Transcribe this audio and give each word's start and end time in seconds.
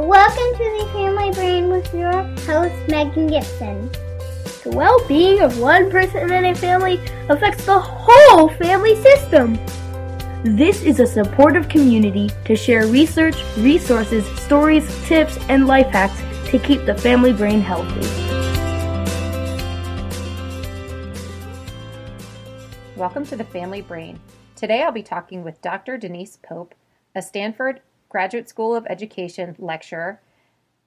Welcome 0.00 0.58
to 0.58 0.76
the 0.78 0.90
Family 0.92 1.30
Brain 1.30 1.70
with 1.70 1.94
your 1.94 2.12
host, 2.12 2.74
Megan 2.86 3.28
Gibson. 3.28 3.90
The 4.62 4.72
well-being 4.74 5.40
of 5.40 5.58
one 5.58 5.90
person 5.90 6.30
in 6.30 6.44
a 6.44 6.54
family 6.54 7.00
affects 7.30 7.64
the 7.64 7.78
whole 7.80 8.50
family 8.50 8.94
system. 9.02 9.58
This 10.44 10.82
is 10.82 11.00
a 11.00 11.06
supportive 11.06 11.70
community 11.70 12.28
to 12.44 12.54
share 12.54 12.86
research, 12.86 13.36
resources, 13.56 14.26
stories, 14.38 14.86
tips, 15.06 15.38
and 15.48 15.66
life 15.66 15.86
hacks 15.86 16.20
to 16.50 16.58
keep 16.58 16.84
the 16.84 16.94
family 16.94 17.32
brain 17.32 17.62
healthy. 17.62 18.06
Welcome 22.96 23.24
to 23.28 23.36
the 23.36 23.44
Family 23.44 23.80
Brain. 23.80 24.20
Today 24.56 24.82
I'll 24.82 24.92
be 24.92 25.02
talking 25.02 25.42
with 25.42 25.62
Dr. 25.62 25.96
Denise 25.96 26.36
Pope, 26.36 26.74
a 27.14 27.22
Stanford 27.22 27.80
Graduate 28.08 28.48
School 28.48 28.74
of 28.74 28.86
Education 28.88 29.54
lecturer 29.58 30.20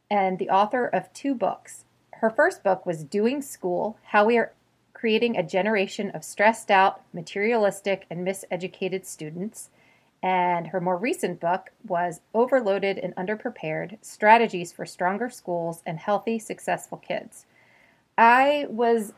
and 0.09 0.39
the 0.39 0.50
author 0.50 0.86
of 0.86 1.12
two 1.14 1.36
books 1.36 1.86
her 2.20 2.30
first 2.30 2.64
book 2.64 2.86
was 2.86 3.06
Doing 3.06 3.42
School 3.42 3.98
How 4.08 4.26
We 4.26 4.38
Are 4.38 4.52
Creating 4.94 5.38
a 5.38 5.44
Generation 5.44 6.11
of 6.11 6.26
Stressed 6.26 6.70
Out, 6.70 7.02
Materialistic, 7.14 8.06
and 8.09 8.28
Miseducated 8.28 9.06
Students. 9.06 9.70
And 10.22 10.67
her 10.67 10.81
more 10.81 10.98
recent 10.98 11.39
book 11.39 11.72
was 11.88 12.20
Overloaded 12.34 12.98
and 12.98 13.16
Underprepared 13.16 14.00
Strategies 14.02 14.73
for 14.73 14.86
Stronger 14.86 15.30
Schools 15.30 15.81
and 15.86 15.98
Healthy, 15.98 16.39
Successful 16.39 16.98
Kids. 16.98 17.45
I 18.17 18.66
was 18.70 19.14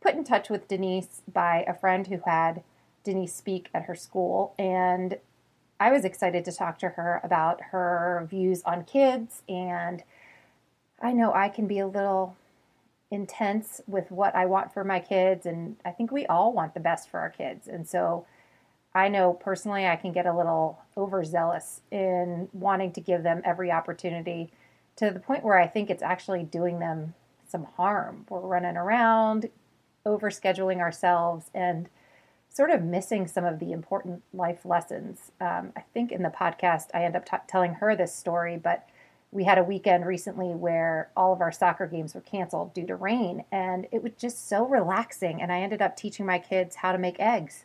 put 0.00 0.16
in 0.16 0.24
touch 0.24 0.50
with 0.50 0.66
Denise 0.66 1.22
by 1.32 1.64
a 1.68 1.74
friend 1.74 2.08
who 2.08 2.18
had 2.26 2.64
Denise 3.04 3.36
speak 3.36 3.68
at 3.72 3.84
her 3.84 3.94
school, 3.94 4.52
and 4.58 5.18
I 5.78 5.92
was 5.92 6.04
excited 6.04 6.44
to 6.46 6.52
talk 6.52 6.78
to 6.80 6.90
her 6.90 7.20
about 7.22 7.60
her 7.72 8.26
views 8.30 8.62
on 8.64 8.84
kids 8.84 9.42
and 9.48 10.02
I 11.00 11.12
know 11.12 11.32
I 11.34 11.48
can 11.48 11.66
be 11.66 11.78
a 11.78 11.86
little 11.86 12.36
intense 13.10 13.80
with 13.86 14.10
what 14.10 14.34
I 14.34 14.46
want 14.46 14.72
for 14.72 14.82
my 14.82 14.98
kids, 14.98 15.46
and 15.46 15.76
I 15.84 15.90
think 15.90 16.10
we 16.10 16.26
all 16.26 16.52
want 16.52 16.74
the 16.74 16.80
best 16.80 17.08
for 17.08 17.20
our 17.20 17.30
kids. 17.30 17.68
And 17.68 17.86
so 17.86 18.26
I 18.94 19.08
know 19.08 19.32
personally 19.34 19.86
I 19.86 19.96
can 19.96 20.12
get 20.12 20.26
a 20.26 20.36
little 20.36 20.80
overzealous 20.96 21.82
in 21.90 22.48
wanting 22.52 22.92
to 22.92 23.00
give 23.00 23.22
them 23.22 23.42
every 23.44 23.70
opportunity 23.70 24.50
to 24.96 25.10
the 25.10 25.20
point 25.20 25.44
where 25.44 25.58
I 25.58 25.66
think 25.66 25.90
it's 25.90 26.02
actually 26.02 26.44
doing 26.44 26.78
them 26.78 27.14
some 27.46 27.64
harm. 27.76 28.24
We're 28.28 28.40
running 28.40 28.76
around, 28.76 29.50
overscheduling 30.04 30.78
ourselves, 30.78 31.50
and 31.54 31.88
sort 32.48 32.70
of 32.70 32.82
missing 32.82 33.26
some 33.26 33.44
of 33.44 33.58
the 33.58 33.72
important 33.72 34.22
life 34.32 34.64
lessons. 34.64 35.32
Um, 35.40 35.72
I 35.76 35.82
think 35.92 36.10
in 36.10 36.22
the 36.22 36.30
podcast 36.30 36.86
I 36.94 37.04
end 37.04 37.16
up 37.16 37.26
t- 37.28 37.36
telling 37.46 37.74
her 37.74 37.94
this 37.94 38.14
story, 38.14 38.56
but 38.56 38.88
we 39.36 39.44
had 39.44 39.58
a 39.58 39.64
weekend 39.64 40.06
recently 40.06 40.48
where 40.48 41.10
all 41.16 41.32
of 41.32 41.40
our 41.40 41.52
soccer 41.52 41.86
games 41.86 42.14
were 42.14 42.20
canceled 42.22 42.72
due 42.72 42.86
to 42.86 42.96
rain 42.96 43.44
and 43.52 43.86
it 43.92 44.02
was 44.02 44.12
just 44.18 44.48
so 44.48 44.64
relaxing 44.66 45.42
and 45.42 45.52
i 45.52 45.60
ended 45.60 45.82
up 45.82 45.96
teaching 45.96 46.24
my 46.24 46.38
kids 46.38 46.76
how 46.76 46.92
to 46.92 46.98
make 46.98 47.20
eggs. 47.20 47.64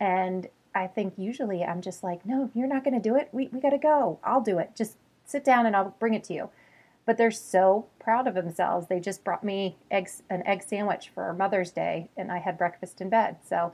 And 0.00 0.48
i 0.74 0.86
think 0.86 1.14
usually 1.16 1.62
i'm 1.62 1.82
just 1.82 2.02
like 2.02 2.24
no 2.24 2.50
you're 2.54 2.66
not 2.66 2.84
going 2.84 3.00
to 3.00 3.08
do 3.08 3.16
it. 3.16 3.28
We, 3.32 3.48
we 3.52 3.60
got 3.60 3.70
to 3.70 3.78
go. 3.78 4.18
I'll 4.24 4.40
do 4.40 4.58
it. 4.58 4.70
Just 4.74 4.96
sit 5.24 5.44
down 5.44 5.66
and 5.66 5.76
i'll 5.76 5.94
bring 5.98 6.14
it 6.14 6.24
to 6.24 6.34
you. 6.34 6.50
But 7.04 7.18
they're 7.18 7.30
so 7.30 7.86
proud 7.98 8.26
of 8.28 8.34
themselves. 8.34 8.86
They 8.86 9.00
just 9.00 9.24
brought 9.24 9.44
me 9.44 9.76
eggs 9.90 10.22
an 10.30 10.44
egg 10.46 10.62
sandwich 10.62 11.10
for 11.14 11.32
mother's 11.34 11.70
day 11.70 12.08
and 12.16 12.32
i 12.32 12.38
had 12.38 12.58
breakfast 12.58 13.00
in 13.00 13.10
bed. 13.10 13.36
So 13.46 13.72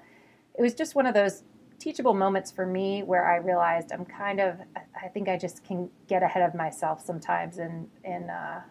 it 0.58 0.62
was 0.62 0.74
just 0.74 0.96
one 0.96 1.06
of 1.06 1.14
those 1.14 1.44
teachable 1.78 2.14
moments 2.14 2.50
for 2.50 2.66
me 2.66 3.04
where 3.04 3.30
I 3.30 3.36
realized 3.36 3.92
I'm 3.92 4.04
kind 4.04 4.40
of, 4.40 4.56
I 5.00 5.06
think 5.06 5.28
I 5.28 5.38
just 5.38 5.64
can 5.64 5.88
get 6.08 6.24
ahead 6.24 6.42
of 6.42 6.54
myself 6.56 7.00
sometimes 7.04 7.58
in, 7.58 7.86
in 8.02 8.28
uh, 8.28 8.62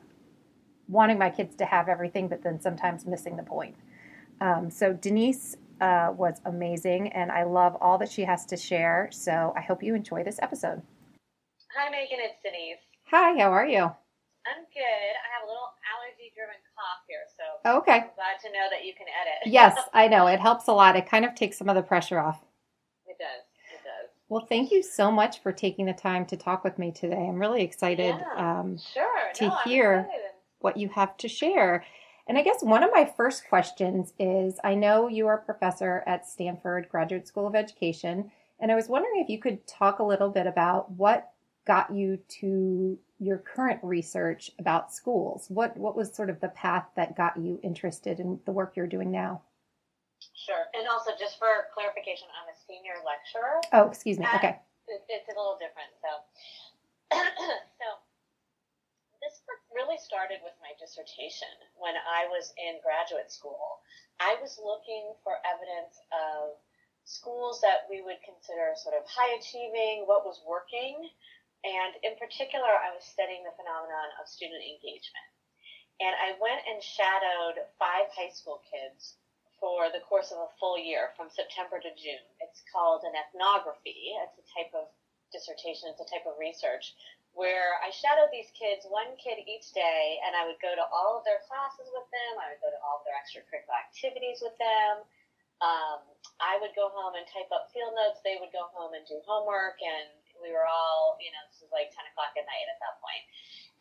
wanting 0.90 1.18
my 1.18 1.30
kids 1.30 1.56
to 1.56 1.66
have 1.66 1.88
everything, 1.88 2.28
but 2.28 2.44
then 2.44 2.60
sometimes 2.60 3.06
missing 3.06 3.38
the 3.38 3.44
point. 3.44 3.76
Um, 4.42 4.70
so 4.70 4.92
Denise 4.92 5.56
uh, 5.80 6.12
was 6.16 6.42
amazing, 6.44 7.14
and 7.14 7.32
I 7.32 7.44
love 7.44 7.78
all 7.80 7.98
that 8.00 8.12
she 8.12 8.24
has 8.26 8.46
to 8.48 8.58
share. 8.58 9.08
So 9.12 9.54
I 9.56 9.62
hope 9.62 9.82
you 9.82 9.96
enjoy 9.96 10.24
this 10.24 10.40
episode. 10.42 10.82
Hi, 11.78 11.90
Megan. 11.90 12.20
It's 12.20 12.36
Denise. 12.44 12.84
Hi, 13.12 13.40
how 13.40 13.52
are 13.54 13.66
you? 13.66 13.84
I'm 13.84 14.64
good. 14.74 15.14
I 15.16 15.28
have 15.40 15.44
a 15.46 15.48
little 15.48 15.72
allergy 15.88 16.34
cough 16.88 17.04
here, 17.08 17.20
so 17.36 17.78
okay. 17.80 17.94
I'm 17.94 18.16
glad 18.16 18.40
to 18.44 18.52
know 18.52 18.68
that 18.72 18.86
you 18.86 18.94
can 18.94 19.08
edit. 19.08 19.52
yes, 19.52 19.78
I 19.94 20.08
know. 20.08 20.28
It 20.28 20.40
helps 20.40 20.68
a 20.68 20.74
lot. 20.74 20.96
It 20.96 21.10
kind 21.10 21.26
of 21.26 21.36
takes 21.36 21.58
some 21.58 21.70
of 21.70 21.76
the 21.76 21.82
pressure 21.82 22.20
off. 22.20 22.42
It 23.06 23.18
does. 23.18 23.44
It 23.74 23.84
does. 23.84 24.10
Well, 24.30 24.46
thank 24.48 24.72
you 24.72 24.84
so 24.84 25.12
much 25.12 25.42
for 25.42 25.52
taking 25.52 25.86
the 25.86 25.94
time 25.94 26.26
to 26.28 26.38
talk 26.38 26.64
with 26.64 26.78
me 26.80 26.92
today. 26.92 27.16
I'm 27.28 27.40
really 27.40 27.64
excited 27.64 28.16
Yeah, 28.16 28.60
um, 28.60 28.78
sure. 28.78 29.32
to 29.36 29.48
no, 29.48 29.56
hear. 29.66 30.08
what 30.60 30.78
you 30.78 30.90
have 30.90 31.18
to 31.18 31.28
share. 31.28 31.84
And 32.28 32.38
I 32.38 32.44
guess 32.44 32.62
one 32.62 32.84
of 32.84 32.90
my 32.94 33.06
first 33.06 33.48
questions 33.48 34.14
is 34.20 34.60
I 34.64 34.76
know 34.76 35.08
you 35.08 35.28
are 35.28 35.36
a 35.38 35.42
professor 35.46 36.04
at 36.06 36.28
Stanford 36.28 36.90
Graduate 36.90 37.28
School 37.28 37.48
of 37.48 37.56
Education, 37.56 38.32
and 38.60 38.72
I 38.72 38.76
was 38.76 38.90
wondering 38.90 39.22
if 39.22 39.30
you 39.30 39.40
could 39.40 39.66
talk 39.66 40.00
a 40.00 40.04
little 40.04 40.30
bit 40.30 40.46
about 40.46 40.92
what 40.92 41.32
got 41.66 41.94
you 41.94 42.20
to 42.42 42.98
your 43.20 43.38
current 43.40 43.80
research 43.84 44.52
about 44.60 44.94
schools. 44.94 45.46
What 45.50 45.76
what 45.78 45.96
was 45.96 46.14
sort 46.14 46.30
of 46.30 46.40
the 46.40 46.50
path 46.50 46.86
that 46.96 47.18
got 47.18 47.38
you 47.38 47.60
interested 47.64 48.20
in 48.20 48.40
the 48.46 48.52
work 48.52 48.74
you're 48.76 48.88
doing 48.88 49.12
now? 49.12 49.42
Sure. 50.34 50.66
And 50.74 50.88
also, 50.88 51.12
just 51.20 51.38
for 51.38 51.70
clarification, 51.74 52.28
I'm 52.34 52.50
a 52.50 52.58
senior 52.66 52.98
lecturer. 53.06 53.62
Oh, 53.74 53.90
excuse 53.90 54.18
me. 54.18 54.26
Uh, 54.26 54.38
Okay. 54.38 54.56
It, 54.88 55.04
it's 55.10 55.28
a 55.28 55.36
little 55.36 55.60
different. 55.60 55.92
So, 56.00 56.12
so 57.82 57.88
this 59.20 59.44
work 59.44 59.60
really 59.76 60.00
started 60.00 60.40
with 60.48 60.56
my 60.64 60.72
dissertation 60.80 61.52
when 61.76 62.00
I 62.00 62.32
was 62.32 62.56
in 62.56 62.80
graduate 62.80 63.28
school. 63.28 63.84
I 64.24 64.40
was 64.40 64.56
looking 64.64 65.12
for 65.28 65.36
evidence 65.44 66.00
of 66.16 66.56
schools 67.04 67.60
that 67.62 67.84
we 67.92 68.00
would 68.00 68.20
consider 68.24 68.72
sort 68.80 68.96
of 68.96 69.04
high 69.08 69.36
achieving, 69.36 70.08
what 70.08 70.24
was 70.24 70.40
working, 70.48 71.12
and 71.66 71.94
in 72.06 72.14
particular, 72.22 72.70
I 72.70 72.94
was 72.94 73.06
studying 73.06 73.42
the 73.42 73.56
phenomenon 73.58 74.10
of 74.22 74.30
student 74.30 74.62
engagement. 74.62 75.30
And 75.98 76.14
I 76.14 76.38
went 76.38 76.62
and 76.70 76.78
shadowed 76.78 77.58
five 77.82 78.10
high 78.14 78.30
school 78.30 78.62
kids 78.70 79.18
for 79.58 79.90
the 79.90 80.06
course 80.06 80.30
of 80.30 80.38
a 80.38 80.54
full 80.62 80.78
year 80.78 81.18
from 81.18 81.34
September 81.34 81.82
to 81.82 81.92
June. 81.98 82.28
It's 82.46 82.62
called 82.70 83.02
an 83.02 83.18
ethnography. 83.18 84.14
It's 84.22 84.38
a 84.38 84.46
type 84.54 84.74
of 84.78 84.86
dissertation, 85.34 85.92
it's 85.92 86.00
a 86.00 86.08
type 86.08 86.24
of 86.24 86.40
research 86.40 86.96
where 87.38 87.78
I 87.86 87.94
shadowed 87.94 88.34
these 88.34 88.50
kids, 88.58 88.90
one 88.90 89.14
kid 89.22 89.38
each 89.46 89.70
day, 89.70 90.18
and 90.26 90.34
I 90.34 90.50
would 90.50 90.58
go 90.58 90.74
to 90.74 90.86
all 90.90 91.22
of 91.22 91.24
their 91.28 91.46
classes 91.46 91.86
with 91.94 92.10
them. 92.10 92.34
I 92.42 92.50
would 92.50 92.62
go 92.66 92.74
to 92.74 92.82
all 92.82 92.98
of 92.98 93.06
their 93.06 93.14
extracurricular 93.14 93.78
activities 93.78 94.42
with 94.42 94.58
them. 94.58 95.06
Um, 95.62 96.02
I 96.42 96.58
would 96.58 96.74
go 96.74 96.90
home 96.90 97.14
and 97.14 97.30
type 97.30 97.54
up 97.54 97.70
field 97.70 97.94
notes. 97.94 98.26
They 98.26 98.42
would 98.42 98.50
go 98.50 98.74
home 98.74 98.98
and 98.98 99.06
do 99.06 99.22
homework, 99.30 99.78
and 99.86 100.10
we 100.42 100.54
were 100.54 100.66
all, 100.66 101.18
you 101.22 101.30
know, 101.34 101.44
this 101.50 101.62
was 101.62 101.72
like 101.74 101.94
10 101.94 102.04
o'clock 102.14 102.34
at 102.38 102.46
night 102.46 102.68
at 102.70 102.80
that 102.82 102.98
point. 103.02 103.24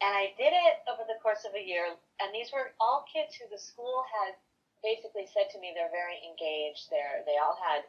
And 0.04 0.12
I 0.12 0.32
did 0.36 0.52
it 0.52 0.84
over 0.92 1.08
the 1.08 1.16
course 1.24 1.48
of 1.48 1.56
a 1.56 1.62
year, 1.62 1.88
and 2.20 2.28
these 2.32 2.52
were 2.52 2.76
all 2.76 3.08
kids 3.08 3.32
who 3.32 3.48
the 3.48 3.56
school 3.56 4.04
had 4.04 4.36
basically 4.84 5.24
said 5.24 5.48
to 5.50 5.58
me 5.58 5.72
they're 5.72 5.92
very 5.92 6.20
engaged. 6.20 6.92
They're 6.92 7.24
they 7.24 7.40
all 7.40 7.56
had 7.56 7.80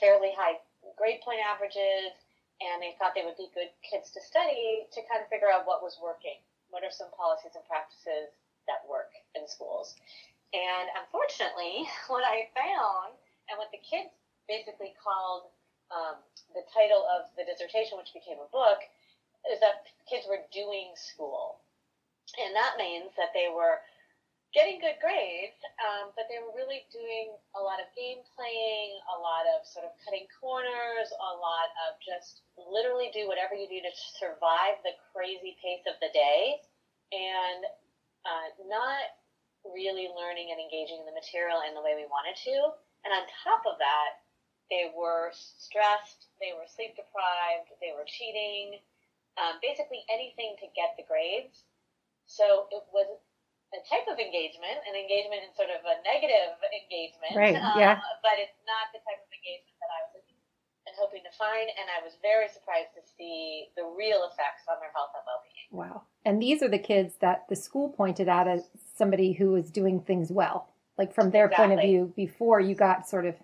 fairly 0.00 0.32
high 0.32 0.56
grade 0.96 1.20
point 1.20 1.44
averages, 1.44 2.16
and 2.64 2.80
they 2.80 2.96
thought 2.96 3.12
they 3.12 3.28
would 3.28 3.36
be 3.36 3.52
good 3.52 3.68
kids 3.84 4.08
to 4.16 4.20
study 4.24 4.88
to 4.88 5.04
kind 5.04 5.20
of 5.20 5.28
figure 5.28 5.52
out 5.52 5.68
what 5.68 5.84
was 5.84 6.00
working. 6.00 6.40
What 6.72 6.80
are 6.80 6.90
some 6.90 7.12
policies 7.12 7.52
and 7.52 7.64
practices 7.68 8.32
that 8.64 8.80
work 8.88 9.12
in 9.36 9.44
schools? 9.44 9.92
And 10.56 10.88
unfortunately, 10.96 11.84
what 12.12 12.24
I 12.24 12.48
found 12.56 13.20
and 13.52 13.60
what 13.60 13.68
the 13.68 13.84
kids 13.84 14.12
basically 14.48 14.96
called 14.96 15.52
um, 15.92 16.16
the 16.56 16.64
title 16.72 17.04
of 17.06 17.28
the 17.36 17.44
dissertation, 17.44 18.00
which 18.00 18.16
became 18.16 18.40
a 18.40 18.48
book, 18.50 18.80
is 19.48 19.60
that 19.60 19.86
kids 20.08 20.26
were 20.28 20.42
doing 20.52 20.92
school. 20.96 21.60
And 22.40 22.56
that 22.56 22.80
means 22.80 23.12
that 23.20 23.36
they 23.36 23.52
were 23.52 23.84
getting 24.52 24.76
good 24.80 25.00
grades, 25.00 25.56
um, 25.80 26.12
but 26.12 26.28
they 26.28 26.36
were 26.36 26.52
really 26.52 26.84
doing 26.92 27.32
a 27.56 27.60
lot 27.60 27.80
of 27.80 27.88
game 27.96 28.20
playing, 28.36 28.92
a 29.08 29.16
lot 29.16 29.48
of 29.48 29.64
sort 29.64 29.88
of 29.88 29.96
cutting 30.04 30.28
corners, 30.36 31.08
a 31.08 31.32
lot 31.40 31.72
of 31.88 31.96
just 32.04 32.44
literally 32.56 33.08
do 33.16 33.24
whatever 33.24 33.56
you 33.56 33.64
do 33.64 33.80
to 33.80 33.92
survive 34.20 34.76
the 34.84 34.92
crazy 35.12 35.56
pace 35.64 35.84
of 35.88 35.96
the 36.04 36.12
day, 36.12 36.60
and 37.16 37.64
uh, 38.28 38.48
not 38.68 39.16
really 39.64 40.12
learning 40.12 40.52
and 40.52 40.60
engaging 40.60 41.00
in 41.00 41.08
the 41.08 41.16
material 41.16 41.64
in 41.64 41.72
the 41.72 41.80
way 41.80 41.96
we 41.96 42.04
wanted 42.12 42.36
to. 42.36 42.76
And 43.08 43.10
on 43.10 43.24
top 43.40 43.64
of 43.64 43.80
that, 43.80 44.20
they 44.72 44.88
were 44.96 45.28
stressed, 45.36 46.32
they 46.40 46.56
were 46.56 46.64
sleep 46.64 46.96
deprived, 46.96 47.68
they 47.84 47.92
were 47.92 48.08
cheating, 48.08 48.80
um, 49.36 49.60
basically 49.60 50.00
anything 50.08 50.56
to 50.64 50.66
get 50.72 50.96
the 50.96 51.04
grades. 51.04 51.68
So 52.24 52.72
it 52.72 52.80
was 52.88 53.20
a 53.76 53.80
type 53.84 54.08
of 54.08 54.16
engagement, 54.16 54.80
an 54.88 54.96
engagement 54.96 55.44
in 55.44 55.52
sort 55.52 55.68
of 55.68 55.84
a 55.84 56.00
negative 56.00 56.56
engagement. 56.72 57.36
Right. 57.36 57.56
Um, 57.56 57.76
yeah. 57.76 58.00
But 58.24 58.40
it's 58.40 58.56
not 58.64 58.88
the 58.96 59.04
type 59.04 59.20
of 59.20 59.28
engagement 59.28 59.76
that 59.80 59.92
I 59.92 60.00
was 60.08 60.10
looking 60.16 60.40
and 60.88 60.96
hoping 60.96 61.24
to 61.24 61.32
find. 61.36 61.68
And 61.76 61.92
I 61.92 62.00
was 62.00 62.16
very 62.24 62.48
surprised 62.48 62.96
to 62.96 63.04
see 63.04 63.68
the 63.76 63.84
real 63.84 64.24
effects 64.28 64.64
on 64.68 64.80
their 64.80 64.92
health 64.96 65.12
and 65.12 65.24
well-being. 65.28 65.68
Wow. 65.72 66.08
And 66.24 66.40
these 66.40 66.64
are 66.64 66.72
the 66.72 66.80
kids 66.80 67.20
that 67.20 67.44
the 67.48 67.56
school 67.56 67.92
pointed 67.92 68.28
out 68.28 68.48
as 68.48 68.68
somebody 68.96 69.32
who 69.32 69.52
was 69.52 69.68
doing 69.68 70.00
things 70.00 70.32
well, 70.32 70.72
like 70.96 71.12
from 71.12 71.30
their 71.30 71.48
point 71.48 71.72
of 71.72 71.80
view 71.80 72.12
before 72.16 72.60
you 72.60 72.74
got 72.74 73.08
sort 73.08 73.24
of 73.24 73.36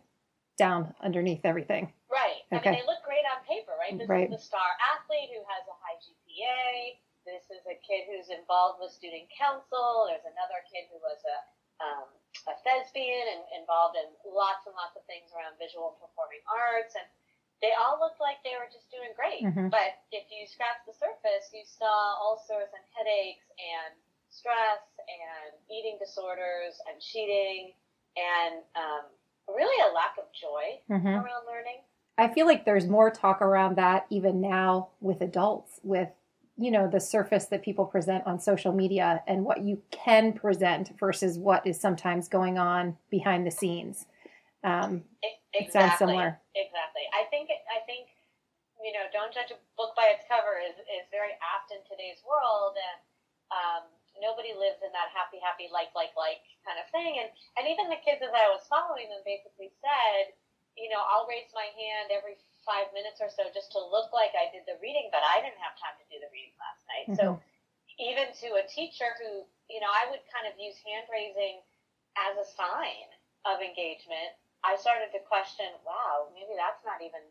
down 0.58 0.92
underneath 1.00 1.46
everything. 1.46 1.88
Right. 2.10 2.42
I 2.50 2.58
mean, 2.60 2.82
they 2.82 2.86
look 2.86 3.00
great 3.06 3.24
on 3.30 3.40
paper, 3.46 3.72
right? 3.78 3.94
This 3.96 4.08
Right. 4.10 4.26
is 4.28 4.36
the 4.36 4.42
star 4.42 4.68
athlete 4.82 5.30
who 5.32 5.40
has 5.46 5.64
a 5.70 5.76
high 5.80 5.96
GPA. 6.02 6.98
This 7.24 7.44
is 7.48 7.62
a 7.70 7.76
kid 7.86 8.04
who's 8.10 8.28
involved 8.28 8.80
with 8.80 8.90
student 8.92 9.30
council. 9.32 10.08
There's 10.10 10.24
another 10.26 10.60
kid 10.68 10.90
who 10.92 10.98
was 11.00 11.22
a 11.24 11.38
um, 11.78 12.10
a 12.50 12.54
thespian 12.66 13.22
and 13.38 13.62
involved 13.62 13.94
in 13.94 14.10
lots 14.26 14.66
and 14.66 14.74
lots 14.74 14.98
of 14.98 15.06
things 15.06 15.30
around 15.30 15.54
visual 15.62 15.94
and 15.94 15.98
performing 16.02 16.42
arts, 16.50 16.96
and 16.98 17.06
they 17.62 17.70
all 17.78 18.00
looked 18.02 18.18
like 18.18 18.42
they 18.42 18.58
were 18.58 18.66
just 18.66 18.90
doing 18.90 19.14
great. 19.14 19.46
Mhm. 19.46 19.70
But 19.70 20.02
if 20.10 20.26
you 20.26 20.42
scratch 20.50 20.82
the 20.86 20.92
surface, 20.94 21.54
you 21.54 21.62
saw 21.64 22.18
ulcers 22.18 22.66
and 22.74 22.82
headaches 22.98 23.46
and 23.62 23.94
stress 24.28 24.82
and 25.06 25.54
eating 25.70 25.98
disorders 26.02 26.80
and 26.90 27.00
cheating 27.00 27.74
and 28.16 28.64
um, 28.74 29.06
really 29.48 29.90
a 29.90 29.94
lack 29.94 30.14
of 30.18 30.24
joy 30.32 30.80
hmm 30.88 31.08
around 31.08 31.46
learning. 31.46 31.80
I 32.16 32.26
feel 32.28 32.46
like 32.46 32.64
there's 32.64 32.86
more 32.86 33.10
talk 33.10 33.40
around 33.40 33.76
that 33.76 34.06
even 34.10 34.40
now 34.40 34.88
with 35.00 35.20
adults, 35.20 35.78
with 35.82 36.08
you 36.56 36.70
know 36.70 36.88
the 36.88 37.00
surface 37.00 37.46
that 37.46 37.62
people 37.62 37.86
present 37.86 38.26
on 38.26 38.40
social 38.40 38.72
media 38.72 39.22
and 39.26 39.44
what 39.44 39.60
you 39.62 39.80
can 39.90 40.32
present 40.32 40.98
versus 40.98 41.38
what 41.38 41.64
is 41.66 41.80
sometimes 41.80 42.26
going 42.28 42.58
on 42.58 42.96
behind 43.10 43.46
the 43.46 43.50
scenes. 43.50 44.06
Um, 44.64 45.04
E- 45.22 45.38
It 45.54 45.72
sounds 45.72 45.98
similar. 45.98 46.40
Exactly. 46.54 47.02
I 47.14 47.24
think. 47.30 47.50
I 47.50 47.84
think. 47.86 48.08
You 48.78 48.94
know, 48.94 49.10
don't 49.10 49.34
judge 49.34 49.50
a 49.50 49.58
book 49.74 49.98
by 49.98 50.14
its 50.14 50.22
cover 50.30 50.62
is 50.62 50.78
is 50.78 51.06
very 51.10 51.34
apt 51.42 51.74
in 51.74 51.82
today's 51.82 52.22
world, 52.22 52.78
and 52.78 52.98
um, 53.50 53.82
nobody 54.20 54.54
lives 54.54 54.82
in 54.82 54.90
that 54.94 55.10
happy, 55.14 55.38
happy, 55.42 55.70
like, 55.70 55.90
like, 55.94 56.14
like 56.14 56.42
kind 56.66 56.78
of 56.78 56.86
thing. 56.90 57.18
And 57.22 57.28
and 57.58 57.64
even 57.66 57.90
the 57.90 58.00
kids 58.02 58.22
as 58.22 58.34
I 58.34 58.50
was 58.50 58.66
following 58.66 59.08
them 59.10 59.22
basically 59.26 59.72
said, 59.82 60.34
you 60.78 60.90
know, 60.92 61.02
I'll 61.02 61.26
raise 61.26 61.50
my 61.54 61.66
hand 61.74 62.14
every 62.14 62.38
five 62.62 62.92
minutes 62.92 63.18
or 63.24 63.32
so 63.32 63.48
just 63.50 63.72
to 63.72 63.80
look 63.80 64.12
like 64.12 64.36
I 64.36 64.52
did 64.52 64.68
the 64.68 64.76
reading, 64.78 65.08
but 65.08 65.24
I 65.24 65.40
didn't 65.40 65.58
have 65.58 65.74
time 65.80 65.96
to 65.98 66.06
do 66.12 66.20
the 66.20 66.30
reading 66.30 66.54
last 66.60 66.82
night. 66.86 67.06
So 67.16 67.40
even 67.98 68.30
to 68.44 68.48
a 68.62 68.64
teacher 68.70 69.10
who, 69.18 69.42
you 69.66 69.80
know, 69.82 69.90
I 69.90 70.06
would 70.12 70.22
kind 70.30 70.46
of 70.46 70.54
use 70.60 70.78
hand 70.86 71.10
raising 71.10 71.58
as 72.14 72.38
a 72.38 72.46
sign 72.46 73.08
of 73.46 73.58
engagement, 73.58 74.38
I 74.62 74.78
started 74.78 75.10
to 75.14 75.20
question, 75.26 75.70
wow, 75.82 76.30
maybe 76.34 76.54
that's 76.54 76.82
not 76.86 77.02
even 77.02 77.22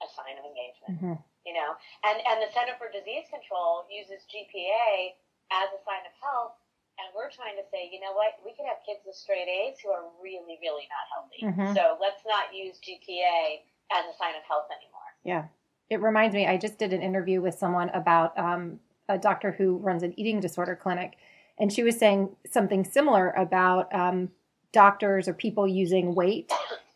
a 0.00 0.08
sign 0.12 0.36
of 0.36 0.44
engagement, 0.44 0.94
mhm. 1.00 1.16
you 1.44 1.54
know? 1.56 1.76
And 2.04 2.20
and 2.24 2.38
the 2.44 2.50
Center 2.52 2.76
for 2.76 2.88
Disease 2.92 3.28
Control 3.32 3.88
uses 3.88 4.24
GPA 4.28 5.16
as 5.52 5.68
a 5.72 5.80
sign 5.84 6.04
of 6.06 6.14
health, 6.20 6.56
and 6.98 7.10
we're 7.14 7.30
trying 7.30 7.56
to 7.56 7.66
say, 7.70 7.90
you 7.90 8.00
know 8.00 8.12
what, 8.14 8.38
we 8.44 8.54
could 8.54 8.66
have 8.66 8.78
kids 8.86 9.02
with 9.04 9.16
straight 9.16 9.48
A's 9.48 9.80
who 9.82 9.90
are 9.90 10.06
really, 10.22 10.58
really 10.62 10.86
not 10.86 11.04
healthy. 11.10 11.42
Mhm. 11.42 11.74
So 11.74 11.98
let's 12.00 12.22
not 12.26 12.54
use 12.54 12.78
GPA 12.78 13.64
as 13.90 14.04
a 14.06 14.14
sign 14.16 14.34
of 14.36 14.44
health 14.44 14.70
anymore. 14.70 15.10
Yeah. 15.24 15.46
It 15.90 16.00
reminds 16.00 16.34
me, 16.34 16.46
I 16.46 16.56
just 16.56 16.78
did 16.78 16.92
an 16.92 17.02
interview 17.02 17.40
with 17.40 17.54
someone 17.54 17.90
about 17.90 18.36
um, 18.38 18.80
a 19.08 19.18
doctor 19.18 19.52
who 19.52 19.76
runs 19.78 20.02
an 20.02 20.18
eating 20.18 20.40
disorder 20.40 20.76
clinic. 20.76 21.16
And 21.58 21.72
she 21.72 21.82
was 21.82 21.98
saying 21.98 22.34
something 22.50 22.84
similar 22.84 23.30
about 23.30 23.94
um, 23.94 24.30
doctors 24.72 25.28
or 25.28 25.34
people 25.34 25.68
using 25.68 26.14
weight 26.14 26.52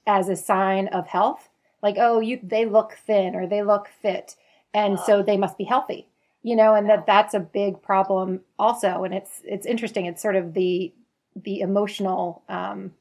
as 0.06 0.28
a 0.28 0.36
sign 0.36 0.88
of 0.88 1.06
health. 1.06 1.48
Like, 1.82 1.96
oh, 1.98 2.20
you 2.20 2.40
they 2.42 2.64
look 2.64 2.98
thin 3.06 3.36
or 3.36 3.46
they 3.46 3.62
look 3.62 3.88
fit. 3.88 4.36
And 4.74 4.98
so 4.98 5.22
they 5.22 5.36
must 5.36 5.56
be 5.56 5.64
healthy. 5.64 6.08
You 6.42 6.56
know, 6.56 6.74
and 6.74 6.88
that 6.88 7.06
that's 7.06 7.34
a 7.34 7.40
big 7.40 7.82
problem 7.82 8.40
also. 8.58 9.04
And 9.04 9.12
it's 9.12 9.42
it's 9.44 9.66
interesting. 9.66 10.06
It's 10.06 10.22
sort 10.22 10.36
of 10.36 10.54
the 10.54 10.94
the 11.34 11.60
emotional 11.60 12.42
um, 12.48 12.92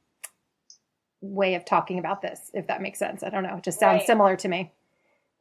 way 1.21 1.55
of 1.55 1.65
talking 1.65 1.99
about 1.99 2.21
this, 2.21 2.51
if 2.53 2.67
that 2.67 2.81
makes 2.81 2.99
sense. 2.99 3.23
I 3.23 3.29
don't 3.29 3.43
know. 3.43 3.57
It 3.57 3.63
just 3.63 3.79
sounds 3.79 3.99
Right. 3.99 4.07
similar 4.07 4.35
to 4.37 4.47
me. 4.47 4.71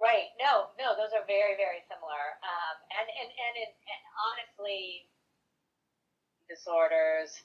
Right. 0.01 0.29
No, 0.41 0.69
no, 0.79 0.93
those 0.97 1.13
are 1.17 1.25
very, 1.27 1.57
very 1.57 1.81
similar. 1.89 2.25
Um, 2.45 2.77
and, 3.01 3.09
and, 3.09 3.29
and, 3.33 3.55
it, 3.65 3.73
and 3.81 4.03
honestly, 4.29 5.09
disorders 6.49 7.43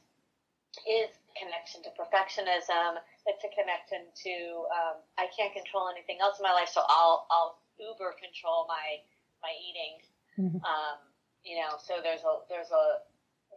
is 0.88 1.12
a 1.12 1.34
connection 1.40 1.84
to 1.84 1.92
perfectionism. 1.96 3.00
It's 3.28 3.44
a 3.44 3.52
connection 3.56 4.08
to 4.24 4.36
um, 4.72 4.96
I 5.18 5.28
can't 5.36 5.52
control 5.54 5.88
anything 5.92 6.20
else 6.22 6.40
in 6.40 6.44
my 6.44 6.54
life, 6.54 6.70
so 6.72 6.82
I'll 6.88 7.28
I'll 7.32 7.60
uber 7.80 8.16
control 8.20 8.66
my 8.68 9.04
my 9.44 9.52
eating. 9.60 10.00
Mhm. 10.38 10.64
Um, 10.64 10.98
you 11.44 11.60
know, 11.60 11.78
so 11.78 12.02
there's 12.04 12.22
a 12.24 12.34
there's 12.50 12.72
a 12.72 13.02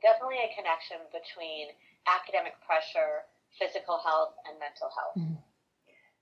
definitely 0.02 0.40
a 0.44 0.54
connection 0.54 0.98
between 1.12 1.68
academic 2.06 2.54
pressure, 2.64 3.24
physical 3.58 3.98
health, 4.04 4.34
and 4.48 4.58
mental 4.58 4.90
health. 4.92 5.40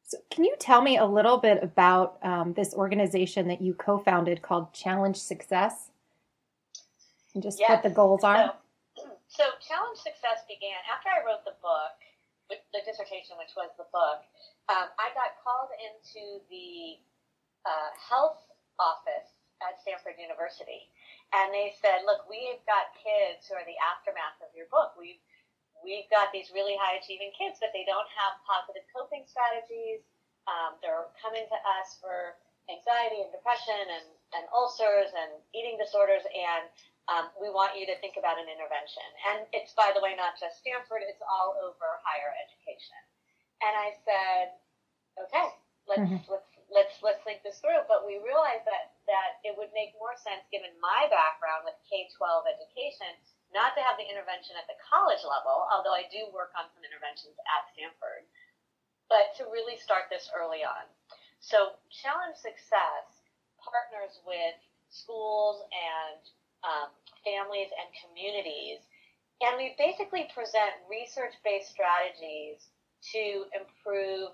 So, 0.05 0.19
can 0.31 0.45
you 0.45 0.55
tell 0.59 0.83
me 0.83 0.99
a 0.99 1.07
little 1.07 1.39
bit 1.39 1.63
about 1.63 2.19
um, 2.23 2.53
this 2.55 2.75
organization 2.75 3.49
that 3.49 3.63
you 3.63 3.75
co-founded 3.75 4.43
called 4.43 4.73
Challenge 4.73 5.17
Success, 5.17 5.91
and 7.35 7.43
just 7.43 7.61
what 7.67 7.83
the 7.83 7.91
goals 7.91 8.25
are? 8.25 8.55
So, 8.97 9.03
so 9.29 9.45
Challenge 9.67 9.99
Success 9.99 10.45
began 10.49 10.79
after 10.91 11.09
I 11.09 11.25
wrote 11.25 11.45
the 11.45 11.57
book, 11.63 11.97
the 12.51 12.57
the 12.77 12.85
dissertation, 12.85 13.39
which 13.39 13.55
was 13.57 13.71
the 13.79 13.89
book. 13.91 14.21
Um, 14.69 14.91
I 14.99 15.11
got 15.15 15.39
called 15.43 15.71
into 15.81 16.45
the 16.51 17.01
uh, 17.67 17.91
health 17.99 18.39
office 18.79 19.42
at 19.65 19.81
Stanford 19.81 20.19
University, 20.19 20.91
and 21.33 21.55
they 21.55 21.73
said, 21.81 22.03
"Look, 22.05 22.27
we've 22.29 22.61
got 22.67 22.93
kids 22.99 23.47
who 23.49 23.55
are 23.55 23.65
the 23.67 23.79
aftermath 23.79 24.39
of 24.43 24.51
your 24.55 24.67
book. 24.69 24.95
We've 24.99 25.21
we've 25.83 26.07
got 26.11 26.31
these 26.31 26.51
really 26.55 26.77
high 26.79 26.99
achieving 26.99 27.33
kids, 27.35 27.59
but 27.59 27.71
they 27.75 27.83
don't 27.87 28.07
have 28.15 28.39
positive 28.47 28.87
coping 28.95 29.27
strategies. 29.27 30.03
Um, 30.47 30.79
they're 30.83 31.11
coming 31.23 31.47
to 31.47 31.59
us 31.79 31.99
for 32.03 32.39
anxiety 32.71 33.23
and 33.23 33.31
depression 33.35 33.79
and, 33.79 34.07
and 34.39 34.45
ulcers 34.55 35.11
and 35.11 35.43
eating 35.55 35.75
disorders, 35.79 36.23
and 36.31 36.71
um, 37.11 37.35
we 37.43 37.51
want 37.51 37.75
you 37.75 37.83
to 37.91 37.99
think 37.99 38.15
about 38.15 38.39
an 38.39 38.47
intervention. 38.47 39.03
And 39.35 39.39
it's, 39.51 39.75
by 39.75 39.91
the 39.91 39.99
way, 39.99 40.15
not 40.15 40.39
just 40.39 40.63
Stanford, 40.63 41.03
it's 41.03 41.23
all 41.27 41.59
over 41.59 41.99
higher 42.07 42.31
education. 42.47 43.03
And 43.63 43.75
I 43.75 43.89
said, 44.07 44.47
okay, 45.19 45.47
let's, 45.91 46.07
Mhm. 46.07 46.23
let's, 46.31 46.47
let's, 46.73 46.99
let's 47.05 47.23
think 47.23 47.45
this 47.45 47.61
through. 47.61 47.85
But 47.87 48.09
we 48.09 48.19
realized 48.25 48.65
that, 48.67 48.97
that 49.07 49.39
it 49.45 49.55
would 49.55 49.71
make 49.77 49.95
more 50.01 50.17
sense, 50.17 50.43
given 50.49 50.73
my 50.81 51.07
background 51.13 51.69
with 51.69 51.77
K-12 51.87 52.49
education, 52.49 53.13
not 53.53 53.77
to 53.77 53.85
have 53.85 54.01
the 54.01 54.09
intervention 54.09 54.57
at 54.57 54.65
the 54.67 54.81
college 54.81 55.23
level, 55.23 55.69
although 55.69 55.93
I 55.93 56.09
do 56.09 56.27
work 56.33 56.57
on 56.57 56.67
some 56.73 56.83
interventions 56.83 57.37
at 57.45 57.69
Stanford, 57.77 58.25
but 59.13 59.37
to 59.37 59.49
really 59.53 59.77
start 59.77 60.09
this 60.09 60.33
early 60.33 60.65
on. 60.65 60.89
So 61.45 61.77
Challenge 61.93 62.35
Success 62.35 63.21
partners 63.61 64.19
with 64.25 64.57
schools 64.89 65.63
and 65.71 66.21
um, 66.65 66.89
families 67.23 67.69
and 67.77 67.89
communities, 68.01 68.81
and 69.45 69.59
we 69.59 69.77
basically 69.77 70.31
present 70.33 70.73
research-based 70.89 71.69
strategies 71.69 72.73
to 73.11 73.51
improve 73.53 74.31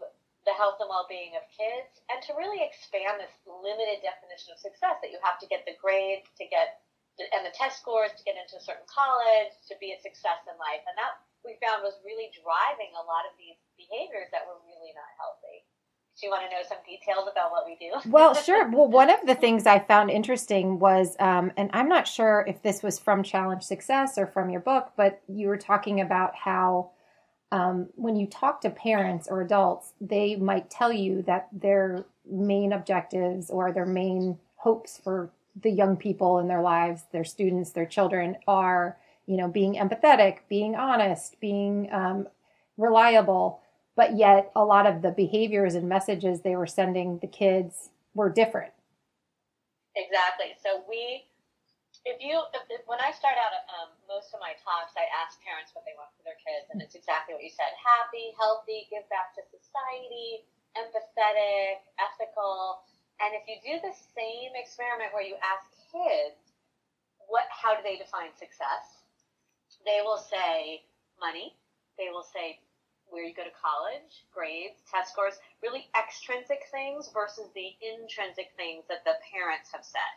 the 0.48 0.56
health 0.56 0.80
and 0.80 0.88
well-being 0.88 1.36
of 1.36 1.44
kids 1.52 2.00
and 2.08 2.24
to 2.24 2.32
really 2.32 2.64
expand 2.64 3.20
this 3.20 3.36
limited 3.44 4.00
definition 4.00 4.56
of 4.56 4.58
success 4.58 4.96
that 5.04 5.12
you 5.12 5.20
have 5.20 5.36
to 5.36 5.46
get 5.52 5.68
the 5.68 5.76
grades 5.76 6.24
to 6.40 6.48
get 6.48 6.80
and 7.20 7.44
the 7.44 7.52
test 7.52 7.82
scores 7.82 8.14
to 8.16 8.24
get 8.24 8.38
into 8.40 8.56
a 8.56 8.64
certain 8.64 8.88
college 8.88 9.52
to 9.68 9.76
be 9.82 9.92
a 9.92 9.98
success 10.00 10.40
in 10.48 10.56
life 10.56 10.80
and 10.88 10.96
that 10.96 11.20
we 11.44 11.60
found 11.60 11.84
was 11.84 12.00
really 12.00 12.32
driving 12.32 12.88
a 12.96 13.04
lot 13.04 13.28
of 13.28 13.36
these 13.36 13.60
behaviors 13.76 14.32
that 14.32 14.48
were 14.48 14.56
really 14.64 14.94
not 14.96 15.10
healthy 15.20 15.68
do 16.18 16.26
you 16.26 16.32
want 16.32 16.42
to 16.42 16.50
know 16.50 16.62
some 16.68 16.78
details 16.84 17.28
about 17.30 17.52
what 17.52 17.64
we 17.64 17.76
do? 17.76 18.10
well, 18.10 18.34
sure. 18.34 18.68
Well, 18.68 18.88
one 19.02 19.10
of 19.10 19.20
the 19.24 19.34
things 19.34 19.66
I 19.66 19.78
found 19.78 20.10
interesting 20.10 20.78
was, 20.78 21.14
um, 21.20 21.52
and 21.56 21.70
I'm 21.72 21.88
not 21.88 22.08
sure 22.08 22.44
if 22.48 22.62
this 22.62 22.82
was 22.82 22.98
from 22.98 23.22
Challenge 23.22 23.62
Success 23.62 24.18
or 24.18 24.26
from 24.26 24.50
your 24.50 24.60
book, 24.60 24.92
but 24.96 25.22
you 25.28 25.48
were 25.48 25.56
talking 25.56 26.00
about 26.00 26.34
how 26.34 26.90
um, 27.50 27.88
when 27.94 28.16
you 28.16 28.26
talk 28.26 28.60
to 28.62 28.70
parents 28.70 29.28
or 29.28 29.40
adults, 29.40 29.92
they 30.00 30.36
might 30.36 30.70
tell 30.70 30.92
you 30.92 31.22
that 31.22 31.48
their 31.52 32.04
main 32.30 32.72
objectives 32.72 33.50
or 33.50 33.72
their 33.72 33.86
main 33.86 34.38
hopes 34.56 35.00
for 35.02 35.30
the 35.60 35.70
young 35.70 35.96
people 35.96 36.38
in 36.38 36.48
their 36.48 36.62
lives, 36.62 37.02
their 37.12 37.24
students, 37.24 37.70
their 37.70 37.86
children, 37.86 38.36
are 38.46 38.96
you 39.26 39.36
know 39.36 39.48
being 39.48 39.74
empathetic, 39.74 40.38
being 40.48 40.74
honest, 40.76 41.40
being 41.40 41.88
um, 41.92 42.28
reliable 42.76 43.60
but 43.98 44.16
yet 44.16 44.52
a 44.54 44.64
lot 44.64 44.86
of 44.86 45.02
the 45.02 45.10
behaviors 45.10 45.74
and 45.74 45.88
messages 45.88 46.42
they 46.42 46.54
were 46.54 46.68
sending 46.68 47.18
the 47.18 47.26
kids 47.26 47.90
were 48.14 48.30
different. 48.30 48.72
Exactly. 49.96 50.54
So 50.62 50.84
we, 50.88 51.24
if 52.06 52.22
you, 52.22 52.38
if, 52.54 52.64
if, 52.70 52.82
when 52.86 53.02
I 53.02 53.10
start 53.10 53.34
out, 53.38 53.54
um, 53.74 53.90
most 54.06 54.30
of 54.34 54.38
my 54.38 54.54
talks, 54.62 54.94
I 54.94 55.06
ask 55.10 55.38
parents 55.42 55.74
what 55.74 55.82
they 55.88 55.96
want 55.98 56.12
for 56.14 56.22
their 56.22 56.38
kids, 56.38 56.70
and 56.70 56.78
it's 56.78 56.94
exactly 56.94 57.34
what 57.34 57.42
you 57.42 57.50
said: 57.50 57.74
happy, 57.78 58.34
healthy, 58.38 58.86
give 58.92 59.06
back 59.10 59.34
to 59.38 59.42
society, 59.48 60.46
empathetic, 60.78 61.82
ethical. 61.98 62.86
And 63.18 63.34
if 63.34 63.48
you 63.50 63.58
do 63.64 63.82
the 63.82 63.94
same 64.14 64.54
experiment 64.54 65.10
where 65.10 65.26
you 65.26 65.34
ask 65.42 65.66
kids, 65.90 66.38
what, 67.26 67.50
how 67.50 67.74
do 67.74 67.82
they 67.82 67.98
define 67.98 68.30
success? 68.38 69.02
They 69.82 70.00
will 70.06 70.22
say 70.22 70.86
money. 71.18 71.58
They 71.98 72.14
will 72.14 72.24
say 72.24 72.62
where 73.10 73.24
you 73.24 73.32
go 73.32 73.44
to 73.44 73.54
college, 73.56 74.26
grades, 74.32 74.80
test 74.88 75.12
scores, 75.12 75.40
really 75.64 75.88
extrinsic 75.96 76.68
things 76.70 77.08
versus 77.12 77.48
the 77.54 77.72
intrinsic 77.80 78.52
things 78.56 78.84
that 78.88 79.04
the 79.04 79.16
parents 79.28 79.72
have 79.72 79.84
said. 79.84 80.12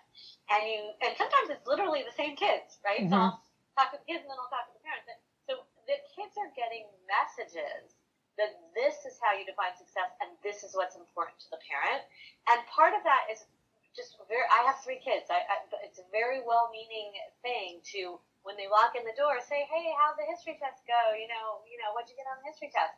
And 0.51 0.61
you, 0.67 0.79
and 1.01 1.11
sometimes 1.15 1.51
it's 1.51 1.65
literally 1.65 2.03
the 2.03 2.15
same 2.15 2.35
kids, 2.35 2.79
right? 2.83 3.03
Mm-hmm. 3.03 3.15
So 3.15 3.39
I'll 3.39 3.77
talk 3.79 3.95
to 3.95 3.99
the 3.99 4.07
kids 4.07 4.23
and 4.27 4.31
then 4.31 4.39
I'll 4.39 4.51
talk 4.51 4.67
to 4.69 4.75
the 4.75 4.83
parents. 4.83 5.07
So 5.47 5.65
the 5.87 5.97
kids 6.13 6.35
are 6.35 6.51
getting 6.53 6.85
messages 7.07 7.95
that 8.39 8.55
this 8.73 9.03
is 9.03 9.19
how 9.19 9.35
you 9.35 9.43
define 9.43 9.75
success 9.75 10.11
and 10.23 10.31
this 10.39 10.63
is 10.63 10.71
what's 10.73 10.95
important 10.95 11.37
to 11.45 11.49
the 11.51 11.61
parent. 11.67 12.03
And 12.47 12.63
part 12.71 12.95
of 12.95 13.03
that 13.03 13.27
is 13.27 13.43
just 13.91 14.15
very, 14.31 14.47
I 14.47 14.63
have 14.71 14.79
three 14.79 15.03
kids. 15.03 15.27
I, 15.27 15.43
I 15.43 15.55
it's 15.83 15.99
a 15.99 16.07
very 16.15 16.39
well-meaning 16.39 17.11
thing 17.43 17.83
to 17.91 18.19
when 18.43 18.57
they 18.57 18.69
walk 18.69 18.97
in 18.97 19.05
the 19.05 19.15
door, 19.17 19.37
say, 19.41 19.65
"Hey, 19.69 19.93
how'd 19.97 20.17
the 20.17 20.25
history 20.25 20.57
test 20.57 20.81
go? 20.89 21.13
You 21.13 21.29
know, 21.29 21.61
you 21.69 21.77
know, 21.77 21.93
what'd 21.93 22.09
you 22.09 22.17
get 22.17 22.29
on 22.29 22.41
the 22.41 22.49
history 22.49 22.73
test?" 22.73 22.97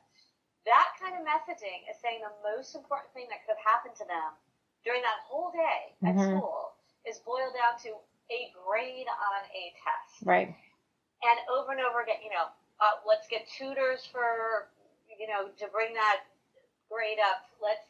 That 0.63 0.95
kind 0.95 1.19
of 1.19 1.27
messaging 1.27 1.83
is 1.91 1.99
saying 1.99 2.23
the 2.23 2.35
most 2.43 2.75
important 2.75 3.11
thing 3.11 3.27
that 3.27 3.43
could 3.43 3.59
have 3.59 3.65
happened 3.67 3.99
to 3.99 4.07
them 4.07 4.31
during 4.87 5.03
that 5.03 5.19
whole 5.27 5.51
day 5.51 5.95
at 6.07 6.15
mm-hmm. 6.15 6.39
school 6.39 6.75
is 7.03 7.19
boiled 7.27 7.55
down 7.55 7.75
to 7.83 7.99
a 8.31 8.51
grade 8.55 9.07
on 9.07 9.41
a 9.51 9.63
test. 9.79 10.23
Right. 10.23 10.55
And 11.23 11.37
over 11.51 11.71
and 11.71 11.83
over 11.83 12.03
again, 12.03 12.23
you 12.23 12.31
know, 12.31 12.51
uh, 12.79 12.99
let's 13.07 13.27
get 13.27 13.47
tutors 13.47 14.07
for, 14.07 14.71
you 15.07 15.27
know, 15.27 15.51
to 15.59 15.65
bring 15.71 15.95
that 15.95 16.27
grade 16.91 17.19
up. 17.19 17.47
Let's 17.59 17.87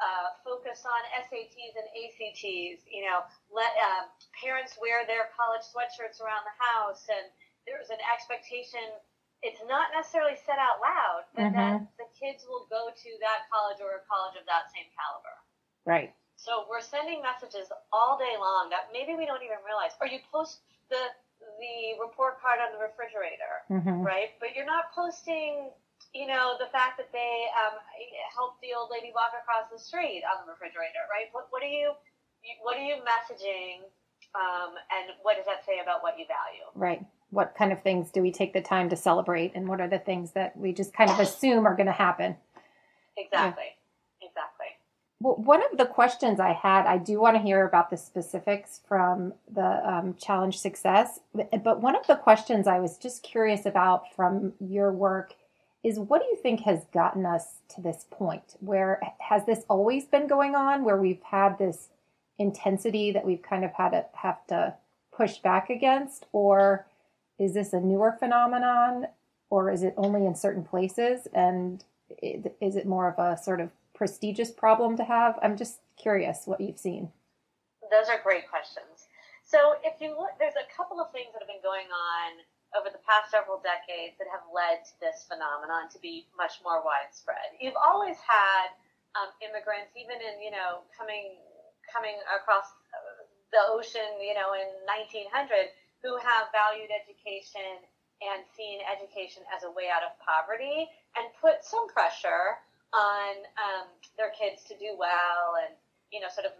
uh, 0.00 0.34
focus 0.42 0.82
on 0.88 1.00
SATs 1.28 1.74
and 1.76 1.88
ACTs. 1.92 2.82
You 2.88 3.04
know, 3.06 3.22
let 3.52 3.70
um, 3.78 4.08
parents 4.32 4.80
wear 4.80 5.04
their 5.04 5.28
college 5.36 5.64
sweatshirts 5.68 6.18
around 6.24 6.42
the 6.48 6.56
house, 6.56 7.04
and 7.12 7.28
there's 7.68 7.92
an 7.92 8.00
expectation. 8.08 8.82
It's 9.40 9.60
not 9.68 9.92
necessarily 9.96 10.36
said 10.36 10.60
out 10.60 10.80
loud, 10.84 11.22
but 11.32 11.48
mm-hmm. 11.48 11.56
that 11.56 11.78
the 11.96 12.08
kids 12.12 12.44
will 12.44 12.68
go 12.68 12.92
to 12.92 13.10
that 13.24 13.48
college 13.48 13.80
or 13.80 14.00
a 14.00 14.02
college 14.04 14.36
of 14.36 14.44
that 14.44 14.68
same 14.72 14.88
caliber. 14.92 15.36
Right. 15.88 16.12
So 16.36 16.68
we're 16.68 16.84
sending 16.84 17.20
messages 17.20 17.68
all 17.92 18.16
day 18.16 18.36
long 18.36 18.72
that 18.72 18.92
maybe 18.92 19.16
we 19.16 19.24
don't 19.28 19.44
even 19.44 19.60
realize. 19.64 19.92
Or 20.00 20.08
you 20.08 20.20
post 20.32 20.64
the 20.88 21.12
the 21.40 21.96
report 22.00 22.40
card 22.40 22.60
on 22.60 22.72
the 22.76 22.80
refrigerator, 22.80 23.64
mm-hmm. 23.72 24.04
right? 24.04 24.36
But 24.40 24.52
you're 24.56 24.68
not 24.68 24.92
posting 24.92 25.72
you 26.14 26.26
know, 26.26 26.56
the 26.58 26.66
fact 26.72 26.98
that 26.98 27.12
they 27.12 27.46
um, 27.54 27.78
helped 28.34 28.60
the 28.62 28.74
old 28.76 28.90
lady 28.90 29.12
walk 29.14 29.30
across 29.38 29.70
the 29.70 29.78
street 29.78 30.22
on 30.26 30.44
the 30.44 30.50
refrigerator, 30.50 31.06
right? 31.10 31.30
What, 31.32 31.46
what 31.50 31.62
are 31.62 31.70
you, 31.70 31.92
what 32.62 32.76
are 32.76 32.84
you 32.84 32.96
messaging, 33.06 33.86
um, 34.34 34.74
and 34.90 35.14
what 35.22 35.36
does 35.36 35.46
that 35.46 35.64
say 35.64 35.78
about 35.82 36.02
what 36.02 36.18
you 36.18 36.26
value? 36.26 36.66
Right. 36.74 37.04
What 37.30 37.54
kind 37.56 37.72
of 37.72 37.82
things 37.82 38.10
do 38.10 38.22
we 38.22 38.32
take 38.32 38.52
the 38.52 38.60
time 38.60 38.88
to 38.90 38.96
celebrate, 38.96 39.52
and 39.54 39.68
what 39.68 39.80
are 39.80 39.88
the 39.88 39.98
things 39.98 40.32
that 40.32 40.56
we 40.56 40.72
just 40.72 40.92
kind 40.92 41.10
of 41.10 41.20
assume 41.20 41.66
are 41.66 41.76
going 41.76 41.86
to 41.86 41.92
happen? 41.92 42.36
Exactly. 43.16 43.64
Yeah. 43.64 44.28
Exactly. 44.28 44.66
Well, 45.22 45.36
one 45.36 45.62
of 45.70 45.78
the 45.78 45.86
questions 45.86 46.40
I 46.40 46.52
had, 46.52 46.86
I 46.86 46.96
do 46.96 47.20
want 47.20 47.36
to 47.36 47.42
hear 47.42 47.66
about 47.66 47.90
the 47.90 47.96
specifics 47.96 48.80
from 48.88 49.34
the 49.52 49.88
um, 49.88 50.14
challenge 50.14 50.58
success, 50.58 51.20
but 51.34 51.80
one 51.80 51.94
of 51.94 52.06
the 52.06 52.16
questions 52.16 52.66
I 52.66 52.80
was 52.80 52.96
just 52.96 53.22
curious 53.22 53.66
about 53.66 54.14
from 54.14 54.54
your 54.60 54.92
work 54.92 55.34
is 55.82 55.98
what 55.98 56.20
do 56.20 56.26
you 56.28 56.36
think 56.36 56.60
has 56.60 56.84
gotten 56.92 57.24
us 57.24 57.56
to 57.74 57.80
this 57.80 58.04
point? 58.10 58.56
Where 58.60 59.00
has 59.18 59.46
this 59.46 59.64
always 59.68 60.04
been 60.04 60.26
going 60.26 60.54
on 60.54 60.84
where 60.84 60.96
we've 60.96 61.22
had 61.22 61.58
this 61.58 61.88
intensity 62.38 63.12
that 63.12 63.24
we've 63.24 63.42
kind 63.42 63.64
of 63.64 63.72
had 63.72 63.90
to 63.90 64.04
have 64.14 64.46
to 64.48 64.74
push 65.12 65.38
back 65.38 65.70
against? 65.70 66.26
Or 66.32 66.86
is 67.38 67.54
this 67.54 67.72
a 67.72 67.80
newer 67.80 68.12
phenomenon 68.12 69.06
or 69.48 69.70
is 69.70 69.82
it 69.82 69.94
only 69.96 70.26
in 70.26 70.34
certain 70.34 70.64
places? 70.64 71.26
And 71.32 71.82
is 72.20 72.76
it 72.76 72.86
more 72.86 73.08
of 73.08 73.18
a 73.18 73.40
sort 73.40 73.60
of 73.60 73.70
prestigious 73.94 74.50
problem 74.50 74.96
to 74.98 75.04
have? 75.04 75.38
I'm 75.42 75.56
just 75.56 75.80
curious 75.96 76.42
what 76.44 76.60
you've 76.60 76.78
seen. 76.78 77.10
Those 77.90 78.08
are 78.08 78.20
great 78.22 78.48
questions. 78.48 79.08
So 79.42 79.74
if 79.82 80.00
you 80.00 80.10
look 80.10 80.30
there's 80.38 80.54
a 80.54 80.76
couple 80.76 81.00
of 81.00 81.10
things 81.10 81.32
that 81.32 81.40
have 81.40 81.48
been 81.48 81.62
going 81.62 81.86
on 81.86 82.44
over 82.78 82.90
the 82.90 83.02
past 83.02 83.34
several 83.34 83.58
decades 83.62 84.14
that 84.22 84.30
have 84.30 84.46
led 84.50 84.86
to 84.86 84.94
this 85.02 85.26
phenomenon 85.26 85.90
to 85.90 85.98
be 85.98 86.30
much 86.38 86.62
more 86.62 86.82
widespread. 86.86 87.58
You've 87.58 87.78
always 87.78 88.18
had 88.22 88.70
um, 89.18 89.30
immigrants, 89.42 89.90
even 89.98 90.22
in 90.22 90.38
you 90.38 90.54
know 90.54 90.86
coming 90.94 91.38
coming 91.90 92.14
across 92.30 92.70
the 93.50 93.62
ocean, 93.74 94.22
you 94.22 94.34
know, 94.34 94.54
in 94.54 94.70
1900, 94.86 95.74
who 96.02 96.14
have 96.22 96.54
valued 96.54 96.90
education 96.94 97.82
and 98.22 98.46
seen 98.54 98.78
education 98.86 99.42
as 99.50 99.66
a 99.66 99.70
way 99.74 99.90
out 99.90 100.06
of 100.06 100.14
poverty 100.22 100.86
and 101.18 101.26
put 101.42 101.66
some 101.66 101.88
pressure 101.90 102.60
on 102.94 103.32
um, 103.58 103.86
their 104.14 104.30
kids 104.34 104.66
to 104.66 104.74
do 104.78 104.94
well 104.98 105.56
and 105.62 105.72
you 106.10 106.18
know 106.18 106.26
sort 106.30 106.44
of 106.46 106.52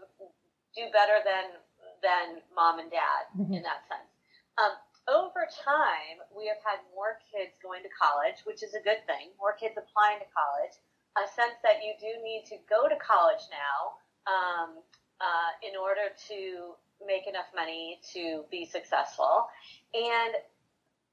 do 0.75 0.87
better 0.95 1.19
than 1.23 1.59
than 2.01 2.41
mom 2.55 2.79
and 2.79 2.89
dad 2.89 3.23
mm-hmm. 3.35 3.53
in 3.55 3.63
that 3.63 3.85
sense. 3.87 4.09
Um, 4.57 4.73
over 5.11 5.43
time, 5.51 6.23
we 6.31 6.47
have 6.47 6.63
had 6.63 6.79
more 6.95 7.19
kids 7.27 7.59
going 7.59 7.83
to 7.83 7.91
college, 7.91 8.39
which 8.47 8.63
is 8.63 8.71
a 8.73 8.81
good 8.81 9.03
thing, 9.03 9.35
more 9.35 9.51
kids 9.53 9.75
applying 9.75 10.23
to 10.23 10.29
college, 10.31 10.75
a 11.19 11.27
sense 11.27 11.59
that 11.67 11.83
you 11.83 11.91
do 11.99 12.23
need 12.23 12.47
to 12.47 12.55
go 12.71 12.87
to 12.87 12.95
college 12.95 13.43
now 13.51 13.99
um, 14.25 14.79
uh, 15.19 15.51
in 15.59 15.75
order 15.75 16.15
to 16.31 16.73
make 17.03 17.27
enough 17.27 17.51
money 17.51 17.99
to 18.15 18.47
be 18.47 18.63
successful. 18.63 19.51
And 19.91 20.39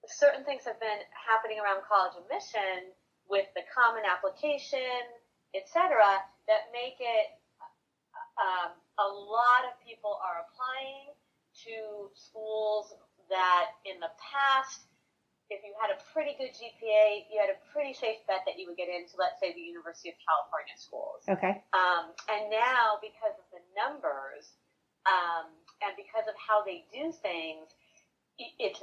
certain 0.07 0.47
things 0.47 0.63
have 0.65 0.79
been 0.79 1.03
happening 1.11 1.59
around 1.59 1.83
college 1.83 2.15
admission 2.15 2.95
with 3.27 3.51
the 3.59 3.67
common 3.75 4.07
application, 4.07 5.03
etc., 5.53 6.23
that 6.47 6.71
make 6.71 6.97
it 7.03 7.35
um, 8.39 8.71
a 9.03 9.09
lot 9.11 9.67
of 9.67 9.75
people 9.83 10.15
are 10.23 10.47
applying 10.47 11.11
to 11.67 12.09
schools 12.15 12.95
that 13.31 13.77
in 13.85 14.01
the 14.01 14.11
past, 14.19 14.89
if 15.49 15.65
you 15.65 15.73
had 15.81 15.89
a 15.89 15.99
pretty 16.13 16.37
good 16.37 16.53
GPA, 16.53 17.25
you 17.33 17.41
had 17.41 17.49
a 17.49 17.59
pretty 17.73 17.97
safe 17.97 18.21
bet 18.29 18.45
that 18.45 18.61
you 18.61 18.69
would 18.69 18.77
get 18.77 18.93
into, 18.93 19.17
let's 19.17 19.41
say, 19.41 19.57
the 19.57 19.65
University 19.65 20.13
of 20.13 20.17
California 20.21 20.77
schools. 20.77 21.25
Okay. 21.25 21.65
Um, 21.73 22.13
and 22.29 22.53
now, 22.53 23.01
because 23.01 23.33
of 23.41 23.49
the 23.49 23.65
numbers 23.73 24.53
um, 25.09 25.49
and 25.81 25.97
because 25.97 26.29
of 26.29 26.37
how 26.37 26.61
they 26.69 26.85
do 26.93 27.09
things, 27.25 27.73
it's 28.39 28.79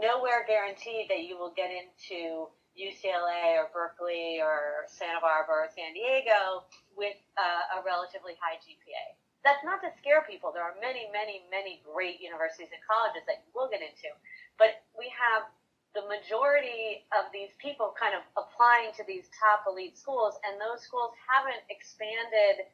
nowhere 0.00 0.42
guaranteed 0.48 1.12
that 1.12 1.22
you 1.22 1.36
will 1.36 1.52
get 1.52 1.70
into 1.70 2.48
UCLA 2.74 3.60
or 3.60 3.68
Berkeley 3.70 4.40
or 4.40 4.88
Santa 4.88 5.20
Barbara 5.20 5.68
or 5.68 5.70
San 5.70 5.92
Diego 5.92 6.64
with 6.96 7.18
uh, 7.36 7.78
a 7.78 7.84
relatively 7.84 8.34
high 8.40 8.56
GPA 8.56 9.19
that's 9.44 9.64
not 9.64 9.80
to 9.82 9.88
scare 9.98 10.22
people. 10.28 10.52
There 10.52 10.62
are 10.62 10.74
many, 10.80 11.08
many, 11.12 11.44
many 11.50 11.80
great 11.84 12.20
universities 12.20 12.68
and 12.72 12.80
colleges 12.84 13.24
that 13.26 13.40
you 13.44 13.50
will 13.54 13.68
get 13.68 13.80
into, 13.80 14.12
but 14.58 14.84
we 14.98 15.08
have 15.12 15.48
the 15.94 16.06
majority 16.06 17.02
of 17.18 17.32
these 17.32 17.50
people 17.58 17.92
kind 17.98 18.14
of 18.14 18.22
applying 18.36 18.92
to 18.94 19.02
these 19.08 19.26
top 19.40 19.64
elite 19.66 19.98
schools, 19.98 20.38
and 20.46 20.60
those 20.60 20.82
schools 20.82 21.10
haven't 21.26 21.62
expanded 21.68 22.66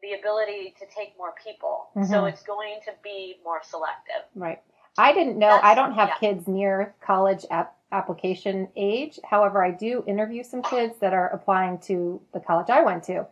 the 0.00 0.14
ability 0.14 0.74
to 0.80 0.86
take 0.86 1.12
more 1.18 1.34
people. 1.44 1.90
So 2.08 2.22
Mhm. 2.24 2.32
it's 2.32 2.42
going 2.42 2.80
to 2.86 2.92
be 3.02 3.40
more 3.44 3.62
selective. 3.62 4.24
Right. 4.34 4.62
I 4.96 5.12
didn't 5.12 5.38
know. 5.38 5.48
That's- 5.50 5.64
I 5.70 5.74
don't 5.74 5.92
have 5.92 6.08
yeah. 6.08 6.16
kids 6.16 6.48
near 6.48 6.94
college 7.00 7.44
app- 7.50 7.76
application 7.92 8.72
age. 8.76 9.20
However, 9.24 9.62
I 9.62 9.70
do 9.72 10.02
interview 10.06 10.42
some 10.42 10.62
kids 10.62 10.98
that 11.00 11.12
are 11.12 11.28
applying 11.28 11.78
to 11.80 12.22
the 12.32 12.40
college 12.40 12.70
I 12.70 12.80
went 12.82 13.04
to. 13.04 13.26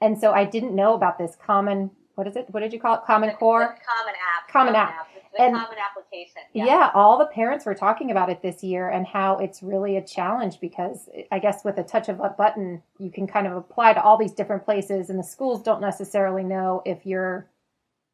And 0.00 0.18
so 0.18 0.32
I 0.32 0.44
didn't 0.44 0.74
know 0.74 0.94
about 0.94 1.18
this 1.18 1.36
common, 1.44 1.90
what 2.14 2.26
is 2.26 2.36
it? 2.36 2.46
What 2.50 2.60
did 2.60 2.72
you 2.72 2.80
call 2.80 2.94
it? 2.94 3.00
Common 3.06 3.30
The- 3.30 3.34
Core? 3.36 3.76
the 3.78 3.84
common 3.84 4.14
app. 4.14 4.48
Common 4.52 4.74
app. 4.76 5.08
The, 5.14 5.20
the 5.38 5.42
And- 5.44 5.56
common 5.56 5.78
application. 5.78 6.42
Yeah. 6.52 6.90
all 6.94 7.18
the 7.18 7.26
parents 7.26 7.66
were 7.66 7.74
talking 7.74 8.10
about 8.10 8.30
it 8.30 8.40
this 8.42 8.62
year 8.62 8.88
and 8.88 9.06
how 9.06 9.38
it's 9.38 9.62
really 9.62 9.96
a 9.96 10.02
challenge 10.02 10.60
because 10.60 11.08
I 11.32 11.38
guess 11.38 11.64
with 11.64 11.78
a 11.78 11.82
touch 11.84 12.08
of 12.08 12.20
a 12.20 12.28
button, 12.30 12.82
you 12.98 13.10
can 13.10 13.26
kind 13.26 13.46
of 13.46 13.54
apply 13.56 13.92
to 13.94 14.02
all 14.02 14.16
these 14.16 14.32
different 14.32 14.64
places, 14.64 15.10
and 15.10 15.18
the 15.18 15.24
schools 15.24 15.62
don't 15.62 15.80
necessarily 15.80 16.44
know 16.44 16.82
if 16.84 17.04
you're 17.06 17.48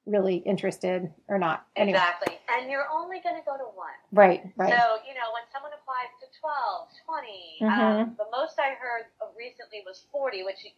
really 0.07 0.37
interested 0.37 1.11
or 1.29 1.39
not. 1.39 1.67
Anyway, 1.77 1.97
Exactly. 1.99 2.39
And 2.61 2.71
you're 2.71 2.85
only 2.93 3.21
going 3.21 3.37
to 3.37 3.43
go 3.47 3.57
to 3.57 3.65
one. 3.75 3.89
right, 4.13 4.43
right. 4.57 4.69
So, 4.69 4.97
you 5.09 5.15
know, 5.15 5.33
when 5.33 5.43
someone 5.53 5.73
applies 5.73 6.13
to 6.21 6.24
12, 6.45 6.93
20, 7.09 7.57
Mhm. 7.65 7.73
um, 7.73 8.15
the 8.21 8.29
most 8.29 8.61
I 8.61 8.75
heard 8.77 9.07
recently 9.35 9.81
was 9.87 10.05
40, 10.13 10.45
which 10.45 10.61
is 10.67 10.73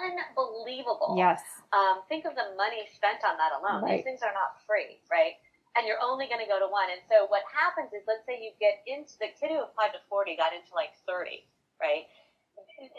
unbelievable. 0.00 1.14
yes. 1.18 1.44
Um, 1.72 2.00
think 2.08 2.24
of 2.24 2.34
the 2.34 2.54
money 2.56 2.88
spent 2.88 3.22
on 3.22 3.36
that 3.36 3.52
alone. 3.52 3.82
Right. 3.84 3.96
These 4.00 4.04
things 4.04 4.22
are 4.22 4.32
not 4.32 4.62
free, 4.64 5.02
right? 5.10 5.36
And 5.76 5.86
you're 5.86 6.00
only 6.00 6.26
going 6.26 6.40
to 6.40 6.46
go 6.46 6.58
to 6.58 6.68
one. 6.68 6.88
And 6.88 7.02
so 7.10 7.26
what 7.26 7.42
happens 7.52 7.92
is, 7.92 8.02
let's 8.06 8.24
say 8.24 8.40
you 8.40 8.52
get 8.60 8.80
into 8.86 9.18
the 9.18 9.28
kid 9.28 9.50
who 9.50 9.60
applied 9.60 9.92
to 9.92 10.00
40 10.08 10.36
got 10.36 10.54
into 10.54 10.72
like 10.74 10.94
30, 11.04 11.46
right? 11.80 12.08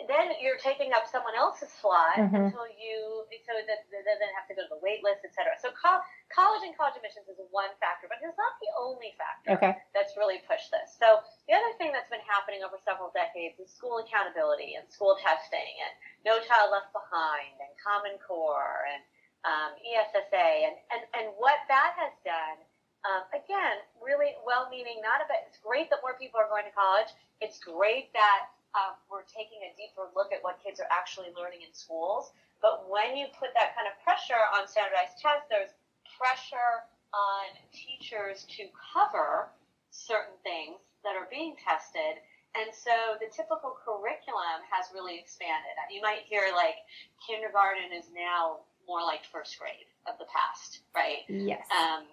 Then 0.07 0.31
you're 0.39 0.57
taking 0.57 0.93
up 0.93 1.07
someone 1.07 1.35
else's 1.35 1.71
slot 1.71 2.15
Mhm. 2.15 2.33
until 2.47 2.67
you, 2.67 3.27
so 3.45 3.53
that 3.67 3.89
they 3.91 4.01
then 4.03 4.33
have 4.33 4.47
to 4.47 4.53
go 4.55 4.63
to 4.63 4.69
the 4.69 4.77
wait 4.79 5.03
list, 5.03 5.21
et 5.25 5.33
cetera. 5.33 5.57
So 5.59 5.71
co- 5.71 6.01
college 6.29 6.63
and 6.63 6.75
college 6.77 6.95
admissions 6.95 7.27
is 7.27 7.37
one 7.51 7.69
factor, 7.77 8.07
but 8.07 8.17
it's 8.21 8.37
not 8.37 8.59
the 8.59 8.71
only 8.77 9.11
factor 9.17 9.51
Okay. 9.51 9.81
that's 9.93 10.15
really 10.17 10.39
pushed 10.39 10.71
this. 10.71 10.95
So 10.97 11.21
the 11.47 11.53
other 11.53 11.73
thing 11.73 11.91
that's 11.91 12.09
been 12.09 12.21
happening 12.21 12.63
over 12.63 12.77
several 12.79 13.09
decades 13.11 13.59
is 13.59 13.69
school 13.73 13.97
accountability 13.99 14.75
and 14.75 14.89
school 14.91 15.15
testing 15.17 15.79
and 15.81 15.93
No 16.23 16.39
Child 16.39 16.71
Left 16.71 16.91
Behind 16.93 17.59
and 17.59 17.77
Common 17.83 18.17
Core 18.19 18.87
and 18.89 19.03
um, 19.43 19.75
ESSA 19.85 20.35
and, 20.65 20.75
and, 20.91 21.01
and 21.13 21.27
what 21.37 21.59
that 21.67 21.93
has 21.97 22.13
done. 22.23 22.57
Um, 23.05 23.21
again, 23.33 23.77
really 24.01 24.35
well-meaning. 24.43 24.99
Not 25.01 25.21
about. 25.21 25.37
It's 25.45 25.59
great 25.59 25.91
that 25.91 26.01
more 26.01 26.15
people 26.17 26.39
are 26.39 26.47
going 26.49 26.65
to 26.65 26.71
college. 26.71 27.13
It's 27.39 27.59
great 27.59 28.11
that 28.13 28.47
um, 28.75 28.99
we're 29.07 29.23
taking 29.31 29.63
a 29.63 29.71
deeper 29.79 30.11
look 30.13 30.35
at 30.35 30.43
what 30.43 30.59
kids 30.59 30.83
are 30.83 30.91
actually 30.91 31.31
learning 31.33 31.63
in 31.63 31.71
schools. 31.71 32.35
But 32.61 32.85
when 32.91 33.15
you 33.15 33.31
put 33.39 33.55
that 33.55 33.71
kind 33.75 33.87
of 33.87 33.95
pressure 34.03 34.39
on 34.55 34.67
standardized 34.67 35.17
tests, 35.23 35.47
there's 35.47 35.71
pressure 36.19 36.83
on 37.15 37.47
teachers 37.71 38.43
to 38.59 38.67
cover 38.93 39.47
certain 39.91 40.35
things 40.43 40.79
that 41.07 41.15
are 41.15 41.27
being 41.31 41.55
tested. 41.55 42.19
And 42.55 42.71
so 42.71 42.91
the 43.19 43.27
typical 43.31 43.75
curriculum 43.83 44.63
has 44.71 44.87
really 44.93 45.19
expanded. 45.19 45.75
You 45.91 46.01
might 46.01 46.23
hear 46.27 46.51
like 46.55 46.75
kindergarten 47.23 47.91
is 47.95 48.05
now 48.15 48.63
more 48.87 49.03
like 49.03 49.23
first 49.31 49.59
grade 49.59 49.87
of 50.07 50.17
the 50.19 50.25
past, 50.31 50.79
right? 50.95 51.23
Yes. 51.27 51.67
Um, 51.71 52.03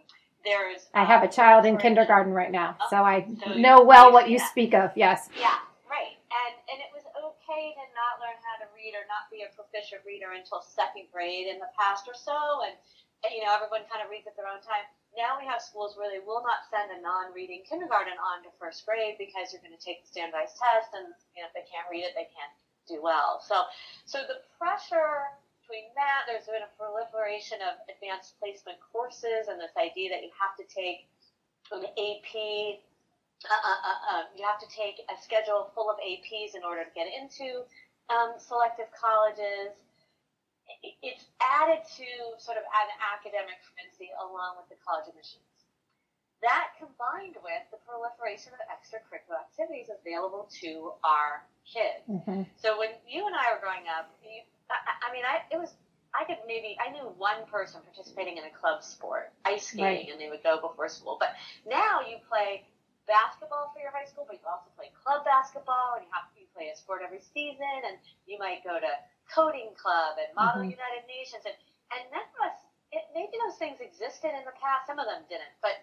there's 0.44 0.86
I 0.94 1.04
have 1.04 1.22
a 1.22 1.28
child 1.28 1.64
in 1.66 1.78
kindergarten 1.78 2.32
right 2.32 2.50
now, 2.50 2.76
so 2.90 2.96
I 2.96 3.26
So 3.44 3.54
know 3.54 3.82
well 3.82 4.12
what 4.12 4.28
you 4.28 4.38
that. 4.38 4.50
speak 4.50 4.74
of. 4.74 4.90
Yes. 4.96 5.28
Yeah, 5.38 5.54
okay 7.52 7.76
to 7.76 7.84
not 7.92 8.16
learn 8.16 8.36
how 8.40 8.56
to 8.64 8.66
read 8.72 8.96
or 8.96 9.04
not 9.12 9.28
be 9.28 9.44
a 9.44 9.50
proficient 9.52 10.00
reader 10.08 10.32
until 10.32 10.64
second 10.64 11.04
grade 11.12 11.52
in 11.52 11.60
the 11.60 11.68
past 11.76 12.08
or 12.08 12.16
so, 12.16 12.64
and 12.64 12.72
you 13.28 13.44
know 13.44 13.52
everyone 13.52 13.84
kind 13.92 14.00
of 14.00 14.08
reads 14.08 14.24
at 14.24 14.32
their 14.40 14.48
own 14.48 14.64
time. 14.64 14.88
Now 15.12 15.36
we 15.36 15.44
have 15.44 15.60
schools 15.60 15.92
where 16.00 16.08
they 16.08 16.24
will 16.24 16.40
not 16.40 16.64
send 16.72 16.88
a 16.88 16.98
non-reading 17.04 17.68
kindergarten 17.68 18.16
on 18.16 18.40
to 18.48 18.50
first 18.56 18.88
grade 18.88 19.20
because 19.20 19.52
you're 19.52 19.60
going 19.60 19.76
to 19.76 19.84
take 19.84 20.00
the 20.00 20.08
standardized 20.08 20.56
test, 20.56 20.96
and 20.96 21.12
you 21.36 21.44
know, 21.44 21.52
if 21.52 21.54
they 21.54 21.68
can't 21.68 21.84
read 21.92 22.08
it, 22.08 22.16
they 22.16 22.32
can't 22.32 22.54
do 22.88 23.04
well. 23.04 23.44
So, 23.44 23.68
so 24.08 24.24
the 24.24 24.40
pressure 24.56 25.36
between 25.60 25.92
that, 25.94 26.24
there's 26.24 26.48
been 26.48 26.64
a 26.64 26.72
proliferation 26.80 27.60
of 27.60 27.76
advanced 27.92 28.40
placement 28.40 28.80
courses, 28.80 29.52
and 29.52 29.60
this 29.60 29.76
idea 29.76 30.08
that 30.16 30.24
you 30.24 30.32
have 30.32 30.56
to 30.56 30.64
take 30.64 31.04
an 31.70 31.84
AP 32.00 32.32
uh, 33.50 33.66
uh, 33.66 34.00
uh, 34.10 34.22
you 34.36 34.44
have 34.46 34.58
to 34.62 34.68
take 34.70 35.02
a 35.10 35.16
schedule 35.20 35.70
full 35.74 35.90
of 35.90 35.96
APs 35.98 36.54
in 36.54 36.62
order 36.64 36.84
to 36.84 36.92
get 36.94 37.08
into 37.10 37.64
um, 38.10 38.38
selective 38.38 38.86
colleges. 38.94 39.74
It's 41.02 41.26
added 41.42 41.82
to 41.98 42.06
sort 42.38 42.56
of 42.56 42.64
an 42.64 42.88
academic 43.02 43.58
frenzy 43.74 44.10
along 44.18 44.56
with 44.62 44.70
the 44.70 44.78
college 44.82 45.10
admissions. 45.10 45.42
That 46.42 46.74
combined 46.78 47.38
with 47.42 47.62
the 47.70 47.78
proliferation 47.86 48.50
of 48.54 48.60
extracurricular 48.66 49.38
activities 49.38 49.90
available 49.90 50.50
to 50.62 50.94
our 51.06 51.46
kids. 51.66 52.02
hmm 52.06 52.42
So 52.58 52.78
when 52.78 52.90
you 53.06 53.26
and 53.26 53.34
I 53.34 53.54
were 53.54 53.60
growing 53.62 53.86
up, 53.86 54.10
you, 54.22 54.42
I, 54.70 55.06
I 55.06 55.12
mean, 55.14 55.22
I 55.22 55.46
it 55.54 55.58
was 55.58 55.74
I 56.14 56.24
could 56.24 56.42
maybe 56.46 56.76
I 56.82 56.90
knew 56.90 57.06
one 57.16 57.46
person 57.46 57.80
participating 57.82 58.36
in 58.38 58.44
a 58.44 58.50
club 58.50 58.82
sport, 58.82 59.32
ice 59.44 59.68
skating, 59.70 59.84
Right. 59.84 60.08
and 60.10 60.20
they 60.20 60.28
would 60.28 60.42
go 60.42 60.60
before 60.60 60.88
school. 60.88 61.16
But 61.18 61.30
now 61.66 62.00
you 62.02 62.18
play 62.28 62.66
basketball 63.06 63.70
for 63.74 63.80
your 63.82 63.90
high 63.90 64.06
school, 64.06 64.24
but 64.28 64.38
you 64.38 64.46
also 64.46 64.70
play 64.76 64.90
club 64.94 65.24
basketball, 65.24 65.98
and 65.98 66.06
you 66.06 66.10
have 66.14 66.28
to 66.32 66.40
you 66.40 66.46
play 66.54 66.70
a 66.72 66.76
sport 66.76 67.02
every 67.04 67.20
season, 67.20 67.82
and 67.86 67.98
you 68.26 68.38
might 68.38 68.62
go 68.64 68.78
to 68.78 68.90
coding 69.30 69.70
club 69.74 70.18
and 70.18 70.28
Model 70.34 70.62
Mhm. 70.62 70.70
United 70.76 71.06
Nations, 71.06 71.44
and 71.46 71.54
and 71.92 72.02
none 72.10 72.24
of 72.24 72.40
us. 72.48 72.58
It, 72.90 73.04
maybe 73.14 73.32
those 73.44 73.56
things 73.58 73.80
existed 73.80 74.32
in 74.32 74.44
the 74.44 74.52
past. 74.60 74.86
Some 74.86 74.98
of 74.98 75.06
them 75.06 75.24
didn't, 75.28 75.52
but 75.60 75.80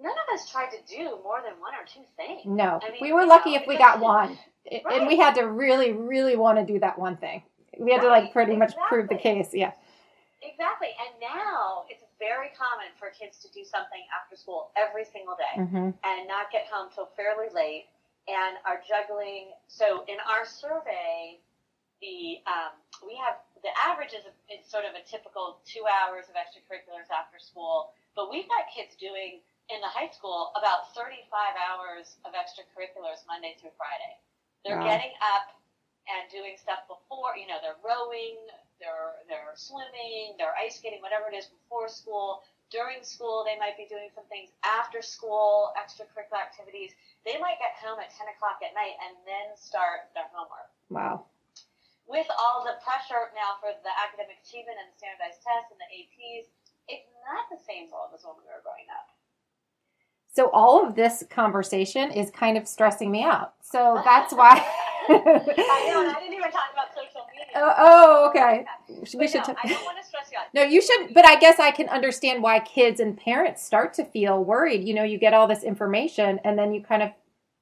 none 0.00 0.12
of 0.12 0.34
us 0.34 0.50
tried 0.50 0.70
to 0.70 0.82
do 0.82 1.20
more 1.22 1.40
than 1.42 1.58
one 1.60 1.74
or 1.74 1.84
two 1.86 2.04
things. 2.16 2.42
No, 2.44 2.80
I 2.82 2.90
mean, 2.90 3.00
we 3.00 3.12
were 3.12 3.26
lucky 3.26 3.52
know, 3.54 3.60
if 3.62 3.66
we 3.68 3.76
got 3.78 4.00
one, 4.00 4.38
I- 4.70 4.82
and 4.92 5.06
we 5.06 5.16
had 5.16 5.34
to 5.36 5.46
really, 5.46 5.92
really 5.92 6.36
want 6.36 6.58
to 6.58 6.64
do 6.64 6.78
that 6.80 6.98
one 6.98 7.16
thing. 7.16 7.42
We 7.78 7.92
had 7.92 8.00
to 8.02 8.08
like 8.08 8.24
Right, 8.24 8.32
pretty 8.32 8.56
much 8.56 8.74
prove 8.88 9.08
the 9.08 9.16
case. 9.16 9.54
Yeah. 9.54 9.72
Exactly. 10.42 10.88
And 10.98 11.20
now 11.20 11.84
it's 11.88 12.02
very 12.20 12.52
common 12.54 12.92
for 13.00 13.10
kids 13.10 13.40
to 13.42 13.48
do 13.50 13.64
something 13.64 14.04
after 14.14 14.36
school 14.36 14.70
every 14.76 15.04
single 15.04 15.36
day 15.36 15.56
hmm 15.56 15.90
and 16.04 16.28
not 16.28 16.52
get 16.52 16.68
home 16.70 16.88
till 16.94 17.10
fairly 17.16 17.48
late 17.54 17.88
and 18.28 18.56
are 18.68 18.80
juggling. 18.86 19.50
So 19.68 20.04
in 20.08 20.18
our 20.28 20.44
survey, 20.46 21.40
the 22.02 22.40
um, 22.48 22.72
we 23.06 23.16
have 23.16 23.36
the 23.64 23.72
average 23.76 24.12
is, 24.14 24.24
is 24.52 24.64
sort 24.68 24.84
of 24.84 24.94
a 24.96 25.02
typical 25.04 25.60
two 25.64 25.84
hours 25.88 26.28
of 26.28 26.36
extracurriculars 26.36 27.08
after 27.12 27.38
school, 27.40 27.90
but 28.16 28.30
we've 28.30 28.48
got 28.48 28.68
kids 28.72 28.96
doing 28.96 29.40
in 29.70 29.80
the 29.80 29.88
high 29.90 30.10
school 30.12 30.52
about 30.56 30.92
35 30.96 31.24
hours 31.56 32.18
of 32.24 32.32
extracurriculars 32.36 33.24
Monday 33.28 33.56
through 33.60 33.72
Friday. 33.76 34.16
They're 34.64 34.80
Wow. 34.80 34.84
getting 34.84 35.12
up 35.22 35.46
and 36.08 36.24
doing 36.30 36.56
stuff 36.58 36.82
before, 36.88 37.36
you 37.36 37.46
know, 37.46 37.60
they're 37.62 37.78
rowing, 37.84 38.36
they're 38.80 39.20
they're 39.28 39.54
swimming, 39.54 40.34
they're 40.40 40.56
ice 40.56 40.80
skating, 40.80 41.04
whatever 41.04 41.28
it 41.28 41.36
is 41.36 41.52
before 41.52 41.86
school. 41.86 42.42
During 42.72 43.02
school, 43.02 43.42
they 43.42 43.58
might 43.58 43.74
be 43.74 43.84
doing 43.90 44.14
some 44.14 44.24
things 44.30 44.54
after 44.62 45.02
school, 45.02 45.74
extracurricular 45.74 46.38
activities. 46.38 46.94
They 47.26 47.34
might 47.42 47.58
get 47.58 47.74
home 47.74 47.98
at 47.98 48.14
10 48.14 48.30
o'clock 48.30 48.62
at 48.62 48.70
night 48.78 48.94
and 49.02 49.18
then 49.26 49.58
start 49.58 50.06
their 50.14 50.30
homework. 50.30 50.70
Wow. 50.86 51.26
With 52.06 52.30
all 52.38 52.62
the 52.62 52.78
pressure 52.78 53.26
now 53.34 53.58
for 53.58 53.74
the 53.74 53.90
academic 53.90 54.38
achievement 54.46 54.78
and 54.78 54.86
the 54.86 54.96
standardized 55.02 55.42
tests 55.42 55.74
and 55.74 55.82
the 55.82 55.90
APs, 55.90 56.46
it's 56.86 57.10
not 57.26 57.50
the 57.50 57.58
same 57.58 57.90
world 57.90 58.14
as 58.14 58.22
when 58.22 58.38
we 58.38 58.46
were 58.46 58.62
growing 58.62 58.86
up. 58.94 59.10
So 60.30 60.50
all 60.54 60.86
of 60.86 60.94
this 60.94 61.24
conversation 61.28 62.10
is 62.10 62.30
kind 62.30 62.56
of 62.56 62.68
stressing 62.68 63.10
me 63.10 63.22
out. 63.24 63.54
So 63.62 64.00
that's 64.06 64.32
why. 64.32 64.62
I 65.16 65.90
know, 65.92 66.00
and 66.02 66.10
I 66.16 66.20
didn't 66.20 66.34
even 66.34 66.50
talk 66.50 66.70
about 66.72 66.88
social 66.94 67.26
media. 67.30 67.46
oh, 67.56 67.74
oh, 67.78 68.28
okay. 68.30 68.64
We 68.88 69.18
But 69.18 69.30
should. 69.30 69.38
no, 69.38 69.44
t- 69.44 69.60
I 69.62 69.68
don't 69.68 69.84
want 69.84 69.98
to 70.00 70.04
stress 70.06 70.28
you 70.32 70.38
out. 70.38 70.46
No, 70.54 70.62
you 70.62 70.80
should, 70.80 71.12
but 71.14 71.26
I 71.26 71.36
guess 71.38 71.58
I 71.58 71.70
can 71.70 71.88
understand 71.88 72.42
why 72.42 72.60
kids 72.60 73.00
and 73.00 73.16
parents 73.16 73.62
start 73.64 73.94
to 73.94 74.04
feel 74.04 74.42
worried. 74.44 74.84
You 74.86 74.94
know, 74.94 75.02
you 75.04 75.18
get 75.18 75.34
all 75.34 75.46
this 75.46 75.62
information 75.62 76.40
and 76.44 76.58
then 76.58 76.72
you 76.72 76.82
kind 76.82 77.02
of 77.02 77.10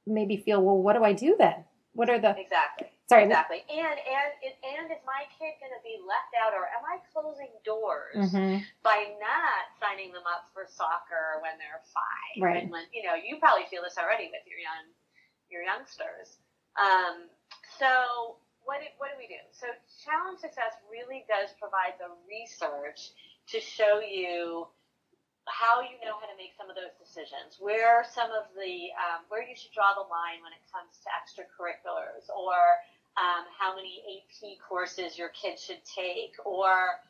maybe 0.06 0.37
feel, 0.37 0.62
well, 0.62 0.76
what 0.80 0.94
do 0.96 1.04
I 1.04 1.12
do 1.12 1.37
then? 1.38 1.64
What 1.92 2.08
are 2.08 2.18
the, 2.20 2.30
Exactly. 2.38 2.87
sorry, 3.11 3.24
Exactly. 3.26 3.64
And 3.66 3.98
and 3.98 4.30
and 4.62 4.87
is 4.92 5.02
my 5.02 5.26
kid 5.34 5.58
going 5.58 5.74
to 5.74 5.82
be 5.82 5.98
left 6.06 6.30
out, 6.38 6.54
or 6.54 6.70
am 6.70 6.84
I 6.87 7.02
closing 7.11 7.50
doors 7.66 8.14
Mhm. 8.30 8.62
by 8.87 9.18
not 9.18 9.66
signing 9.82 10.12
them 10.14 10.22
up 10.30 10.46
for 10.54 10.62
soccer 10.70 11.42
when 11.42 11.58
they're 11.58 11.82
five? 11.90 12.38
Right. 12.38 12.62
And 12.62 12.70
when, 12.70 12.84
you 12.94 13.02
know, 13.02 13.18
you 13.18 13.42
probably 13.42 13.66
feel 13.66 13.82
this 13.82 13.98
already 13.98 14.30
with 14.30 14.46
your 14.46 14.61
young 14.62 14.94
your 15.50 15.62
youngsters. 15.64 16.38
Um, 16.78 17.26
so 17.78 18.37
what 18.68 18.84
do, 18.84 18.88
what 19.00 19.08
do 19.12 19.16
we 19.16 19.28
do? 19.30 19.40
So 19.56 19.72
challenge 20.04 20.44
success 20.44 20.76
really 20.92 21.24
does 21.24 21.56
provide 21.56 21.96
the 21.96 22.12
research 22.28 23.16
to 23.48 23.58
show 23.64 24.04
you 24.04 24.68
how 25.48 25.80
you 25.80 25.96
know 26.04 26.20
how 26.20 26.28
to 26.28 26.37
make 26.37 26.52
some 26.61 26.68
of 26.68 26.76
those 26.76 26.92
decisions, 27.00 27.56
where 27.56 28.04
some 28.04 28.28
of 28.28 28.52
the 28.52 28.92
um, 29.00 29.24
where 29.32 29.40
you 29.40 29.56
should 29.56 29.72
draw 29.72 29.96
the 29.96 30.04
line 30.04 30.44
when 30.44 30.52
it 30.52 30.61
comes 30.68 31.00
to 31.00 31.08
extracurriculars, 31.08 32.28
or 32.28 32.61
um, 33.16 33.48
how 33.56 33.72
many 33.72 34.04
AP 34.04 34.61
courses 34.61 35.16
your 35.16 35.32
kids 35.32 35.64
should 35.64 35.80
take, 35.88 36.37
or 36.44 37.00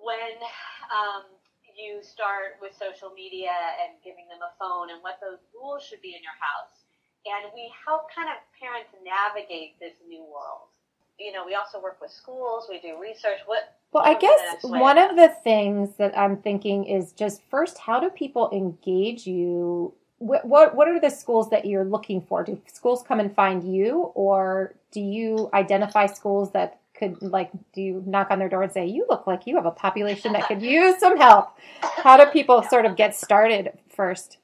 when 0.00 0.40
um, 0.88 1.28
you 1.76 2.00
start 2.00 2.56
with 2.64 2.72
social 2.72 3.12
media 3.12 3.52
and 3.84 4.00
giving 4.00 4.24
them 4.32 4.40
a 4.40 4.52
phone, 4.56 4.88
and 4.88 5.04
what 5.04 5.20
those 5.20 5.44
rules 5.52 5.84
should 5.84 6.00
be 6.00 6.16
in 6.16 6.24
your 6.24 6.36
house. 6.40 6.85
And 7.26 7.52
we 7.54 7.72
help 7.84 8.06
kind 8.14 8.28
of 8.28 8.36
parents 8.58 8.90
navigate 9.04 9.78
this 9.80 9.94
new 10.08 10.22
world. 10.22 10.70
You 11.18 11.32
know, 11.32 11.44
we 11.44 11.54
also 11.54 11.80
work 11.80 11.98
with 12.00 12.10
schools. 12.10 12.66
We 12.68 12.78
do 12.78 13.00
research. 13.00 13.40
What 13.46 13.76
well, 13.92 14.04
I 14.04 14.14
guess 14.14 14.62
one 14.62 14.98
of 14.98 15.16
the 15.16 15.28
things 15.42 15.96
that 15.96 16.16
I'm 16.18 16.36
thinking 16.36 16.84
is 16.84 17.12
just 17.12 17.40
first, 17.50 17.78
how 17.78 17.98
do 17.98 18.10
people 18.10 18.50
engage 18.52 19.26
you? 19.26 19.94
What, 20.18 20.44
what 20.44 20.74
what 20.74 20.88
are 20.88 21.00
the 21.00 21.10
schools 21.10 21.50
that 21.50 21.64
you're 21.64 21.84
looking 21.84 22.20
for? 22.20 22.44
Do 22.44 22.60
schools 22.72 23.02
come 23.02 23.20
and 23.20 23.34
find 23.34 23.64
you, 23.64 24.12
or 24.14 24.74
do 24.90 25.00
you 25.00 25.48
identify 25.54 26.06
schools 26.06 26.52
that 26.52 26.80
could 26.94 27.20
like 27.22 27.50
do 27.72 27.80
you 27.80 28.02
knock 28.06 28.30
on 28.30 28.38
their 28.38 28.48
door 28.48 28.62
and 28.62 28.72
say 28.72 28.86
you 28.86 29.06
look 29.08 29.26
like 29.26 29.46
you 29.46 29.56
have 29.56 29.66
a 29.66 29.70
population 29.70 30.32
that 30.32 30.46
could 30.48 30.62
use 30.78 30.98
some 30.98 31.16
help? 31.16 31.56
How 31.80 32.16
do 32.16 32.30
people 32.30 32.62
sort 32.64 32.84
of 32.84 32.96
get 32.96 33.14
started 33.14 33.78
first? 33.88 34.38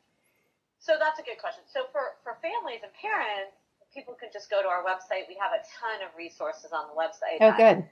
So 0.82 0.98
that's 0.98 1.22
a 1.22 1.24
good 1.24 1.38
question. 1.38 1.62
So 1.70 1.86
for 1.94 2.18
for 2.26 2.42
families 2.42 2.82
and 2.82 2.90
parents, 2.98 3.54
people 3.94 4.18
can 4.18 4.34
just 4.34 4.50
go 4.50 4.60
to 4.60 4.68
our 4.68 4.82
website. 4.82 5.30
We 5.30 5.38
have 5.38 5.54
a 5.54 5.62
ton 5.78 6.02
of 6.02 6.10
resources 6.18 6.74
on 6.74 6.90
the 6.90 6.96
website. 6.98 7.38
Oh, 7.38 7.54
good 7.54 7.86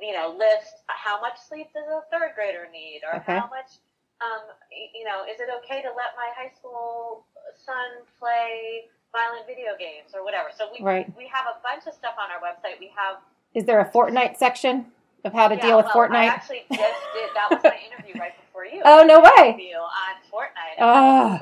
you 0.00 0.12
know, 0.12 0.34
list 0.36 0.84
how 0.88 1.20
much 1.20 1.36
sleep 1.48 1.68
does 1.72 1.84
a 1.88 2.00
third 2.12 2.32
grader 2.34 2.68
need, 2.72 3.00
or 3.04 3.20
okay. 3.20 3.36
how 3.36 3.48
much, 3.48 3.80
um, 4.20 4.44
you 4.72 5.04
know, 5.04 5.24
is 5.24 5.40
it 5.40 5.48
okay 5.64 5.82
to 5.82 5.88
let 5.88 6.16
my 6.16 6.28
high 6.36 6.52
school 6.56 7.24
son 7.64 8.04
play 8.18 8.88
violent 9.12 9.46
video 9.46 9.72
games 9.78 10.12
or 10.12 10.24
whatever. 10.24 10.48
So 10.56 10.68
we 10.72 10.84
right. 10.84 11.06
we 11.16 11.28
have 11.32 11.46
a 11.48 11.56
bunch 11.62 11.86
of 11.86 11.94
stuff 11.94 12.14
on 12.20 12.28
our 12.30 12.40
website. 12.42 12.78
We 12.80 12.90
have. 12.96 13.16
Is 13.54 13.64
there 13.64 13.80
a 13.80 13.88
Fortnite 13.88 14.36
section 14.36 14.86
of 15.24 15.32
how 15.32 15.48
to 15.48 15.56
yeah, 15.56 15.62
deal 15.62 15.76
with 15.78 15.86
well, 15.94 16.08
Fortnite? 16.08 16.16
I 16.16 16.26
actually 16.26 16.64
just 16.68 17.00
did. 17.14 17.30
That 17.34 17.48
was 17.50 17.60
my 17.64 17.78
interview 17.80 18.20
right 18.20 18.32
before 18.36 18.64
you. 18.66 18.82
Oh 18.84 19.04
no 19.04 19.20
way! 19.20 19.48
Interview 19.48 19.76
on 19.76 20.14
Fortnite. 20.28 20.76
Oh. 20.80 21.38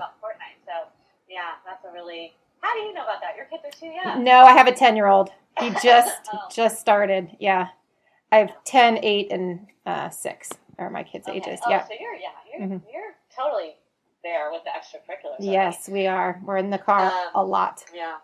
About 1.35 1.35
Fortnite. 1.35 1.35
So 1.35 1.35
yeah, 1.35 1.51
that's 1.67 1.85
a 1.85 1.93
really. 1.93 2.33
How 2.61 2.73
do 2.75 2.81
you 2.81 2.95
know 2.95 3.03
about 3.03 3.21
that? 3.21 3.37
Your 3.37 3.45
kids 3.47 3.63
are 3.65 3.79
too 3.79 3.93
young. 3.93 4.25
No, 4.25 4.45
I 4.45 4.53
have 4.53 4.67
a 4.67 4.73
ten 4.73 4.97
year 4.97 5.07
old. 5.07 5.31
He 5.61 5.71
just 5.83 6.31
oh. 6.33 6.39
just 6.51 6.81
started. 6.81 7.37
Yeah. 7.39 7.69
I 8.35 8.39
have 8.39 8.51
10, 8.65 8.99
8, 8.99 9.31
and 9.31 9.67
uh, 9.87 10.11
6 10.11 10.51
are 10.81 10.91
my 10.91 11.05
kids' 11.05 11.29
okay. 11.29 11.39
ages. 11.39 11.61
Oh, 11.63 11.71
yeah. 11.71 11.87
So 11.87 11.95
you're, 11.95 12.19
yeah, 12.19 12.35
you're, 12.51 12.67
mm-hmm. 12.67 12.83
you're 12.91 13.15
totally 13.31 13.79
there 14.27 14.51
with 14.51 14.67
the 14.67 14.75
extracurriculars. 14.75 15.39
Yes, 15.39 15.87
we 15.87 16.11
are. 16.11 16.43
We're 16.43 16.59
in 16.59 16.71
the 16.71 16.83
car 16.83 17.15
um, 17.15 17.31
a 17.39 17.45
lot. 17.45 17.85
Yeah. 17.95 18.19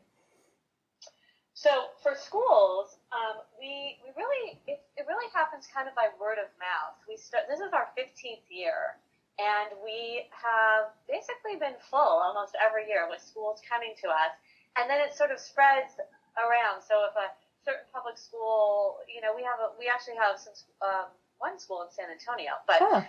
So 1.54 1.70
for 2.04 2.16
schools, 2.16 2.98
um, 3.12 3.42
we, 3.60 3.98
we 4.06 4.10
really, 4.14 4.58
it, 4.70 4.82
it 4.96 5.06
really 5.10 5.28
happens 5.34 5.68
kind 5.68 5.90
of 5.90 5.94
by 5.98 6.14
word 6.22 6.38
of 6.38 6.50
mouth. 6.62 6.98
We 7.10 7.18
start, 7.18 7.50
this 7.50 7.60
is 7.60 7.74
our 7.74 7.90
15th 7.98 8.46
year 8.50 8.98
and 9.38 9.70
we 9.86 10.26
have 10.34 10.94
basically 11.06 11.58
been 11.62 11.78
full 11.78 12.22
almost 12.22 12.58
every 12.58 12.90
year 12.90 13.06
with 13.06 13.22
schools 13.22 13.62
coming 13.66 13.94
to 14.02 14.10
us 14.10 14.34
and 14.78 14.90
then 14.90 15.02
it 15.02 15.14
sort 15.14 15.34
of 15.34 15.42
spreads 15.42 15.98
around. 16.38 16.86
So 16.86 17.06
if 17.10 17.14
a 17.18 17.34
certain 17.66 17.90
public 17.90 18.18
school, 18.18 19.02
you 19.10 19.22
know, 19.22 19.34
we 19.34 19.42
have 19.42 19.58
a, 19.60 19.74
we 19.78 19.90
actually 19.90 20.18
have 20.22 20.38
some 20.38 20.54
um, 20.82 21.10
one 21.42 21.58
school 21.58 21.82
in 21.86 21.90
San 21.90 22.10
Antonio, 22.14 22.58
but 22.66 22.82
huh. 22.82 23.02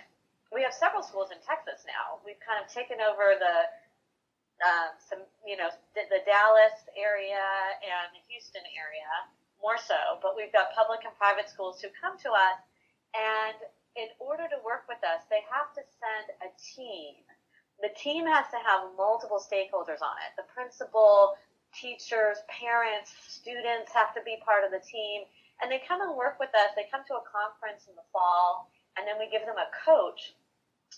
we 0.53 0.65
have 0.65 0.73
several 0.73 1.01
schools 1.05 1.29
in 1.29 1.39
Texas 1.45 1.85
now. 1.85 2.21
We've 2.25 2.41
kind 2.41 2.57
of 2.61 2.69
taken 2.69 3.01
over 3.01 3.37
the 3.37 3.69
um, 4.59 4.91
some, 4.99 5.23
you 5.47 5.55
know, 5.55 5.71
the, 5.95 6.03
the 6.11 6.19
Dallas 6.27 6.75
area 6.91 7.39
and 7.79 8.11
the 8.11 8.19
Houston 8.27 8.65
area 8.75 9.07
more 9.61 9.77
so, 9.77 10.19
but 10.23 10.35
we've 10.35 10.51
got 10.51 10.71
public 10.75 11.03
and 11.03 11.15
private 11.19 11.49
schools 11.49 11.79
who 11.83 11.89
come 11.99 12.17
to 12.23 12.31
us, 12.31 12.59
and 13.15 13.59
in 13.95 14.07
order 14.19 14.47
to 14.47 14.59
work 14.63 14.87
with 14.87 15.01
us, 15.03 15.25
they 15.27 15.43
have 15.51 15.71
to 15.75 15.83
send 15.99 16.25
a 16.39 16.49
team. 16.55 17.19
The 17.83 17.91
team 17.95 18.27
has 18.27 18.47
to 18.51 18.59
have 18.59 18.91
multiple 18.95 19.39
stakeholders 19.39 20.03
on 20.03 20.15
it. 20.23 20.35
The 20.35 20.47
principal, 20.51 21.35
teachers, 21.73 22.39
parents, 22.47 23.11
students 23.27 23.91
have 23.91 24.13
to 24.15 24.21
be 24.23 24.39
part 24.43 24.63
of 24.63 24.71
the 24.71 24.83
team. 24.83 25.23
And 25.59 25.67
they 25.71 25.83
come 25.83 25.99
and 25.99 26.15
work 26.15 26.39
with 26.39 26.51
us. 26.55 26.71
They 26.75 26.87
come 26.87 27.03
to 27.07 27.19
a 27.19 27.27
conference 27.27 27.87
in 27.87 27.95
the 27.95 28.07
fall, 28.15 28.71
and 28.95 29.03
then 29.07 29.19
we 29.19 29.27
give 29.27 29.43
them 29.43 29.59
a 29.59 29.71
coach 29.71 30.35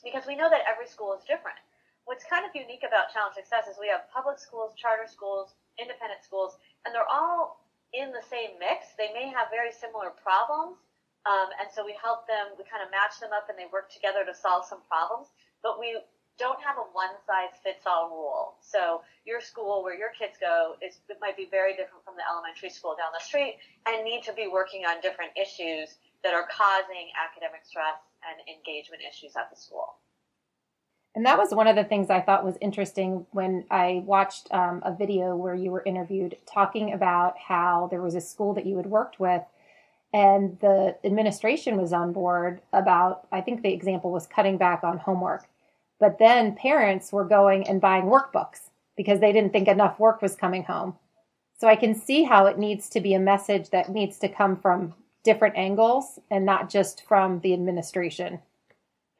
because 0.05 0.25
we 0.25 0.37
know 0.37 0.49
that 0.49 0.65
every 0.69 0.85
school 0.85 1.13
is 1.17 1.25
different. 1.25 1.57
What's 2.05 2.25
kind 2.25 2.45
of 2.45 2.53
unique 2.53 2.85
about 2.85 3.13
Challenge 3.13 3.37
Success 3.37 3.69
is 3.69 3.77
we 3.77 3.89
have 3.89 4.09
public 4.09 4.37
schools, 4.41 4.73
charter 4.73 5.05
schools, 5.05 5.53
independent 5.77 6.25
schools, 6.25 6.57
and 6.85 6.93
they're 6.93 7.09
all 7.09 7.60
in 7.93 8.11
the 8.11 8.23
same 8.23 8.55
mix. 8.59 8.95
They 8.97 9.11
may 9.13 9.27
have 9.29 9.51
very 9.51 9.71
similar 9.71 10.11
problems, 10.11 10.79
um, 11.27 11.53
and 11.59 11.69
so 11.69 11.85
we 11.85 11.93
help 11.99 12.25
them, 12.25 12.55
we 12.57 12.63
kind 12.65 12.81
of 12.81 12.89
match 12.89 13.19
them 13.21 13.29
up 13.35 13.45
and 13.51 13.57
they 13.59 13.69
work 13.69 13.91
together 13.91 14.25
to 14.25 14.33
solve 14.33 14.65
some 14.65 14.81
problems. 14.89 15.29
But 15.61 15.77
we 15.77 15.99
don't 16.41 16.57
have 16.65 16.81
a 16.81 16.87
one 16.97 17.13
size 17.27 17.53
fits 17.61 17.85
all 17.85 18.09
rule. 18.09 18.57
So 18.65 19.05
your 19.29 19.41
school 19.41 19.83
where 19.83 19.93
your 19.93 20.09
kids 20.17 20.41
go 20.41 20.73
is 20.81 20.97
it 21.05 21.21
might 21.21 21.37
be 21.37 21.45
very 21.45 21.77
different 21.77 22.01
from 22.01 22.17
the 22.17 22.25
elementary 22.25 22.73
school 22.73 22.97
down 22.97 23.13
the 23.13 23.21
street 23.21 23.61
and 23.85 24.01
need 24.01 24.23
to 24.25 24.33
be 24.33 24.49
working 24.49 24.81
on 24.89 24.97
different 25.05 25.37
issues 25.37 26.01
that 26.23 26.33
are 26.33 26.49
causing 26.49 27.13
academic 27.13 27.61
stress 27.61 28.01
and 28.25 28.41
engagement 28.49 29.05
issues 29.05 29.37
at 29.37 29.53
the 29.53 29.57
school. 29.57 30.01
And 31.13 31.25
that 31.25 31.37
was 31.37 31.53
one 31.53 31.67
of 31.67 31.75
the 31.75 31.83
things 31.83 32.09
I 32.09 32.21
thought 32.21 32.45
was 32.45 32.57
interesting 32.61 33.25
when 33.31 33.65
I 33.69 34.01
watched 34.05 34.47
um, 34.51 34.81
a 34.85 34.95
video 34.95 35.35
where 35.35 35.55
you 35.55 35.71
were 35.71 35.83
interviewed 35.83 36.37
talking 36.45 36.93
about 36.93 37.37
how 37.37 37.87
there 37.91 38.01
was 38.01 38.15
a 38.15 38.21
school 38.21 38.53
that 38.53 38.65
you 38.65 38.77
had 38.77 38.85
worked 38.85 39.19
with 39.19 39.41
and 40.13 40.59
the 40.59 40.97
administration 41.03 41.77
was 41.77 41.93
on 41.93 42.11
board 42.11 42.61
about, 42.73 43.27
I 43.31 43.41
think 43.41 43.61
the 43.61 43.73
example 43.73 44.11
was 44.11 44.27
cutting 44.27 44.57
back 44.57 44.83
on 44.83 44.97
homework. 44.97 45.47
But 45.99 46.19
then 46.19 46.55
parents 46.55 47.13
were 47.13 47.23
going 47.23 47.67
and 47.67 47.79
buying 47.79 48.05
workbooks 48.05 48.69
because 48.97 49.19
they 49.19 49.31
didn't 49.31 49.53
think 49.53 49.67
enough 49.67 49.99
work 49.99 50.21
was 50.21 50.35
coming 50.35 50.63
home. 50.63 50.95
So 51.59 51.67
I 51.67 51.75
can 51.75 51.95
see 51.95 52.23
how 52.23 52.47
it 52.47 52.57
needs 52.57 52.89
to 52.89 52.99
be 52.99 53.13
a 53.13 53.19
message 53.19 53.69
that 53.69 53.89
needs 53.89 54.17
to 54.19 54.27
come 54.27 54.57
from 54.57 54.95
different 55.23 55.55
angles 55.55 56.19
and 56.29 56.45
not 56.45 56.69
just 56.69 57.05
from 57.05 57.39
the 57.39 57.53
administration. 57.53 58.39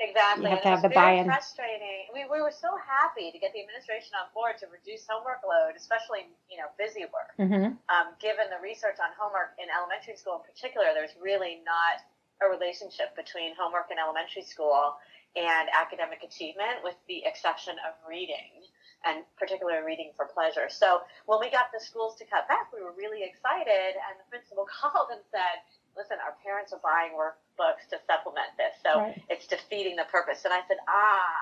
Exactly. 0.01 0.49
You 0.49 0.57
have 0.57 0.65
to 0.65 0.73
have 0.73 0.81
the 0.81 0.89
buy-in. 0.89 1.29
Frustrating. 1.29 2.09
We, 2.09 2.25
we 2.25 2.41
were 2.41 2.53
so 2.53 2.73
happy 2.81 3.29
to 3.29 3.37
get 3.37 3.53
the 3.53 3.61
administration 3.61 4.17
on 4.17 4.33
board 4.33 4.57
to 4.59 4.67
reduce 4.73 5.05
homework 5.05 5.45
load, 5.45 5.77
especially 5.77 6.25
you 6.49 6.57
know 6.57 6.73
busy 6.81 7.05
work. 7.13 7.37
Mm-hmm. 7.37 7.77
Um, 7.85 8.07
given 8.17 8.49
the 8.49 8.57
research 8.57 8.97
on 8.97 9.13
homework 9.13 9.53
in 9.61 9.69
elementary 9.69 10.17
school 10.17 10.41
in 10.41 10.43
particular, 10.49 10.97
there's 10.97 11.13
really 11.21 11.61
not 11.61 12.01
a 12.41 12.49
relationship 12.49 13.13
between 13.13 13.53
homework 13.53 13.93
in 13.93 14.01
elementary 14.01 14.41
school 14.41 14.97
and 15.37 15.69
academic 15.71 16.25
achievement, 16.25 16.81
with 16.83 16.97
the 17.05 17.23
exception 17.23 17.77
of 17.85 17.93
reading, 18.03 18.65
and 19.05 19.23
particularly 19.37 19.85
reading 19.85 20.11
for 20.17 20.27
pleasure. 20.27 20.67
So 20.67 21.05
when 21.29 21.39
we 21.39 21.53
got 21.53 21.71
the 21.71 21.79
schools 21.79 22.17
to 22.19 22.25
cut 22.25 22.49
back, 22.49 22.73
we 22.73 22.81
were 22.81 22.91
really 22.97 23.23
excited, 23.23 23.95
and 23.95 24.13
the 24.17 24.27
principal 24.27 24.65
called 24.73 25.13
and 25.13 25.21
said, 25.29 25.61
listen, 25.95 26.17
our 26.23 26.35
parents 26.41 26.71
are 26.71 26.81
buying 26.81 27.13
workbooks 27.13 27.87
to 27.91 27.99
supplement 28.07 28.51
this, 28.55 28.73
so 28.79 29.05
right. 29.05 29.17
it's 29.27 29.45
defeating 29.45 29.99
the 29.99 30.07
purpose. 30.07 30.43
And 30.47 30.53
I 30.55 30.63
said, 30.65 30.79
ah, 30.87 31.35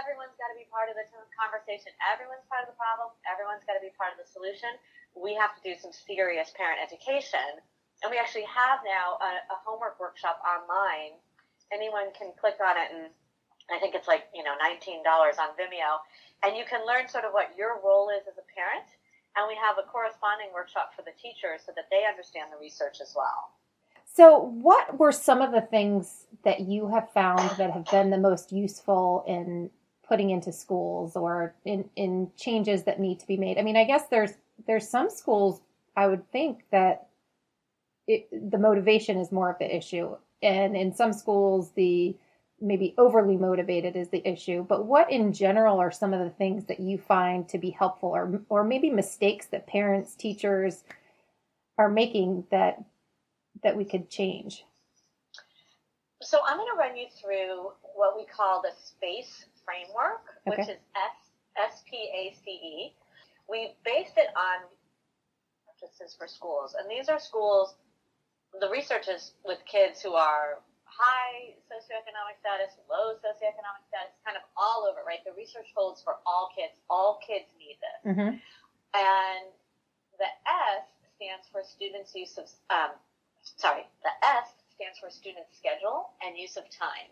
everyone's 0.00 0.36
got 0.38 0.50
to 0.50 0.58
be 0.58 0.66
part 0.70 0.88
of 0.88 0.94
the 0.94 1.06
conversation. 1.34 1.90
Everyone's 2.02 2.46
part 2.46 2.66
of 2.66 2.70
the 2.70 2.78
problem. 2.78 3.12
Everyone's 3.26 3.66
got 3.66 3.74
to 3.78 3.84
be 3.84 3.92
part 3.98 4.14
of 4.14 4.18
the 4.22 4.28
solution. 4.28 4.70
We 5.16 5.34
have 5.36 5.54
to 5.58 5.62
do 5.64 5.74
some 5.78 5.90
serious 5.92 6.52
parent 6.54 6.78
education. 6.78 7.62
And 8.04 8.12
we 8.12 8.20
actually 8.20 8.44
have 8.46 8.84
now 8.84 9.16
a, 9.18 9.30
a 9.52 9.56
homework 9.64 9.96
workshop 9.96 10.38
online. 10.44 11.16
Anyone 11.72 12.12
can 12.12 12.36
click 12.36 12.60
on 12.60 12.76
it 12.76 12.92
and 12.92 13.08
I 13.66 13.82
think 13.82 13.98
it's 13.98 14.06
like, 14.06 14.30
you 14.30 14.46
know, 14.46 14.54
$19 14.62 15.02
on 15.02 15.50
Vimeo. 15.58 15.98
And 16.44 16.54
you 16.54 16.62
can 16.68 16.86
learn 16.86 17.08
sort 17.08 17.24
of 17.24 17.32
what 17.32 17.50
your 17.58 17.82
role 17.82 18.10
is 18.14 18.22
as 18.30 18.38
a 18.38 18.46
parent. 18.54 18.86
And 19.34 19.50
we 19.50 19.58
have 19.58 19.76
a 19.76 19.84
corresponding 19.90 20.54
workshop 20.54 20.94
for 20.94 21.02
the 21.02 21.12
teachers 21.18 21.66
so 21.66 21.72
that 21.74 21.90
they 21.90 22.06
understand 22.06 22.54
the 22.54 22.60
research 22.62 23.02
as 23.02 23.12
well. 23.12 23.52
So, 24.16 24.38
what 24.62 24.98
were 24.98 25.12
some 25.12 25.42
of 25.42 25.52
the 25.52 25.60
things 25.60 26.24
that 26.42 26.60
you 26.60 26.88
have 26.88 27.12
found 27.12 27.50
that 27.58 27.70
have 27.70 27.84
been 27.90 28.08
the 28.08 28.16
most 28.16 28.50
useful 28.50 29.22
in 29.28 29.68
putting 30.08 30.30
into 30.30 30.52
schools 30.52 31.16
or 31.16 31.54
in, 31.66 31.90
in 31.96 32.30
changes 32.34 32.84
that 32.84 32.98
need 32.98 33.20
to 33.20 33.26
be 33.26 33.36
made? 33.36 33.58
I 33.58 33.62
mean, 33.62 33.76
I 33.76 33.84
guess 33.84 34.08
there's 34.08 34.32
there's 34.66 34.88
some 34.88 35.10
schools 35.10 35.60
I 35.98 36.06
would 36.06 36.32
think 36.32 36.64
that 36.70 37.08
it, 38.06 38.50
the 38.50 38.56
motivation 38.56 39.18
is 39.18 39.30
more 39.30 39.50
of 39.50 39.58
the 39.58 39.76
issue, 39.76 40.16
and 40.42 40.74
in 40.74 40.94
some 40.94 41.12
schools 41.12 41.72
the 41.72 42.16
maybe 42.58 42.94
overly 42.96 43.36
motivated 43.36 43.96
is 43.96 44.08
the 44.08 44.26
issue. 44.26 44.64
But 44.66 44.86
what 44.86 45.12
in 45.12 45.34
general 45.34 45.78
are 45.78 45.90
some 45.90 46.14
of 46.14 46.20
the 46.20 46.34
things 46.34 46.64
that 46.68 46.80
you 46.80 46.96
find 46.96 47.46
to 47.50 47.58
be 47.58 47.68
helpful, 47.68 48.16
or 48.16 48.40
or 48.48 48.64
maybe 48.64 48.88
mistakes 48.88 49.44
that 49.48 49.66
parents, 49.66 50.14
teachers 50.14 50.84
are 51.76 51.90
making 51.90 52.44
that 52.50 52.82
that 53.62 53.76
we 53.76 53.84
could 53.84 54.10
change? 54.10 54.64
So 56.22 56.40
I'm 56.46 56.56
going 56.56 56.68
to 56.72 56.78
run 56.78 56.96
you 56.96 57.06
through 57.20 57.70
what 57.94 58.16
we 58.16 58.24
call 58.24 58.62
the 58.62 58.72
SPACE 58.72 59.46
framework, 59.64 60.24
okay. 60.46 60.56
which 60.56 60.68
is 60.68 60.80
S 60.96 61.18
S 61.56 61.82
P 61.88 61.96
A 61.96 62.34
C 62.44 62.50
E. 62.50 62.92
We 63.48 63.74
based 63.84 64.16
it 64.16 64.28
on 64.34 64.66
practices 65.64 66.16
for 66.18 66.26
schools, 66.26 66.74
and 66.78 66.90
these 66.90 67.08
are 67.08 67.20
schools. 67.20 67.74
The 68.60 68.68
research 68.70 69.08
is 69.08 69.32
with 69.44 69.58
kids 69.70 70.00
who 70.00 70.14
are 70.14 70.64
high 70.84 71.52
socioeconomic 71.68 72.40
status, 72.40 72.72
low 72.88 73.20
socioeconomic 73.20 73.84
status, 73.92 74.16
kind 74.24 74.36
of 74.36 74.42
all 74.56 74.88
over, 74.88 75.04
right? 75.06 75.20
The 75.28 75.36
research 75.36 75.68
holds 75.76 76.00
for 76.00 76.16
all 76.24 76.48
kids. 76.56 76.72
All 76.88 77.20
kids 77.20 77.44
need 77.60 77.76
this. 77.84 78.16
Mm-hmm. 78.16 78.40
And 78.96 79.46
the 80.16 80.30
S 80.48 80.88
stands 81.20 81.44
for 81.52 81.60
students' 81.62 82.16
use 82.16 82.40
of 82.40 82.48
um, 82.72 82.96
sorry, 83.54 83.86
the 84.02 84.10
S 84.26 84.50
stands 84.74 84.98
for 84.98 85.08
student 85.08 85.46
schedule 85.54 86.10
and 86.20 86.34
use 86.34 86.58
of 86.58 86.66
time. 86.68 87.08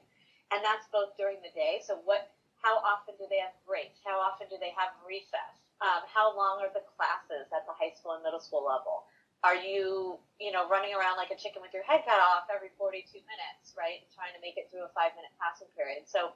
And 0.53 0.61
that's 0.61 0.85
both 0.91 1.17
during 1.17 1.41
the 1.41 1.55
day. 1.55 1.81
So 1.81 2.03
what, 2.05 2.31
how 2.61 2.83
often 2.83 3.15
do 3.17 3.25
they 3.31 3.41
have 3.41 3.55
breaks? 3.65 4.03
How 4.05 4.19
often 4.21 4.51
do 4.51 4.59
they 4.59 4.75
have 4.77 4.93
recess? 5.07 5.55
Um, 5.83 6.07
how 6.07 6.35
long 6.37 6.63
are 6.63 6.71
the 6.71 6.85
classes 6.95 7.51
at 7.51 7.67
the 7.67 7.75
high 7.75 7.95
school 7.97 8.15
and 8.15 8.23
middle 8.23 8.43
school 8.43 8.63
level? 8.63 9.09
Are 9.45 9.57
you, 9.57 10.17
you 10.41 10.53
know, 10.55 10.65
running 10.73 10.97
around 10.97 11.21
like 11.21 11.29
a 11.29 11.37
chicken 11.37 11.61
with 11.61 11.77
your 11.77 11.85
head 11.85 12.01
cut 12.09 12.17
off 12.17 12.49
every 12.49 12.73
42 12.81 13.05
minutes, 13.29 13.77
right? 13.77 14.01
Trying 14.17 14.33
to 14.33 14.41
make 14.41 14.57
it 14.57 14.73
through 14.73 14.89
a 14.89 14.93
five 14.97 15.13
minute 15.19 15.35
passing 15.37 15.69
period. 15.77 16.09
So 16.09 16.33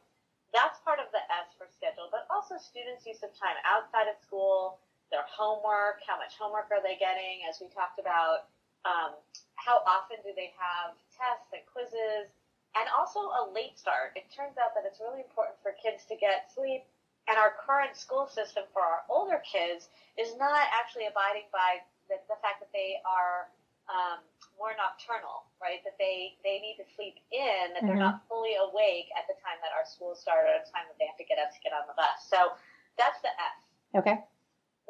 that's 0.53 0.77
part 0.85 1.01
of 1.01 1.09
the 1.13 1.23
S 1.33 1.49
for 1.57 1.69
schedule, 1.73 2.13
but 2.13 2.29
also 2.29 2.61
students' 2.61 3.09
use 3.09 3.25
of 3.25 3.33
time 3.37 3.57
outside 3.65 4.09
of 4.09 4.17
school, 4.21 4.81
their 5.09 5.25
homework, 5.25 6.05
how 6.05 6.21
much 6.21 6.37
homework 6.37 6.69
are 6.69 6.85
they 6.85 7.01
getting, 7.01 7.45
as 7.49 7.61
we 7.61 7.73
talked 7.73 7.97
about, 7.97 8.53
um, 8.85 9.19
how 9.57 9.83
often 9.87 10.23
do 10.23 10.31
they 10.37 10.55
have 10.55 10.95
tests 11.15 11.51
and 11.51 11.63
quizzes, 11.67 12.31
and 12.77 12.87
also 12.95 13.33
a 13.35 13.51
late 13.51 13.75
start. 13.75 14.15
It 14.15 14.31
turns 14.31 14.55
out 14.61 14.77
that 14.79 14.87
it's 14.87 15.03
really 15.03 15.25
important 15.25 15.59
for 15.65 15.75
kids 15.81 16.07
to 16.13 16.15
get 16.15 16.53
sleep, 16.53 16.87
and 17.27 17.37
our 17.37 17.57
current 17.59 17.99
school 17.99 18.31
system 18.31 18.65
for 18.71 18.85
our 18.85 19.03
older 19.11 19.43
kids 19.43 19.91
is 20.15 20.37
not 20.39 20.55
actually 20.71 21.11
abiding 21.11 21.51
by 21.51 21.83
the, 22.07 22.23
the 22.31 22.39
fact 22.41 22.63
that 22.63 22.73
they 22.73 23.03
are 23.05 23.51
um, 23.89 24.21
more 24.57 24.73
nocturnal, 24.77 25.49
right? 25.61 25.81
That 25.85 25.97
they, 25.97 26.37
they 26.45 26.61
need 26.61 26.77
to 26.81 26.87
sleep 26.97 27.21
in, 27.33 27.73
that 27.73 27.83
mm-hmm. 27.83 27.89
they're 27.89 28.01
not 28.01 28.27
fully 28.29 28.57
awake 28.59 29.09
at 29.17 29.25
the 29.31 29.37
time 29.41 29.57
that 29.65 29.73
our 29.73 29.87
schools 29.87 30.21
start 30.21 30.45
or 30.45 30.53
at 30.61 30.67
the 30.69 30.73
time 30.73 30.87
that 30.91 30.97
they 31.01 31.09
have 31.09 31.17
to 31.21 31.27
get 31.29 31.41
up 31.41 31.55
to 31.55 31.61
get 31.65 31.73
on 31.73 31.89
the 31.89 31.97
bus. 31.97 32.27
So 32.27 32.59
that's 33.01 33.21
the 33.25 33.33
S. 33.33 33.59
Okay. 33.97 34.17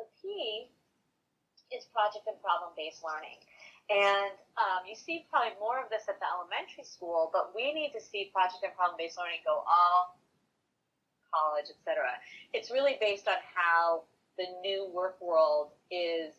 The 0.01 0.07
P 0.18 0.70
is 1.70 1.87
project 1.92 2.27
and 2.27 2.38
problem 2.40 2.72
based 2.74 3.05
learning. 3.05 3.38
And 3.88 4.37
um, 4.61 4.85
you 4.85 4.92
see 4.92 5.24
probably 5.33 5.57
more 5.57 5.81
of 5.81 5.88
this 5.88 6.05
at 6.12 6.20
the 6.20 6.29
elementary 6.29 6.85
school, 6.85 7.33
but 7.33 7.57
we 7.57 7.72
need 7.72 7.96
to 7.96 8.03
see 8.05 8.29
project 8.35 8.61
and 8.61 8.74
problem-based 8.77 9.16
learning 9.16 9.40
go 9.48 9.64
all 9.64 10.20
college, 11.33 11.72
etc. 11.72 12.05
It's 12.53 12.70
really 12.70 12.96
based 13.01 13.29
on 13.29 13.40
how 13.48 14.05
the 14.37 14.44
new 14.61 14.88
work 14.92 15.16
world 15.20 15.72
is 15.90 16.37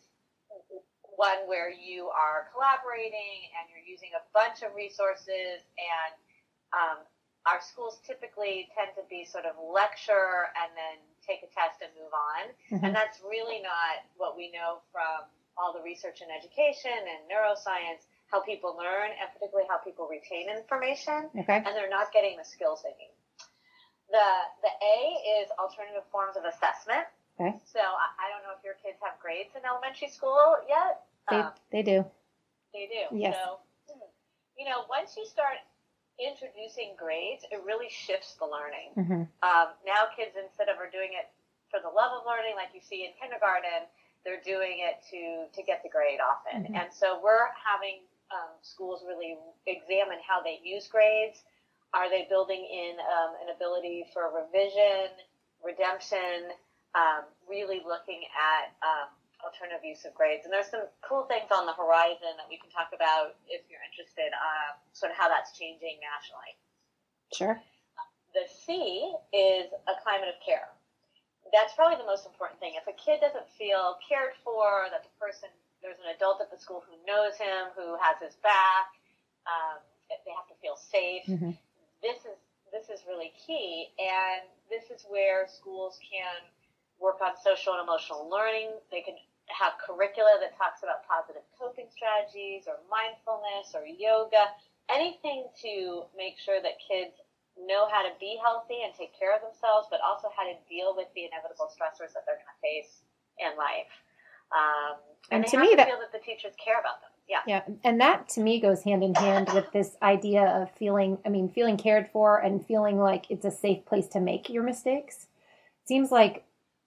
one 1.18 1.44
where 1.52 1.68
you 1.68 2.08
are 2.14 2.48
collaborating 2.56 3.52
and 3.58 3.68
you're 3.68 3.84
using 3.84 4.16
a 4.16 4.24
bunch 4.32 4.64
of 4.64 4.72
resources 4.72 5.66
and 5.76 6.14
um, 6.72 6.98
our 7.44 7.60
schools 7.60 8.00
typically 8.08 8.72
tend 8.72 8.96
to 8.96 9.04
be 9.12 9.28
sort 9.28 9.44
of 9.44 9.60
lecture 9.60 10.48
and 10.56 10.72
then 10.80 10.96
take 11.20 11.44
a 11.44 11.50
test 11.52 11.84
and 11.84 11.92
move 12.00 12.14
on. 12.14 12.44
Mm-hmm. 12.72 12.86
And 12.88 12.92
that's 12.96 13.20
really 13.20 13.60
not 13.60 14.06
what 14.16 14.40
we 14.40 14.48
know 14.52 14.80
from 14.96 15.28
all 15.58 15.74
the 15.74 15.82
research 15.82 16.22
in 16.22 16.30
education 16.30 16.94
and 16.94 17.20
neuroscience, 17.30 18.06
how 18.28 18.42
people 18.42 18.78
learn, 18.78 19.10
and 19.16 19.28
particularly 19.34 19.68
how 19.70 19.78
people 19.78 20.08
retain 20.08 20.50
information. 20.50 21.30
Okay. 21.34 21.60
And 21.64 21.72
they're 21.74 21.90
not 21.90 22.14
getting 22.14 22.38
the 22.38 22.46
skills 22.46 22.84
they 22.84 22.94
need. 22.96 23.16
The 24.10 24.30
the 24.66 24.74
A 24.74 24.98
is 25.42 25.50
alternative 25.58 26.06
forms 26.12 26.38
of 26.38 26.46
assessment. 26.46 27.06
Okay. 27.40 27.56
So 27.66 27.80
I, 27.80 28.08
I 28.20 28.26
don't 28.34 28.44
know 28.44 28.54
if 28.58 28.64
your 28.66 28.76
kids 28.84 29.00
have 29.00 29.16
grades 29.22 29.56
in 29.56 29.64
elementary 29.64 30.10
school 30.10 30.60
yet. 30.68 31.08
They, 31.30 31.40
um, 31.40 31.52
they 31.72 31.84
do. 31.84 32.04
They 32.74 32.90
do. 32.92 33.16
Yes. 33.16 33.38
So, 33.38 33.64
you 34.58 34.68
know, 34.68 34.84
once 34.90 35.16
you 35.16 35.24
start 35.24 35.62
introducing 36.20 37.00
grades, 37.00 37.48
it 37.48 37.64
really 37.64 37.88
shifts 37.88 38.36
the 38.36 38.44
learning. 38.44 38.92
Mm-hmm. 39.00 39.24
Um, 39.40 39.68
now 39.88 40.12
kids, 40.12 40.36
instead 40.36 40.68
of 40.68 40.76
are 40.84 40.92
doing 40.92 41.16
it 41.16 41.32
for 41.72 41.80
the 41.80 41.88
love 41.88 42.12
of 42.12 42.28
learning, 42.28 42.60
like 42.60 42.76
you 42.76 42.84
see 42.84 43.08
in 43.08 43.16
kindergarten, 43.16 43.88
they're 44.26 44.44
doing 44.44 44.84
it 44.84 45.00
to 45.12 45.48
to 45.56 45.62
get 45.66 45.84
the 45.84 45.90
grade 45.90 46.20
often. 46.20 46.64
Mm-hmm. 46.64 46.76
And 46.76 46.90
so 46.92 47.20
we're 47.24 47.50
having 47.56 48.04
um, 48.30 48.54
schools 48.62 49.04
really 49.08 49.38
examine 49.66 50.20
how 50.26 50.42
they 50.42 50.60
use 50.64 50.88
grades. 50.88 51.44
Are 51.94 52.10
they 52.10 52.28
building 52.30 52.62
in 52.62 53.02
um, 53.02 53.32
an 53.42 53.50
ability 53.50 54.06
for 54.14 54.30
revision, 54.30 55.10
redemption, 55.66 56.54
um, 56.94 57.26
really 57.50 57.82
looking 57.82 58.22
at 58.38 58.78
um, 58.86 59.10
alternative 59.42 59.82
use 59.82 60.06
of 60.06 60.14
grades? 60.14 60.46
And 60.46 60.54
there's 60.54 60.70
some 60.70 60.86
cool 61.02 61.26
things 61.26 61.50
on 61.50 61.66
the 61.66 61.74
horizon 61.74 62.38
that 62.38 62.46
we 62.46 62.62
can 62.62 62.70
talk 62.70 62.94
about 62.94 63.42
if 63.50 63.66
you're 63.66 63.82
interested, 63.90 64.30
um, 64.38 64.78
sort 64.94 65.10
of 65.10 65.18
how 65.18 65.34
that's 65.34 65.58
changing 65.58 65.98
nationally. 65.98 66.54
Sure. 67.34 67.58
The 68.38 68.46
C 68.46 69.10
is 69.34 69.74
a 69.90 69.98
climate 70.06 70.30
of 70.30 70.38
care 70.46 70.70
that's 71.52 71.74
probably 71.74 71.98
the 71.98 72.08
most 72.10 72.26
important 72.26 72.60
thing. 72.60 72.74
If 72.78 72.86
a 72.88 72.96
kid 72.96 73.22
doesn't 73.22 73.50
feel 73.58 73.98
cared 74.02 74.38
for, 74.44 74.88
that 74.92 75.04
the 75.04 75.14
person, 75.20 75.50
there's 75.82 76.00
an 76.04 76.14
adult 76.16 76.42
at 76.42 76.52
the 76.52 76.60
school 76.60 76.84
who 76.86 76.96
knows 77.08 77.38
him, 77.38 77.74
who 77.76 77.98
has 78.00 78.18
his 78.22 78.36
back, 78.42 78.94
um, 79.48 79.82
they 80.10 80.34
have 80.34 80.50
to 80.50 80.58
feel 80.62 80.76
safe. 80.76 81.26
Mm-hmm. 81.30 81.54
This 82.02 82.26
is 82.26 82.38
this 82.70 82.90
is 82.90 83.02
really 83.10 83.34
key, 83.34 83.90
and 83.98 84.46
this 84.70 84.94
is 84.94 85.06
where 85.10 85.50
schools 85.50 85.98
can 86.06 86.46
work 87.02 87.18
on 87.22 87.34
social 87.42 87.74
and 87.74 87.82
emotional 87.82 88.30
learning. 88.30 88.78
They 88.92 89.02
can 89.02 89.18
have 89.50 89.74
curricula 89.82 90.38
that 90.42 90.54
talks 90.58 90.86
about 90.86 91.02
positive 91.10 91.42
coping 91.58 91.90
strategies 91.90 92.70
or 92.70 92.78
mindfulness 92.86 93.74
or 93.74 93.86
yoga, 93.90 94.54
anything 94.90 95.50
to 95.66 96.06
make 96.14 96.38
sure 96.38 96.62
that 96.62 96.78
kids 96.78 97.18
know 97.67 97.88
how 97.91 98.02
to 98.02 98.13
be 98.19 98.38
healthy 98.41 98.84
and 98.86 98.93
take 98.93 99.17
care 99.17 99.36
of 99.36 99.41
themselves, 99.41 99.88
but 99.89 100.00
also 100.06 100.30
how 100.36 100.43
to 100.43 100.56
deal 100.67 100.95
with 100.95 101.08
the 101.15 101.26
inevitable 101.26 101.67
stressors 101.67 102.13
that 102.13 102.24
they're 102.26 102.39
going 102.39 102.54
to 102.54 102.62
face 102.62 103.04
in 103.39 103.58
life. 103.58 103.91
Um, 104.52 104.98
and, 105.32 105.43
and 105.43 105.52
to 105.52 105.60
me, 105.60 105.72
to 105.72 105.76
that 105.78 105.88
feel 105.88 106.00
that 106.00 106.12
the 106.12 106.19
teachers 106.19 106.54
care 106.63 106.80
about 106.80 107.02
them. 107.02 107.12
Yeah. 107.28 107.41
Yeah. 107.45 107.62
And 107.84 108.02
that 108.02 108.28
to 108.30 108.41
me 108.41 108.60
goes 108.60 108.82
hand 108.84 109.04
in 109.04 109.13
hand 109.13 109.50
with 109.54 109.72
this 109.72 109.95
idea 110.02 110.43
of 110.43 110.72
feeling, 110.72 111.19
I 111.26 111.30
mean, 111.30 111.50
feeling 111.50 111.78
cared 111.78 112.10
for 112.12 112.39
and 112.39 112.65
feeling 112.65 112.98
like 112.98 113.30
it's 113.30 113.45
a 113.45 113.52
safe 113.52 113.86
place 113.86 114.08
to 114.10 114.19
make 114.19 114.50
your 114.50 114.63
mistakes. 114.63 115.28
It 115.84 115.88
seems 115.88 116.12
like 116.12 116.45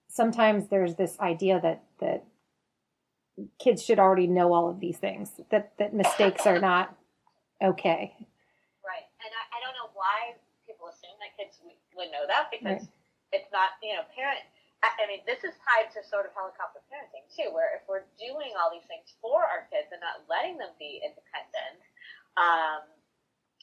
sometimes 0.08 0.68
there's 0.68 0.96
this 0.96 1.18
idea 1.20 1.60
that, 1.60 1.84
that 2.00 2.24
kids 3.60 3.84
should 3.84 4.00
already 4.00 4.26
know 4.26 4.52
all 4.52 4.68
of 4.68 4.80
these 4.80 4.98
things, 4.98 5.30
that, 5.50 5.72
that 5.78 5.94
mistakes 5.94 6.44
are 6.44 6.58
not 6.58 6.96
okay. 7.62 8.12
Right. 8.84 9.06
And 9.22 9.30
I, 9.30 9.56
I 9.56 9.60
don't 9.62 9.74
know 9.74 9.90
why 9.94 10.34
kids 11.42 11.58
would 11.98 12.14
know 12.14 12.22
that 12.30 12.54
because 12.54 12.86
right. 12.86 13.34
it's 13.34 13.50
not, 13.50 13.74
you 13.82 13.98
know, 13.98 14.06
parent. 14.14 14.38
I 14.82 15.06
mean, 15.06 15.22
this 15.30 15.46
is 15.46 15.54
tied 15.62 15.94
to 15.94 16.02
sort 16.02 16.26
of 16.26 16.34
helicopter 16.34 16.82
parenting 16.90 17.22
too, 17.30 17.54
where 17.54 17.78
if 17.78 17.86
we're 17.86 18.02
doing 18.18 18.50
all 18.58 18.66
these 18.74 18.86
things 18.90 19.14
for 19.22 19.38
our 19.46 19.70
kids 19.70 19.94
and 19.94 20.02
not 20.02 20.26
letting 20.26 20.58
them 20.58 20.74
be 20.74 20.98
independent, 20.98 21.78
um, 22.34 22.82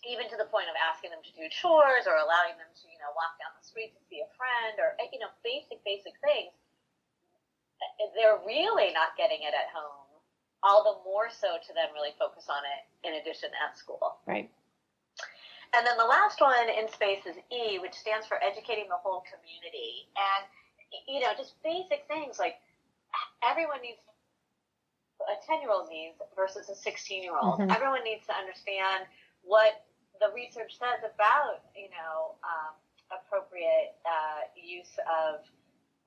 even 0.07 0.31
to 0.31 0.39
the 0.39 0.47
point 0.47 0.71
of 0.71 0.79
asking 0.79 1.11
them 1.11 1.19
to 1.19 1.33
do 1.35 1.51
chores 1.51 2.07
or 2.07 2.15
allowing 2.15 2.55
them 2.55 2.71
to, 2.71 2.87
you 2.87 2.95
know, 3.03 3.11
walk 3.19 3.35
down 3.35 3.51
the 3.51 3.65
street 3.67 3.91
to 3.91 4.01
see 4.07 4.23
a 4.23 4.29
friend 4.39 4.79
or, 4.79 4.95
you 5.11 5.19
know, 5.19 5.27
basic, 5.43 5.83
basic 5.83 6.15
things, 6.23 6.55
eh, 7.83 8.15
they're 8.15 8.39
really 8.47 8.95
not 8.95 9.19
getting 9.19 9.43
it 9.43 9.51
at 9.51 9.67
home. 9.75 10.07
All 10.63 10.87
the 10.87 11.03
more 11.03 11.27
so 11.27 11.59
to 11.59 11.69
then 11.75 11.91
really 11.91 12.15
focus 12.15 12.47
on 12.47 12.63
it 12.63 12.81
in 13.03 13.19
addition 13.19 13.51
at 13.59 13.75
school. 13.75 14.23
Right. 14.23 14.47
And 15.73 15.85
then 15.85 15.97
the 15.97 16.05
last 16.05 16.41
one 16.41 16.67
in 16.69 16.89
space 16.89 17.25
is 17.25 17.37
E, 17.51 17.77
which 17.79 17.93
stands 17.93 18.25
for 18.25 18.41
educating 18.43 18.89
the 18.89 18.97
whole 18.97 19.23
community. 19.29 20.09
And, 20.17 20.45
you 21.07 21.19
know, 21.21 21.29
just 21.37 21.61
basic 21.61 22.05
things 22.07 22.39
like 22.39 22.57
everyone 23.43 23.81
needs 23.81 23.99
a 25.27 25.35
10 25.45 25.61
year 25.61 25.69
old 25.69 25.89
needs 25.89 26.17
versus 26.35 26.69
a 26.69 26.75
16 26.75 27.21
year 27.21 27.37
old. 27.37 27.59
Mhm. 27.59 27.75
Everyone 27.75 28.03
needs 28.03 28.25
to 28.27 28.33
understand 28.33 29.05
what 29.43 29.85
the 30.19 30.31
research 30.33 30.77
says 30.77 31.03
about, 31.03 31.61
you 31.75 31.89
know, 31.89 32.35
um, 32.43 32.73
appropriate 33.11 33.95
uh, 34.05 34.41
use 34.55 34.97
of, 35.05 35.41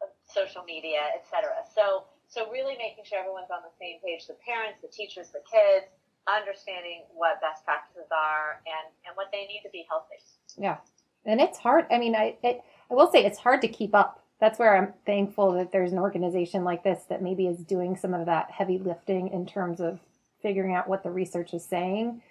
of 0.02 0.08
social 0.24 0.62
media, 0.64 1.10
et 1.14 1.26
cetera. 1.26 1.64
So, 1.74 2.04
so 2.28 2.50
really 2.50 2.76
making 2.76 3.04
sure 3.04 3.18
everyone's 3.18 3.50
on 3.50 3.62
the 3.62 3.74
same 3.78 4.00
page, 4.00 4.26
the 4.26 4.34
parents, 4.34 4.80
the 4.80 4.88
teachers, 4.88 5.30
the 5.30 5.42
kids, 5.50 5.86
understanding 6.28 7.02
what 7.14 7.40
best 7.40 7.64
practices 7.64 8.08
are 8.12 8.60
and, 8.66 8.92
and 9.06 9.16
what 9.16 9.28
they 9.32 9.46
need 9.46 9.62
to 9.64 9.70
be 9.70 9.84
healthy. 9.88 10.22
Yeah. 10.56 10.78
And 11.24 11.40
it's 11.40 11.58
hard. 11.58 11.86
I 11.90 11.98
mean, 11.98 12.14
I, 12.14 12.36
it, 12.42 12.62
I 12.90 12.94
will 12.94 13.10
say 13.10 13.24
it's 13.24 13.38
hard 13.38 13.60
to 13.62 13.68
keep 13.68 13.94
up. 13.94 14.22
That's 14.40 14.58
where 14.58 14.76
I'm 14.76 14.92
thankful 15.06 15.52
that 15.52 15.70
there's 15.70 15.92
an 15.92 15.98
organization 15.98 16.64
like 16.64 16.82
this 16.82 17.04
that 17.08 17.22
maybe 17.22 17.46
is 17.46 17.58
doing 17.58 17.96
some 17.96 18.12
of 18.12 18.26
that 18.26 18.50
heavy 18.50 18.78
lifting 18.78 19.28
in 19.28 19.46
terms 19.46 19.80
of 19.80 20.00
figuring 20.42 20.74
out 20.74 20.88
what 20.88 21.04
the 21.04 21.10
research 21.10 21.54
is 21.54 21.64
saying. 21.64 22.22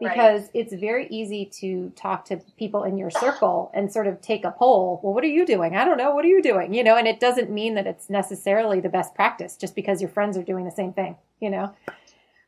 Right. 0.00 0.12
Because 0.12 0.48
it's 0.52 0.74
very 0.74 1.06
easy 1.10 1.48
to 1.60 1.90
talk 1.90 2.24
to 2.24 2.38
people 2.58 2.82
in 2.82 2.98
your 2.98 3.10
circle 3.10 3.70
and 3.72 3.92
sort 3.92 4.08
of 4.08 4.20
take 4.20 4.44
a 4.44 4.50
poll. 4.50 4.98
Well, 5.04 5.14
what 5.14 5.22
are 5.22 5.28
you 5.28 5.46
doing? 5.46 5.76
I 5.76 5.84
don't 5.84 5.98
know. 5.98 6.12
What 6.12 6.24
are 6.24 6.28
you 6.28 6.42
doing? 6.42 6.74
You 6.74 6.82
know, 6.82 6.96
and 6.96 7.06
it 7.06 7.20
doesn't 7.20 7.50
mean 7.50 7.74
that 7.74 7.86
it's 7.86 8.10
necessarily 8.10 8.80
the 8.80 8.88
best 8.88 9.14
practice 9.14 9.56
just 9.56 9.76
because 9.76 10.00
your 10.00 10.10
friends 10.10 10.36
are 10.36 10.42
doing 10.42 10.64
the 10.64 10.72
same 10.72 10.92
thing, 10.92 11.16
you 11.38 11.50
know? 11.50 11.72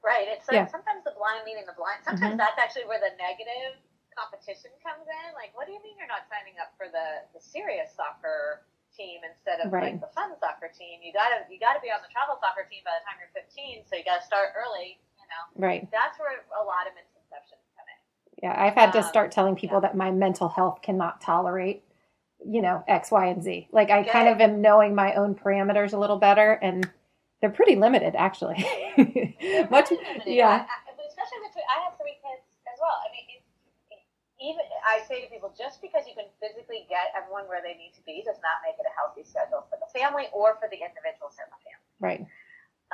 Right. 0.05 0.29
It's 0.29 0.45
Yeah. 0.53 0.69
sometimes 0.69 1.03
the 1.03 1.17
blind 1.17 1.43
leading 1.49 1.65
the 1.65 1.73
blind. 1.73 2.05
Sometimes 2.05 2.35
Mhm. 2.37 2.39
that's 2.45 2.59
actually 2.61 2.85
where 2.85 3.01
the 3.01 3.17
negative 3.17 3.81
competition 4.15 4.71
comes 4.85 5.09
in. 5.09 5.33
Like, 5.35 5.57
what 5.57 5.67
do 5.67 5.73
you 5.73 5.83
mean 5.83 5.97
you're 5.97 6.07
not 6.07 6.29
signing 6.29 6.55
up 6.61 6.77
for 6.77 6.87
the, 6.89 7.25
the 7.33 7.41
serious 7.41 7.91
soccer 7.97 8.63
team 8.95 9.25
instead 9.25 9.59
of 9.61 9.73
Right. 9.73 9.97
like 9.97 10.01
the 10.01 10.13
fun 10.15 10.39
soccer 10.39 10.69
team? 10.69 11.01
You 11.03 11.13
gotta 11.13 11.47
you 11.49 11.59
gotta 11.59 11.81
be 11.81 11.91
on 11.91 12.03
the 12.03 12.09
travel 12.09 12.37
soccer 12.39 12.65
team 12.71 12.85
by 12.85 12.93
the 13.01 13.05
time 13.09 13.17
you're 13.19 13.33
15, 13.33 13.85
so 13.87 13.97
you 13.97 14.05
gotta 14.05 14.23
start 14.23 14.53
early. 14.55 15.01
You 15.19 15.25
know, 15.27 15.67
Right. 15.67 15.91
that's 15.91 16.19
where 16.21 16.45
a 16.61 16.63
lot 16.63 16.87
of 16.87 16.95
misconceptions 16.95 17.63
come 17.77 17.87
in. 17.89 17.97
Yeah, 18.43 18.55
I've 18.63 18.75
had 18.75 18.93
to 18.93 18.99
Um, 18.99 19.05
start 19.05 19.33
telling 19.33 19.57
people 19.57 19.79
yeah. 19.79 19.89
that 19.89 19.97
my 19.97 20.11
mental 20.13 20.49
health 20.51 20.83
cannot 20.83 21.21
tolerate, 21.23 21.83
you 22.45 22.61
know, 22.61 22.85
X, 22.87 23.11
Y, 23.11 23.27
and 23.27 23.43
Z. 23.43 23.69
Like 23.73 23.91
I 23.91 24.03
Good. 24.03 24.13
kind 24.13 24.29
of 24.29 24.41
am 24.41 24.61
knowing 24.61 24.95
my 24.95 25.15
own 25.15 25.35
parameters 25.35 25.95
a 25.95 25.99
little 25.99 26.19
better, 26.19 26.53
and 26.53 26.93
they're 27.45 27.53
pretty 27.53 27.77
limited, 27.77 28.17
actually. 28.17 28.57
Much, 29.69 29.93
limited. 29.93 30.25
yeah, 30.25 30.65
I, 30.65 30.65
I, 30.65 30.77
especially 31.05 31.45
with 31.45 31.53
I 31.69 31.85
have 31.85 31.93
three 32.01 32.17
kids 32.25 32.41
as 32.65 32.81
well. 32.81 32.97
I 33.05 33.13
mean, 33.13 33.29
it, 33.37 33.45
even 34.41 34.65
I 34.81 35.05
say 35.05 35.21
to 35.21 35.29
people, 35.29 35.53
just 35.53 35.85
because 35.85 36.09
you 36.09 36.17
can 36.17 36.25
physically 36.41 36.89
get 36.89 37.13
everyone 37.13 37.45
where 37.45 37.61
they 37.61 37.77
need 37.77 37.93
to 38.01 38.03
be 38.09 38.25
does 38.25 38.41
not 38.41 38.65
make 38.65 38.81
it 38.81 38.89
a 38.89 38.95
healthy 38.97 39.29
schedule 39.29 39.69
for 39.69 39.77
the 39.77 39.85
family 39.93 40.33
or 40.33 40.57
for 40.57 40.73
the 40.73 40.81
individuals 40.81 41.37
in 41.37 41.45
the 41.53 41.61
family. 41.61 41.93
right, 42.01 42.23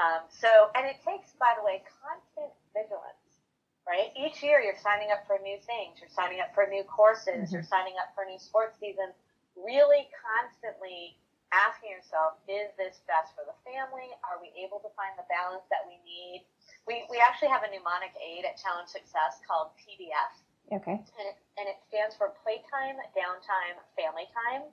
Um, 0.02 0.26
so, 0.26 0.50
and 0.74 0.82
it 0.82 0.98
takes, 1.06 1.30
by 1.38 1.54
the 1.54 1.62
way, 1.62 1.86
constant 2.02 2.50
vigilance, 2.74 3.46
right? 3.86 4.10
Each 4.18 4.42
year 4.42 4.58
you're 4.58 4.82
signing 4.82 5.14
up 5.14 5.30
for 5.30 5.38
new 5.38 5.62
things, 5.62 6.02
you're 6.02 6.10
signing 6.10 6.42
up 6.42 6.50
for 6.58 6.66
new 6.66 6.82
courses, 6.90 7.54
you're 7.54 7.62
signing 7.62 7.94
up 8.02 8.10
for 8.18 8.26
new 8.26 8.42
sports 8.42 8.82
seasons. 8.82 9.14
Really 9.54 10.10
constantly 10.18 11.14
asking 11.50 11.90
yourself, 11.90 12.38
is 12.46 12.70
this 12.78 13.02
best 13.10 13.34
for 13.34 13.42
the 13.46 13.56
family? 13.66 14.10
Are 14.26 14.38
we 14.38 14.54
able 14.58 14.78
to 14.82 14.90
find 14.94 15.14
the 15.18 15.26
balance 15.26 15.66
that 15.70 15.82
we 15.86 15.98
need? 16.06 16.46
We, 16.86 17.06
we 17.10 17.18
actually 17.18 17.50
have 17.50 17.66
a 17.66 17.70
mnemonic 17.70 18.14
aid 18.18 18.46
at 18.46 18.58
Challenge 18.58 18.88
Success 18.88 19.42
called 19.44 19.74
PDF 19.78 20.32
okay, 20.72 20.98
and 20.98 21.26
it, 21.26 21.36
and 21.58 21.66
it 21.66 21.78
stands 21.90 22.14
for 22.14 22.32
playtime, 22.42 22.98
downtime, 23.14 23.76
family 23.98 24.30
time. 24.30 24.70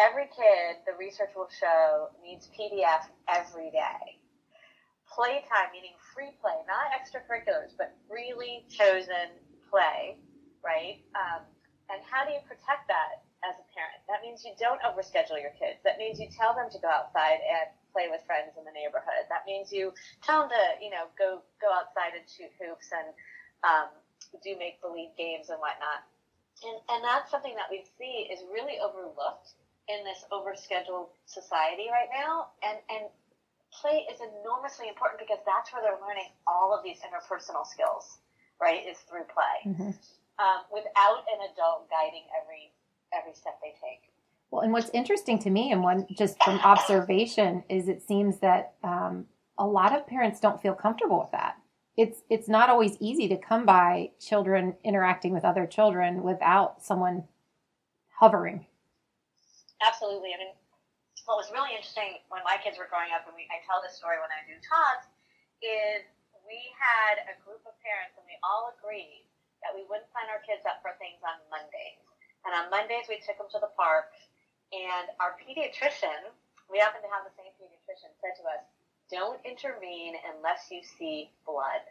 Every 0.00 0.32
kid, 0.32 0.80
the 0.88 0.96
research 0.96 1.36
will 1.36 1.50
show, 1.52 2.08
needs 2.24 2.48
PDF 2.56 3.04
every 3.28 3.68
day. 3.68 4.16
Playtime, 5.04 5.74
meaning 5.76 5.92
free 6.14 6.32
play, 6.40 6.56
not 6.64 6.88
extracurriculars, 6.96 7.76
but 7.76 7.92
freely 8.08 8.64
chosen 8.70 9.36
play, 9.68 10.16
right? 10.64 11.04
Um, 11.12 11.44
and 11.92 12.00
how 12.08 12.24
do 12.24 12.32
you 12.32 12.40
protect 12.48 12.88
that 12.88 13.26
as 13.44 13.56
a 13.56 13.66
parent? 13.72 14.00
That 14.08 14.20
means 14.22 14.44
you 14.44 14.52
don't 14.58 14.80
overschedule 14.82 15.40
your 15.40 15.54
kids. 15.56 15.80
That 15.84 15.98
means 15.98 16.20
you 16.20 16.28
tell 16.30 16.54
them 16.54 16.68
to 16.70 16.78
go 16.78 16.88
outside 16.88 17.40
and 17.40 17.72
play 17.92 18.08
with 18.10 18.22
friends 18.26 18.54
in 18.58 18.64
the 18.64 18.74
neighborhood. 18.74 19.26
That 19.28 19.44
means 19.46 19.72
you 19.72 19.92
tell 20.22 20.46
them 20.46 20.52
to, 20.54 20.64
you 20.84 20.90
know, 20.90 21.10
go 21.18 21.42
go 21.60 21.68
outside 21.72 22.14
and 22.16 22.24
shoot 22.28 22.52
hoops 22.60 22.92
and 22.92 23.08
um, 23.64 23.88
do 24.44 24.56
make 24.58 24.80
believe 24.80 25.10
games 25.16 25.50
and 25.50 25.58
whatnot. 25.58 26.04
And, 26.62 26.76
and 26.92 27.00
that's 27.04 27.30
something 27.32 27.56
that 27.56 27.72
we 27.72 27.84
see 27.96 28.28
is 28.28 28.44
really 28.52 28.76
overlooked 28.78 29.56
in 29.88 30.04
this 30.04 30.22
overscheduled 30.28 31.08
society 31.24 31.88
right 31.88 32.12
now. 32.12 32.52
And, 32.60 32.76
and 32.92 33.08
play 33.72 34.04
is 34.12 34.20
enormously 34.20 34.88
important 34.88 35.18
because 35.18 35.40
that's 35.48 35.72
where 35.72 35.80
they're 35.80 36.00
learning 36.04 36.28
all 36.46 36.76
of 36.76 36.84
these 36.84 37.00
interpersonal 37.00 37.64
skills, 37.64 38.20
right? 38.60 38.84
Is 38.84 39.00
through 39.08 39.24
play 39.32 39.72
hmm 39.72 39.90
um, 40.40 40.64
without 40.72 41.28
an 41.28 41.52
adult 41.52 41.84
guiding 41.92 42.24
every 42.32 42.72
every 43.16 43.34
step 43.34 43.58
they 43.62 43.74
take. 43.80 44.10
Well, 44.50 44.62
and 44.62 44.72
what's 44.72 44.90
interesting 44.90 45.38
to 45.40 45.50
me, 45.50 45.70
and 45.70 45.82
one 45.82 46.06
just 46.10 46.42
from 46.42 46.58
observation, 46.60 47.62
is 47.68 47.88
it 47.88 48.02
seems 48.02 48.38
that 48.40 48.74
um, 48.82 49.26
a 49.58 49.66
lot 49.66 49.94
of 49.94 50.06
parents 50.06 50.40
don't 50.40 50.60
feel 50.60 50.74
comfortable 50.74 51.20
with 51.20 51.30
that. 51.32 51.56
It's 51.96 52.22
it's 52.30 52.48
not 52.48 52.70
always 52.70 52.96
easy 52.98 53.28
to 53.28 53.36
come 53.36 53.66
by 53.66 54.10
children 54.18 54.74
interacting 54.82 55.32
with 55.32 55.44
other 55.44 55.66
children 55.66 56.22
without 56.22 56.82
someone 56.82 57.24
hovering. 58.18 58.66
Absolutely. 59.80 60.34
I 60.34 60.38
mean, 60.38 60.54
what 61.30 61.38
was 61.38 61.48
really 61.54 61.72
interesting 61.72 62.18
when 62.28 62.42
my 62.42 62.58
kids 62.58 62.74
were 62.74 62.90
growing 62.90 63.14
up, 63.14 63.24
and 63.30 63.34
we, 63.38 63.46
I 63.54 63.62
tell 63.62 63.78
this 63.78 63.94
story 63.94 64.18
when 64.18 64.34
I 64.34 64.42
do 64.50 64.58
talks, 64.66 65.06
is 65.62 66.02
we 66.42 66.58
had 66.74 67.22
a 67.30 67.38
group 67.46 67.62
of 67.62 67.78
parents, 67.86 68.18
and 68.18 68.26
we 68.26 68.34
all 68.42 68.74
agreed 68.74 69.30
that 69.62 69.70
we 69.70 69.86
wouldn't 69.86 70.10
sign 70.10 70.26
our 70.26 70.42
kids 70.42 70.66
up 70.66 70.82
for 70.82 70.96
things 70.98 71.22
on 71.22 71.38
Mondays. 71.52 72.09
And 72.44 72.54
on 72.54 72.70
Mondays, 72.70 73.06
we 73.08 73.20
took 73.20 73.36
them 73.38 73.48
to 73.52 73.60
the 73.60 73.70
park, 73.76 74.12
and 74.72 75.10
our 75.20 75.36
pediatrician, 75.36 76.32
we 76.70 76.78
happen 76.78 77.02
to 77.02 77.10
have 77.12 77.24
the 77.26 77.34
same 77.36 77.52
pediatrician, 77.60 78.10
said 78.20 78.34
to 78.40 78.44
us, 78.48 78.62
"Don't 79.10 79.40
intervene 79.44 80.16
unless 80.34 80.70
you 80.70 80.82
see 80.82 81.30
blood." 81.44 81.82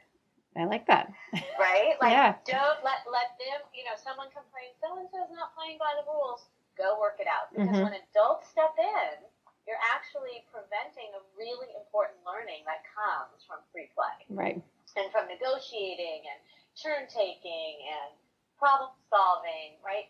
I 0.58 0.66
like 0.66 0.86
that. 0.88 1.12
right? 1.60 1.94
Like, 2.02 2.12
Yeah. 2.12 2.34
don't 2.46 2.82
let 2.84 3.06
let 3.12 3.38
them. 3.38 3.62
You 3.74 3.84
know, 3.86 3.96
someone 3.96 4.30
complains, 4.32 4.74
so 4.82 4.98
and 4.98 5.08
so's 5.12 5.30
not 5.30 5.54
playing 5.56 5.78
by 5.78 5.94
the 6.00 6.06
rules. 6.10 6.48
Go 6.78 6.98
work 7.00 7.20
it 7.20 7.28
out 7.28 7.52
because 7.52 7.68
Mhm. 7.68 7.84
when 7.84 7.94
adults 7.94 8.48
step 8.48 8.74
in, 8.80 9.26
you're 9.68 9.80
actually 9.84 10.46
preventing 10.52 11.14
a 11.14 11.22
really 11.38 11.68
important 11.76 12.18
learning 12.26 12.64
that 12.66 12.84
comes 12.86 13.44
from 13.46 13.60
free 13.72 13.88
play 13.94 14.26
Right. 14.30 14.62
and 14.96 15.12
from 15.12 15.28
negotiating 15.28 16.26
and 16.26 16.40
turn 16.76 17.06
taking 17.08 17.86
and 17.86 18.18
problem 18.58 18.90
solving, 19.10 19.78
right? 19.84 20.10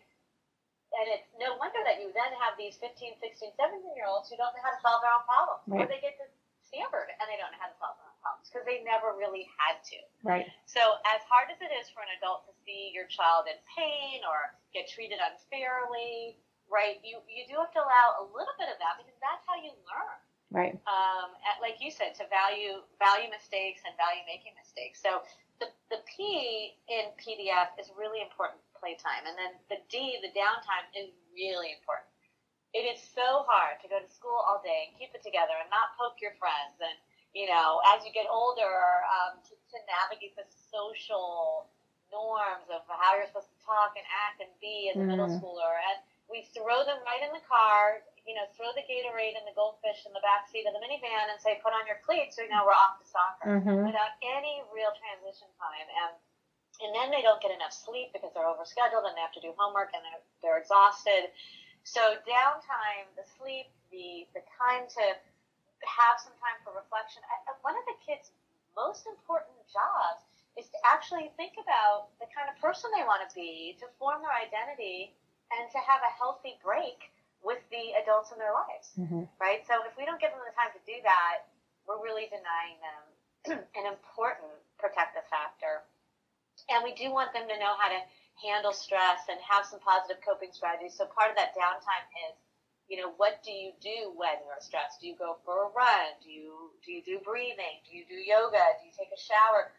And 0.90 1.06
it's 1.06 1.30
no 1.38 1.54
wonder 1.54 1.78
that 1.86 2.02
you 2.02 2.10
then 2.10 2.34
have 2.42 2.58
these 2.58 2.74
15, 2.82 3.22
16, 3.22 3.54
17 3.54 3.94
year 3.94 4.10
olds 4.10 4.26
who 4.26 4.34
don't 4.34 4.50
know 4.58 4.64
how 4.64 4.74
to 4.74 4.82
solve 4.82 5.00
their 5.06 5.14
own 5.14 5.22
problems. 5.22 5.62
Or 5.70 5.86
they 5.86 6.02
get 6.02 6.18
to 6.18 6.26
Stanford 6.70 7.10
and 7.18 7.26
they 7.26 7.38
don't 7.38 7.50
know 7.50 7.62
how 7.62 7.70
to 7.70 7.78
solve 7.82 7.98
their 7.98 8.06
own 8.06 8.20
problems 8.22 8.46
because 8.46 8.62
they 8.66 8.82
never 8.86 9.14
really 9.18 9.50
had 9.58 9.82
to. 9.90 9.98
Right. 10.22 10.46
So, 10.70 11.02
as 11.10 11.22
hard 11.26 11.50
as 11.50 11.58
it 11.58 11.74
is 11.74 11.90
for 11.90 12.06
an 12.06 12.14
adult 12.18 12.46
to 12.46 12.54
see 12.62 12.94
your 12.94 13.10
child 13.10 13.50
in 13.50 13.58
pain 13.74 14.22
or 14.22 14.54
get 14.70 14.86
treated 14.86 15.18
unfairly, 15.18 16.38
right, 16.70 17.02
you, 17.02 17.18
you 17.26 17.46
do 17.50 17.58
have 17.58 17.74
to 17.74 17.82
allow 17.82 18.22
a 18.22 18.24
little 18.30 18.54
bit 18.54 18.70
of 18.70 18.78
that 18.78 19.02
because 19.02 19.18
that's 19.18 19.42
how 19.50 19.58
you 19.58 19.74
learn. 19.86 20.18
Right. 20.50 20.74
Um, 20.86 21.34
at, 21.46 21.62
like 21.62 21.78
you 21.82 21.90
said, 21.90 22.14
to 22.22 22.26
value 22.30 22.82
value 23.02 23.30
mistakes 23.30 23.82
and 23.86 23.94
value 23.98 24.22
making 24.26 24.54
mistakes. 24.54 25.02
So, 25.02 25.26
the, 25.58 25.68
the 25.92 26.00
P 26.08 26.78
in 26.88 27.12
PDF 27.18 27.74
is 27.76 27.90
really 27.98 28.22
important 28.22 28.62
playtime. 28.80 29.28
And 29.28 29.36
then 29.38 29.52
the 29.68 29.78
D, 29.92 30.18
the 30.24 30.32
downtime, 30.32 30.88
is 30.96 31.12
really 31.36 31.76
important. 31.76 32.08
It 32.72 32.88
is 32.88 32.98
so 32.98 33.44
hard 33.46 33.78
to 33.82 33.86
go 33.90 34.00
to 34.00 34.08
school 34.08 34.40
all 34.48 34.62
day 34.64 34.88
and 34.88 34.96
keep 34.98 35.12
it 35.14 35.22
together 35.22 35.54
and 35.60 35.68
not 35.70 35.94
poke 35.98 36.18
your 36.18 36.34
friends 36.40 36.80
and 36.80 36.96
you 37.32 37.46
know, 37.46 37.78
as 37.94 38.02
you 38.02 38.10
get 38.10 38.26
older, 38.26 39.06
um, 39.06 39.38
to, 39.46 39.54
to 39.54 39.76
navigate 39.86 40.34
the 40.34 40.46
social 40.50 41.70
norms 42.10 42.66
of 42.66 42.82
how 42.90 43.14
you're 43.14 43.30
supposed 43.30 43.54
to 43.54 43.60
talk 43.62 43.94
and 43.94 44.02
act 44.10 44.42
and 44.42 44.50
be 44.58 44.90
as 44.90 44.98
a 44.98 45.06
middle 45.06 45.30
Mhm. 45.30 45.38
schooler. 45.38 45.78
And 45.94 46.02
we 46.26 46.42
throw 46.50 46.82
them 46.82 46.98
right 47.06 47.22
in 47.22 47.30
the 47.30 47.42
car, 47.46 48.02
you 48.26 48.34
know, 48.34 48.46
throw 48.58 48.72
the 48.74 48.82
Gatorade 48.82 49.38
and 49.38 49.46
the 49.46 49.54
goldfish 49.54 50.06
in 50.06 50.12
the 50.12 50.20
back 50.26 50.48
seat 50.50 50.66
of 50.66 50.74
the 50.74 50.82
minivan 50.82 51.30
and 51.30 51.38
say, 51.40 51.60
put 51.62 51.72
on 51.72 51.86
your 51.86 51.98
cleats, 52.02 52.34
so 52.34 52.42
now 52.50 52.66
we're 52.66 52.74
off 52.74 52.98
to 52.98 53.06
soccer 53.06 53.60
hmm 53.62 53.86
without 53.86 54.18
any 54.22 54.62
real 54.74 54.90
transition 54.98 55.46
time. 55.54 55.86
And 56.02 56.18
and 56.82 56.94
then 56.94 57.10
they 57.10 57.22
don't 57.22 57.40
get 57.40 57.52
enough 57.52 57.72
sleep 57.72 58.12
because 58.12 58.32
they're 58.34 58.48
overscheduled 58.48 59.04
and 59.04 59.14
they 59.16 59.24
have 59.24 59.34
to 59.36 59.44
do 59.44 59.52
homework 59.56 59.92
and 59.92 60.02
they're, 60.04 60.24
they're 60.42 60.58
exhausted. 60.60 61.30
So 61.84 62.20
downtime, 62.28 63.08
the 63.16 63.24
sleep, 63.38 63.68
the 63.90 64.28
the 64.36 64.44
time 64.60 64.86
to 65.00 65.04
have 65.84 66.20
some 66.20 66.36
time 66.40 66.60
for 66.60 66.76
reflection. 66.76 67.24
I, 67.24 67.56
one 67.64 67.72
of 67.76 67.84
the 67.88 67.96
kids' 68.04 68.30
most 68.76 69.08
important 69.08 69.56
jobs 69.72 70.24
is 70.60 70.68
to 70.68 70.78
actually 70.84 71.32
think 71.40 71.56
about 71.56 72.12
the 72.20 72.28
kind 72.28 72.50
of 72.52 72.58
person 72.60 72.92
they 72.92 73.06
want 73.06 73.24
to 73.24 73.30
be, 73.32 73.78
to 73.80 73.88
form 73.96 74.20
their 74.20 74.34
identity, 74.34 75.16
and 75.56 75.64
to 75.72 75.80
have 75.80 76.04
a 76.04 76.12
healthy 76.20 76.60
break 76.60 77.08
with 77.40 77.58
the 77.72 77.96
adults 77.96 78.30
in 78.30 78.38
their 78.38 78.52
lives 78.52 78.92
hmm 78.94 79.24
right? 79.40 79.64
So 79.64 79.80
if 79.88 79.96
we 79.96 80.04
don't 80.04 80.20
give 80.20 80.30
them 80.30 80.44
the 80.44 80.52
time 80.52 80.70
to 80.76 80.82
do 80.84 81.00
that, 81.02 81.48
we're 81.88 81.98
really 81.98 82.28
denying 82.28 82.76
them 82.84 83.02
an 83.80 83.88
important 83.88 84.52
protective 84.76 85.24
factor. 85.32 85.80
And 86.70 86.86
we 86.86 86.94
do 86.94 87.10
want 87.10 87.34
them 87.34 87.50
to 87.50 87.56
know 87.58 87.74
how 87.74 87.90
to 87.90 88.00
handle 88.40 88.72
stress 88.72 89.28
and 89.28 89.36
have 89.42 89.66
some 89.66 89.82
positive 89.82 90.22
coping 90.24 90.54
strategies. 90.54 90.96
So 90.96 91.04
part 91.10 91.28
of 91.28 91.36
that 91.36 91.52
downtime 91.52 92.06
is, 92.30 92.38
you 92.88 92.98
know, 92.98 93.14
what 93.18 93.42
do 93.46 93.52
you 93.52 93.70
do 93.78 94.10
when 94.14 94.34
you're 94.46 94.58
stressed? 94.62 95.02
Do 95.02 95.06
you 95.06 95.14
go 95.14 95.38
for 95.44 95.66
a 95.66 95.68
run? 95.70 96.18
Do 96.22 96.30
you 96.30 96.74
do 96.82 96.90
you 96.90 97.02
do 97.06 97.22
breathing? 97.22 97.82
Do 97.86 97.94
you 97.94 98.02
do 98.08 98.18
yoga? 98.18 98.62
Do 98.78 98.82
you 98.86 98.94
take 98.94 99.14
a 99.14 99.20
shower? 99.20 99.70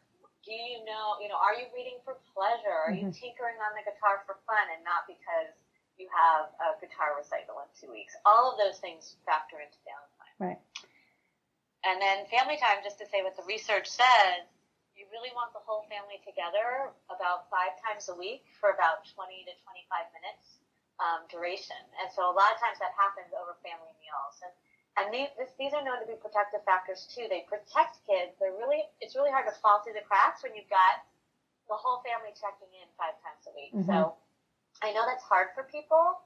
Do 0.47 0.55
you 0.55 0.81
know, 0.87 1.21
you 1.21 1.29
know, 1.29 1.37
are 1.37 1.53
you 1.53 1.69
reading 1.75 2.01
for 2.01 2.17
pleasure? 2.33 2.73
Are 2.73 2.89
you 2.89 3.11
mm-hmm. 3.11 3.19
tinkering 3.19 3.59
on 3.61 3.77
the 3.77 3.85
guitar 3.85 4.25
for 4.25 4.41
fun 4.49 4.65
and 4.73 4.81
not 4.81 5.05
because 5.05 5.53
you 6.01 6.09
have 6.09 6.49
a 6.57 6.79
guitar 6.81 7.13
recital 7.13 7.61
in 7.61 7.69
two 7.77 7.93
weeks? 7.93 8.17
All 8.25 8.49
of 8.49 8.57
those 8.57 8.81
things 8.81 9.21
factor 9.21 9.61
into 9.61 9.77
downtime. 9.85 10.35
Right. 10.41 10.61
And 11.85 12.01
then 12.01 12.25
family 12.33 12.57
time, 12.57 12.81
just 12.81 12.97
to 13.01 13.05
say 13.09 13.21
what 13.21 13.37
the 13.37 13.45
research 13.45 13.85
says, 13.85 14.49
really 15.11 15.31
want 15.35 15.51
the 15.53 15.61
whole 15.63 15.85
family 15.91 16.17
together 16.23 16.91
about 17.11 17.51
five 17.51 17.75
times 17.83 18.07
a 18.09 18.15
week 18.15 18.47
for 18.59 18.71
about 18.71 19.03
20 19.05 19.45
to 19.45 19.53
25 19.63 20.07
minutes 20.15 20.63
um, 20.99 21.27
duration. 21.27 21.79
And 21.99 22.07
so 22.11 22.31
a 22.31 22.35
lot 22.35 22.55
of 22.55 22.57
times 22.59 22.79
that 22.79 22.95
happens 22.95 23.31
over 23.35 23.55
family 23.61 23.93
meals. 23.99 24.39
And 24.41 24.53
and 24.99 25.07
these, 25.07 25.31
this, 25.39 25.55
these 25.55 25.71
are 25.71 25.79
known 25.79 26.03
to 26.03 26.07
be 26.07 26.19
protective 26.19 26.67
factors 26.67 27.07
too. 27.07 27.23
They 27.31 27.47
protect 27.47 28.03
kids. 28.03 28.35
They're 28.43 28.51
really, 28.59 28.83
it's 28.99 29.15
really 29.15 29.31
hard 29.31 29.47
to 29.47 29.55
fall 29.63 29.79
through 29.79 29.95
the 29.95 30.03
cracks 30.03 30.43
when 30.43 30.51
you've 30.51 30.67
got 30.67 30.99
the 31.71 31.79
whole 31.79 32.03
family 32.03 32.35
checking 32.35 32.67
in 32.75 32.87
five 32.99 33.15
times 33.23 33.47
a 33.47 33.55
week. 33.55 33.71
Mhm. 33.71 33.87
So 33.87 34.19
I 34.83 34.91
know 34.91 35.07
that's 35.07 35.23
hard 35.23 35.55
for 35.55 35.63
people. 35.63 36.19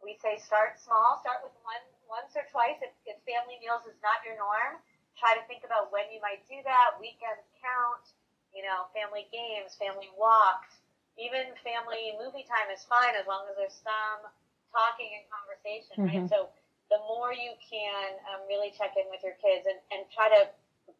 We 0.00 0.16
say 0.16 0.40
start 0.40 0.80
small, 0.80 1.20
start 1.20 1.44
with 1.44 1.52
one, 1.60 1.84
once 2.08 2.32
or 2.36 2.48
twice. 2.48 2.80
If, 2.80 2.92
if 3.04 3.20
family 3.28 3.60
meals 3.60 3.84
is 3.84 4.00
not 4.00 4.24
your 4.24 4.36
norm, 4.40 4.80
try 5.24 5.32
to 5.32 5.44
think 5.48 5.64
about 5.64 5.88
when 5.88 6.04
you 6.12 6.20
might 6.20 6.44
do 6.44 6.60
that. 6.68 7.00
Weekends 7.00 7.48
count, 7.64 8.12
you 8.52 8.60
know, 8.60 8.92
family 8.92 9.24
games, 9.32 9.72
family 9.80 10.12
walks, 10.20 10.76
even 11.16 11.48
family 11.64 12.12
movie 12.20 12.44
time 12.44 12.68
is 12.68 12.84
fine 12.84 13.16
as 13.16 13.24
long 13.24 13.48
as 13.48 13.56
there's 13.56 13.80
some 13.80 14.28
talking 14.68 15.08
and 15.16 15.24
conversation, 15.32 15.96
right? 16.04 16.28
Mhm. 16.28 16.28
So 16.28 16.52
the 16.92 17.00
more 17.08 17.32
you 17.32 17.56
can 17.64 18.20
um, 18.28 18.44
really 18.52 18.68
check 18.76 18.92
in 19.00 19.08
with 19.08 19.24
your 19.24 19.40
kids 19.40 19.64
and, 19.64 19.80
and 19.96 20.04
try 20.12 20.28
to 20.28 20.44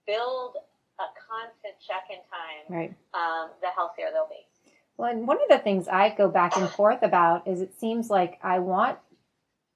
build 0.09 0.57
a 0.97 1.07
constant 1.21 1.77
check-in 1.85 2.23
time, 2.33 2.65
Right. 2.73 2.95
um, 3.13 3.51
the 3.61 3.69
healthier 3.77 4.09
they'll 4.11 4.29
be. 4.31 4.47
Well, 4.97 5.11
and 5.11 5.27
one 5.27 5.43
of 5.43 5.49
the 5.51 5.59
things 5.59 5.89
I 5.89 6.09
go 6.09 6.29
back 6.29 6.57
and 6.57 6.71
forth 6.71 7.03
about 7.03 7.47
is 7.49 7.61
it 7.61 7.75
seems 7.79 8.09
like 8.09 8.39
I 8.43 8.61
want 8.61 8.99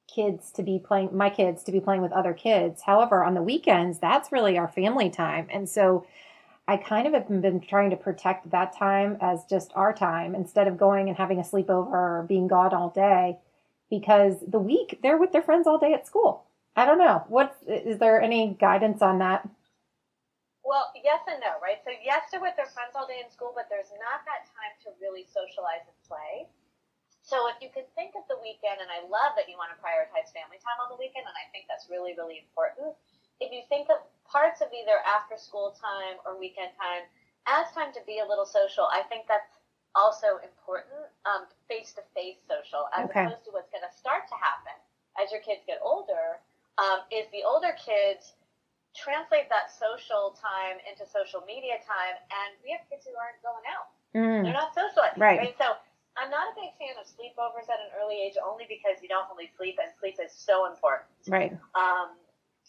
kids 0.09 0.51
to 0.53 0.63
be 0.63 0.79
playing, 0.79 1.17
my 1.17 1.31
kids 1.31 1.63
to 1.65 1.73
be 1.73 1.81
playing 1.81 2.03
with 2.03 2.13
other 2.13 2.33
kids. 2.33 2.83
However, 2.83 3.23
on 3.23 3.35
the 3.35 3.43
weekends, 3.43 3.99
that's 3.99 4.33
really 4.33 4.59
our 4.59 4.69
family 4.69 5.11
time. 5.11 5.47
And 5.51 5.69
so 5.69 6.07
I 6.67 6.77
kind 6.77 7.07
of 7.07 7.15
have 7.15 7.29
been 7.29 7.61
trying 7.61 7.91
to 7.91 7.97
protect 7.97 8.51
that 8.51 8.77
time 8.77 9.17
as 9.21 9.45
just 9.49 9.73
our 9.75 9.93
time 9.93 10.35
instead 10.35 10.69
of 10.69 10.77
going 10.77 11.09
and 11.09 11.17
having 11.17 11.39
a 11.39 11.43
sleepover 11.43 11.87
or 11.87 12.27
being 12.29 12.49
gone 12.49 12.75
all 12.75 12.91
day 12.91 13.39
because 13.91 14.37
the 14.47 14.59
week 14.59 14.99
they're 15.03 15.19
with 15.19 15.33
their 15.33 15.43
friends 15.43 15.67
all 15.67 15.79
day 15.79 15.95
at 15.95 16.07
school. 16.07 16.45
I 16.77 16.85
don't 16.85 16.99
know. 16.99 17.25
What 17.29 17.57
is 17.67 17.99
there 17.99 18.21
any 18.21 18.57
guidance 18.61 19.03
on 19.03 19.19
that? 19.19 19.49
Well, 20.63 20.93
yes 21.03 21.21
and 21.27 21.41
no, 21.41 21.57
right? 21.63 21.81
So 21.85 21.91
yes, 22.05 22.29
they're 22.31 22.41
with 22.41 22.57
their 22.57 22.69
friends 22.69 22.93
all 22.95 23.07
day 23.07 23.21
in 23.25 23.33
school, 23.33 23.53
but 23.57 23.67
there's 23.71 23.89
not 23.97 24.21
that 24.29 24.45
time 24.53 24.77
to 24.85 24.93
really 25.01 25.25
socialize 25.25 25.89
and 25.89 25.97
play. 26.05 26.53
So 27.29 27.45
if 27.53 27.61
you 27.61 27.69
can 27.69 27.85
think 27.93 28.17
of 28.17 28.25
the 28.25 28.41
weekend, 28.41 28.81
and 28.81 28.89
I 28.89 29.05
love 29.05 29.37
that 29.37 29.53
you 29.53 29.61
want 29.61 29.69
to 29.69 29.77
prioritize 29.77 30.33
family 30.33 30.57
time 30.65 30.81
on 30.81 30.89
the 30.89 30.97
weekend, 30.97 31.29
and 31.29 31.37
I 31.37 31.45
think 31.53 31.69
that's 31.69 31.85
really, 31.93 32.17
really 32.17 32.41
important. 32.41 32.97
If 33.37 33.53
you 33.53 33.61
think 33.69 33.93
of 33.93 34.01
parts 34.25 34.65
of 34.65 34.73
either 34.73 34.97
after 35.05 35.37
school 35.37 35.77
time 35.77 36.17
or 36.25 36.41
weekend 36.41 36.73
time 36.81 37.05
as 37.45 37.69
time 37.77 37.93
to 37.93 38.01
be 38.09 38.19
a 38.25 38.27
little 38.27 38.49
social, 38.49 38.89
I 38.89 39.05
think 39.13 39.29
that's 39.29 39.61
also 39.95 40.41
important. 40.41 40.97
Face 41.69 41.93
to 41.93 42.03
face 42.17 42.41
social, 42.49 42.89
as 42.97 43.05
Okay. 43.05 43.29
opposed 43.29 43.45
to 43.45 43.51
what's 43.53 43.69
going 43.69 43.85
to 43.85 43.93
start 43.93 44.27
to 44.33 44.35
happen 44.41 44.73
as 45.21 45.31
your 45.31 45.41
kids 45.45 45.61
get 45.69 45.79
older, 45.85 46.41
um, 46.81 47.05
is 47.13 47.29
the 47.29 47.45
older 47.45 47.73
kids 47.77 48.33
translate 48.97 49.49
that 49.51 49.71
social 49.71 50.33
time 50.41 50.81
into 50.89 51.05
social 51.07 51.43
media 51.45 51.77
time, 51.85 52.17
and 52.33 52.57
we 52.65 52.71
have 52.73 52.81
kids 52.89 53.05
who 53.07 53.15
aren't 53.21 53.41
going 53.43 53.63
out. 53.69 53.87
They're 54.43 54.53
Mm, 54.53 54.53
not 54.53 54.73
socializing, 54.73 55.21
Right. 55.21 55.55
So 55.59 55.77
I'm 56.19 56.31
not 56.35 56.51
a 56.51 56.55
big 56.59 56.75
fan 56.83 56.99
of 56.99 57.07
sleepovers 57.07 57.71
at 57.71 57.79
an 57.79 57.95
early 57.99 58.19
age, 58.19 58.35
only 58.43 58.67
because 58.67 58.99
you 59.01 59.09
don't 59.09 59.25
really 59.31 59.49
sleep, 59.57 59.79
and 59.79 59.89
sleep 60.03 60.19
is 60.19 60.35
so 60.35 60.67
important. 60.67 61.07
right. 61.31 61.55
Um, 61.79 62.19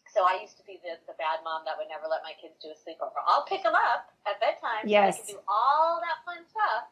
so 0.10 0.26
I 0.26 0.42
used 0.42 0.58
to 0.58 0.66
be 0.66 0.82
the, 0.82 0.98
the 1.06 1.14
bad 1.22 1.46
mom 1.46 1.62
that 1.70 1.78
would 1.78 1.86
never 1.86 2.10
let 2.10 2.26
my 2.26 2.34
kids 2.42 2.58
do 2.58 2.74
a 2.74 2.78
sleepover. 2.82 3.22
I'll 3.30 3.46
pick 3.46 3.62
them 3.62 3.78
up 3.78 4.10
at 4.26 4.42
bedtime, 4.42 4.90
Yes. 4.90 5.22
so 5.22 5.22
they 5.22 5.34
can 5.34 5.38
do 5.38 5.42
all 5.46 6.02
that 6.02 6.18
fun 6.26 6.42
stuff. 6.50 6.90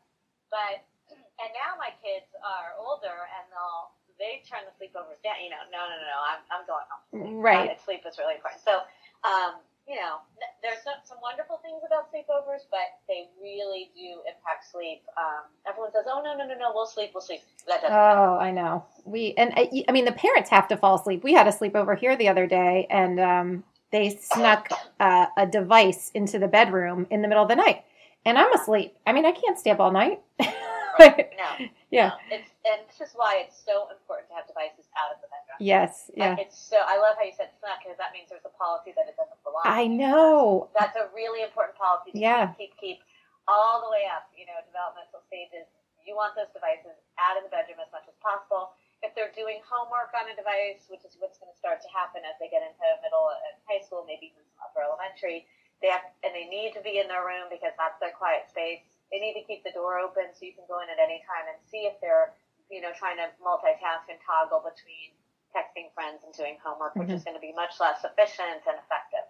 But 0.53 0.85
and 1.41 1.49
now 1.57 1.73
my 1.81 1.89
kids 1.97 2.29
are 2.45 2.77
older, 2.77 3.25
and 3.37 3.45
they'll 3.49 3.93
they 4.21 4.41
turn 4.49 4.65
the 4.65 4.73
sleepovers 4.77 5.17
down. 5.25 5.37
You 5.41 5.49
know, 5.53 5.61
no, 5.73 5.81
no, 5.89 5.95
no, 5.97 6.05
no. 6.09 6.19
I'm 6.29 6.41
I'm 6.53 6.63
going 6.69 6.85
home. 6.89 7.41
Right. 7.41 7.73
Uh, 7.73 7.77
sleep 7.85 8.01
is 8.05 8.17
really 8.21 8.37
important. 8.37 8.61
So, 8.61 8.81
um, 9.25 9.61
you 9.87 9.95
know, 9.95 10.19
there's 10.61 10.83
some, 10.83 11.17
wonderful 11.21 11.59
things 11.63 11.81
about 11.85 12.11
sleepovers, 12.11 12.67
but 12.69 12.99
they 13.07 13.29
really 13.41 13.89
do 13.95 14.19
impact 14.27 14.69
sleep. 14.69 15.01
Um, 15.17 15.47
everyone 15.67 15.91
says, 15.93 16.03
"Oh 16.07 16.21
no, 16.23 16.35
no, 16.35 16.45
no, 16.45 16.59
no, 16.59 16.71
we'll 16.73 16.85
sleep, 16.85 17.11
we'll 17.13 17.21
sleep." 17.21 17.41
That 17.67 17.81
doesn't. 17.81 17.91
happen. 17.91 18.19
Oh, 18.19 18.37
I 18.37 18.51
know. 18.51 18.85
We 19.05 19.33
and 19.37 19.53
I, 19.55 19.85
I 19.87 19.91
mean 19.93 20.05
the 20.05 20.11
parents 20.11 20.49
have 20.49 20.67
to 20.69 20.77
fall 20.77 20.95
asleep. 20.95 21.23
We 21.23 21.33
had 21.33 21.47
a 21.47 21.51
sleepover 21.51 21.97
here 21.97 22.17
the 22.17 22.27
other 22.27 22.47
day, 22.47 22.85
and 22.89 23.19
um, 23.19 23.63
they 23.91 24.17
snuck 24.21 24.69
uh, 24.99 25.27
a 25.37 25.45
device 25.45 26.11
into 26.13 26.37
the 26.37 26.47
bedroom 26.47 27.07
in 27.09 27.21
the 27.21 27.29
middle 27.29 27.43
of 27.43 27.49
the 27.49 27.55
night, 27.55 27.83
and 28.25 28.37
I'm 28.37 28.53
asleep. 28.53 28.95
I 29.07 29.13
mean, 29.13 29.25
I 29.25 29.31
can't 29.31 29.57
stay 29.57 29.71
up 29.71 29.79
all 29.79 29.91
night. 29.91 30.19
no, 31.37 31.49
yeah. 31.93 32.13
no. 32.13 32.35
It's 32.35 32.49
and 32.65 32.81
this 32.89 32.99
is 32.99 33.13
why 33.15 33.41
it's 33.45 33.57
so 33.57 33.87
important 33.93 34.29
to 34.29 34.35
have 34.35 34.47
devices 34.49 34.89
out 34.97 35.13
of 35.13 35.21
the 35.21 35.29
bedroom. 35.29 35.59
Yes. 35.61 36.09
Yeah. 36.13 36.35
Like, 36.35 36.49
It's 36.49 36.57
so. 36.57 36.81
I 36.81 36.97
love 36.99 37.15
how 37.17 37.25
you 37.25 37.33
said 37.35 37.53
snuck 37.61 37.81
because 37.85 37.97
that 38.01 38.11
means 38.13 38.29
there's 38.29 38.45
a 38.45 38.53
policy 38.57 38.93
that 38.97 39.07
it 39.09 39.15
doesn't 39.17 39.39
belong. 39.45 39.63
I 39.65 39.87
know. 39.87 40.69
That's 40.77 40.97
a 40.97 41.09
really 41.15 41.41
important 41.45 41.77
policy 41.77 42.11
to 42.13 42.19
Yeah. 42.19 42.53
keep, 42.57 42.73
keep, 42.79 42.99
keep 42.99 42.99
all 43.47 43.79
the 43.81 43.89
way 43.89 44.03
up, 44.11 44.27
you 44.35 44.43
know, 44.45 44.59
developmental 44.67 45.23
stages. 45.25 45.65
You 46.03 46.15
want 46.15 46.35
those 46.39 46.51
devices 46.55 46.95
out 47.19 47.35
of 47.35 47.43
the 47.43 47.51
bedroom 47.51 47.79
as 47.83 47.91
much 47.91 48.07
as 48.07 48.15
possible. 48.23 48.71
If 49.03 49.11
they're 49.13 49.31
doing 49.35 49.59
homework 49.67 50.15
on 50.15 50.25
a 50.31 50.35
device, 50.35 50.87
which 50.87 51.03
is 51.03 51.15
what's 51.19 51.37
going 51.37 51.51
to 51.51 51.59
start 51.59 51.83
to 51.83 51.89
happen 51.91 52.23
as 52.25 52.35
they 52.39 52.47
get 52.49 52.63
into 52.63 52.81
middle 53.03 53.29
and 53.31 53.55
high 53.67 53.83
school, 53.83 54.07
maybe 54.07 54.31
even 54.31 54.41
some 54.47 54.59
upper 54.71 54.81
elementary, 54.83 55.45
they 55.83 55.91
have, 55.91 56.01
and 56.25 56.33
they 56.33 56.47
need 56.49 56.73
to 56.73 56.81
be 56.81 56.97
in 56.97 57.05
their 57.11 57.21
room 57.27 57.51
because 57.51 57.75
that's 57.77 57.99
their 58.01 58.15
quiet 58.15 58.49
space. 58.49 58.81
They 59.11 59.19
need 59.19 59.39
to 59.39 59.45
keep 59.47 59.63
the 59.63 59.71
door 59.71 59.99
open 59.99 60.35
so 60.35 60.43
you 60.43 60.51
can 60.51 60.67
go 60.67 60.83
in 60.83 60.91
at 60.91 60.99
any 60.99 61.23
time 61.23 61.47
and 61.47 61.57
see 61.63 61.87
if 61.87 61.95
they're, 62.03 62.35
you 62.69 62.81
know, 62.81 62.91
trying 62.91 63.17
to 63.17 63.31
multitask 63.39 64.07
and 64.11 64.19
toggle 64.19 64.59
between 64.59 65.15
texting 65.55 65.93
friends 65.95 66.23
and 66.25 66.33
doing 66.35 66.57
homework, 66.63 66.95
which 66.95 67.09
is 67.09 67.23
going 67.23 67.35
to 67.35 67.41
be 67.41 67.53
much 67.55 67.79
less 67.79 68.03
efficient 68.03 68.67
and 68.67 68.75
effective. 68.75 69.25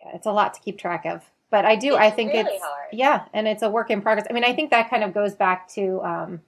Yeah, 0.00 0.16
it's 0.16 0.26
a 0.26 0.32
lot 0.32 0.54
to 0.54 0.60
keep 0.60 0.78
track 0.78 1.04
of. 1.04 1.22
But 1.50 1.64
I 1.64 1.76
do. 1.76 1.94
I 1.94 2.10
think 2.10 2.32
really 2.32 2.50
it's 2.50 2.62
hard. 2.62 2.88
yeah, 2.92 3.26
and 3.32 3.46
it's 3.46 3.62
a 3.62 3.70
work 3.70 3.90
in 3.90 4.02
progress. 4.02 4.26
I 4.28 4.32
mean, 4.32 4.44
I 4.44 4.52
think 4.52 4.70
that 4.70 4.90
kind 4.90 5.04
of 5.04 5.14
goes 5.14 5.34
back 5.34 5.68
to 5.74 6.00
um, 6.02 6.40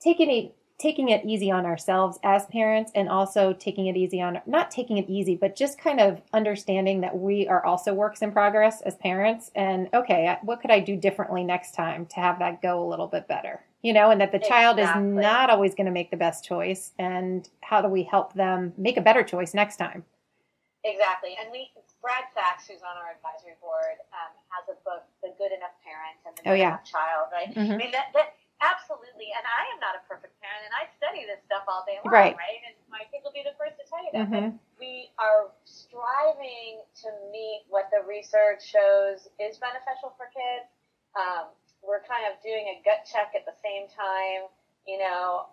taking 0.00 0.52
taking 0.78 1.08
it 1.08 1.24
easy 1.24 1.50
on 1.50 1.66
ourselves 1.66 2.18
as 2.22 2.46
parents, 2.46 2.92
and 2.94 3.08
also 3.08 3.52
taking 3.52 3.86
it 3.86 3.96
easy 3.96 4.20
on 4.20 4.40
not 4.46 4.70
taking 4.70 4.96
it 4.96 5.08
easy, 5.08 5.34
but 5.34 5.56
just 5.56 5.78
kind 5.78 6.00
of 6.00 6.20
understanding 6.32 7.00
that 7.00 7.18
we 7.18 7.48
are 7.48 7.64
also 7.66 7.92
works 7.92 8.22
in 8.22 8.30
progress 8.30 8.80
as 8.82 8.94
parents. 8.96 9.50
And 9.54 9.88
okay, 9.92 10.36
what 10.42 10.60
could 10.60 10.70
I 10.70 10.80
do 10.80 10.96
differently 10.96 11.42
next 11.42 11.74
time 11.74 12.06
to 12.06 12.16
have 12.16 12.38
that 12.38 12.62
go 12.62 12.82
a 12.82 12.86
little 12.88 13.08
bit 13.08 13.26
better? 13.26 13.60
You 13.82 13.92
know, 13.92 14.10
and 14.10 14.20
that 14.20 14.32
the 14.32 14.38
child 14.40 14.78
is 14.78 14.88
not 14.96 15.50
always 15.50 15.74
going 15.74 15.86
to 15.86 15.92
make 15.92 16.10
the 16.10 16.16
best 16.16 16.44
choice. 16.44 16.92
And 16.98 17.48
how 17.60 17.80
do 17.80 17.88
we 17.88 18.02
help 18.02 18.34
them 18.34 18.72
make 18.76 18.96
a 18.96 19.00
better 19.00 19.22
choice 19.22 19.54
next 19.54 19.76
time? 19.76 20.04
Exactly. 20.84 21.36
And 21.40 21.50
we, 21.52 21.70
Brad 22.02 22.24
Sachs, 22.34 22.66
who's 22.66 22.82
on 22.82 22.96
our 22.96 23.14
advisory 23.14 23.54
board, 23.60 23.98
um, 24.10 24.34
has 24.50 24.66
a 24.70 24.78
book, 24.82 25.04
The 25.22 25.34
Good 25.38 25.52
Enough 25.52 25.74
Parent 25.82 26.16
and 26.26 26.36
the 26.36 26.42
Oh, 26.50 26.52
Good 26.54 26.58
yeah. 26.58 26.68
Enough 26.68 26.84
Child, 26.84 27.26
right? 27.32 27.54
Mhm. 27.54 27.74
I 27.74 27.76
mean, 27.76 27.90
that, 27.92 28.10
that 28.14 28.34
absolutely, 28.60 29.30
and 29.36 29.44
I 29.46 29.62
am 29.74 29.78
not 29.80 29.94
a 29.96 30.02
perfect 30.08 30.34
parent, 30.40 30.64
and 30.66 30.74
I 30.74 30.86
study 30.98 31.24
this 31.26 31.42
stuff 31.44 31.64
all 31.68 31.84
day 31.86 31.98
long, 32.04 32.12
Right. 32.12 32.36
right? 32.36 32.60
And 32.66 32.74
my 32.88 33.04
kids 33.10 33.24
will 33.24 33.32
be 33.32 33.42
the 33.42 33.54
first 33.58 33.78
to 33.78 33.84
tell 33.86 34.02
you 34.02 34.10
that. 34.12 34.28
Mhm. 34.28 34.58
But 34.58 34.78
we 34.78 35.10
are 35.18 35.50
striving 35.64 36.82
to 37.02 37.08
meet 37.30 37.64
what 37.68 37.90
the 37.90 38.02
research 38.02 38.62
shows 38.62 39.28
is 39.38 39.58
beneficial 39.58 40.10
for 40.16 40.26
kids. 40.28 40.66
Um, 41.14 41.48
we're 41.82 42.02
kind 42.02 42.26
of 42.26 42.40
doing 42.42 42.66
a 42.68 42.82
gut 42.84 43.04
check 43.04 43.34
at 43.34 43.44
the 43.46 43.54
same 43.62 43.88
time. 43.88 44.48
You 44.86 44.98
know, 44.98 45.46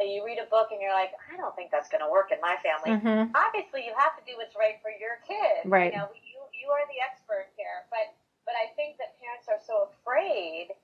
you 0.00 0.22
read 0.24 0.38
a 0.38 0.44
book 0.46 0.70
and 0.70 0.80
you're 0.80 0.92
like, 0.92 1.12
I 1.32 1.36
don't 1.36 1.54
think 1.56 1.70
that's 1.70 1.88
going 1.88 2.02
to 2.04 2.08
work 2.10 2.30
in 2.30 2.40
my 2.40 2.56
family 2.58 2.90
Mhm. 2.92 3.30
obviously 3.34 3.86
you 3.86 3.94
have 3.94 4.14
to 4.18 4.22
do 4.24 4.36
what's 4.36 4.54
right 4.54 4.80
for 4.82 4.90
your 4.90 5.16
kid. 5.26 5.64
Right. 5.64 5.92
You 5.92 5.98
know, 5.98 6.12
you 6.12 6.38
you 6.52 6.70
are 6.70 6.86
the 6.86 7.00
expert 7.00 7.48
here, 7.56 7.86
but 7.90 8.12
but 8.44 8.54
I 8.56 8.66
think 8.74 8.98
that 8.98 9.18
parents 9.18 9.48
are 9.48 9.58
so 9.60 9.82
afraid 9.90 10.74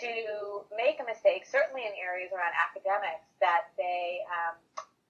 to 0.00 0.64
make 0.76 1.00
a 1.00 1.06
mistake, 1.06 1.46
certainly 1.46 1.82
in 1.86 1.92
areas 1.96 2.32
around 2.32 2.52
academics, 2.56 3.24
that 3.40 3.72
they 3.76 4.20
um, 4.28 4.56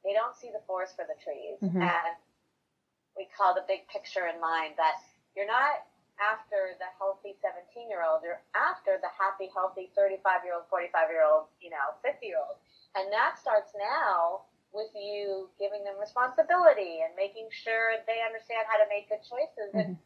they 0.05 0.13
don't 0.15 0.37
see 0.37 0.51
the 0.55 0.63
forest 0.67 0.95
for 0.95 1.05
the 1.05 1.19
trees, 1.23 1.59
Mhm. 1.59 1.83
and 1.83 2.15
we 3.17 3.27
call 3.37 3.55
the 3.55 3.65
big 3.67 3.89
picture 3.89 4.27
in 4.29 4.39
mind 4.41 4.77
that 4.77 5.01
you're 5.35 5.47
not 5.49 5.83
after 6.21 6.73
the 6.79 6.87
healthy 6.97 7.37
17 7.43 7.91
year 7.91 8.05
old, 8.05 8.23
you're 8.23 8.41
after 8.55 8.99
the 9.03 9.09
happy, 9.09 9.49
healthy 9.53 9.93
35 9.95 10.45
year 10.45 10.55
old, 10.55 10.65
45 10.69 11.11
year 11.11 11.25
old, 11.25 11.49
you 11.61 11.69
know, 11.69 11.93
50 12.03 12.25
year 12.25 12.39
old. 12.39 12.57
And 12.95 13.13
that 13.13 13.39
starts 13.39 13.75
now 13.77 14.47
with 14.73 14.89
you 14.95 15.51
giving 15.59 15.85
them 15.85 15.99
responsibility 16.01 17.01
and 17.05 17.13
making 17.17 17.49
sure 17.51 18.01
they 18.07 18.23
understand 18.25 18.65
how 18.69 18.77
to 18.79 18.89
make 18.89 19.09
good 19.09 19.21
choices. 19.25 19.73
Mm-hmm. 19.73 19.79
And 19.79 19.99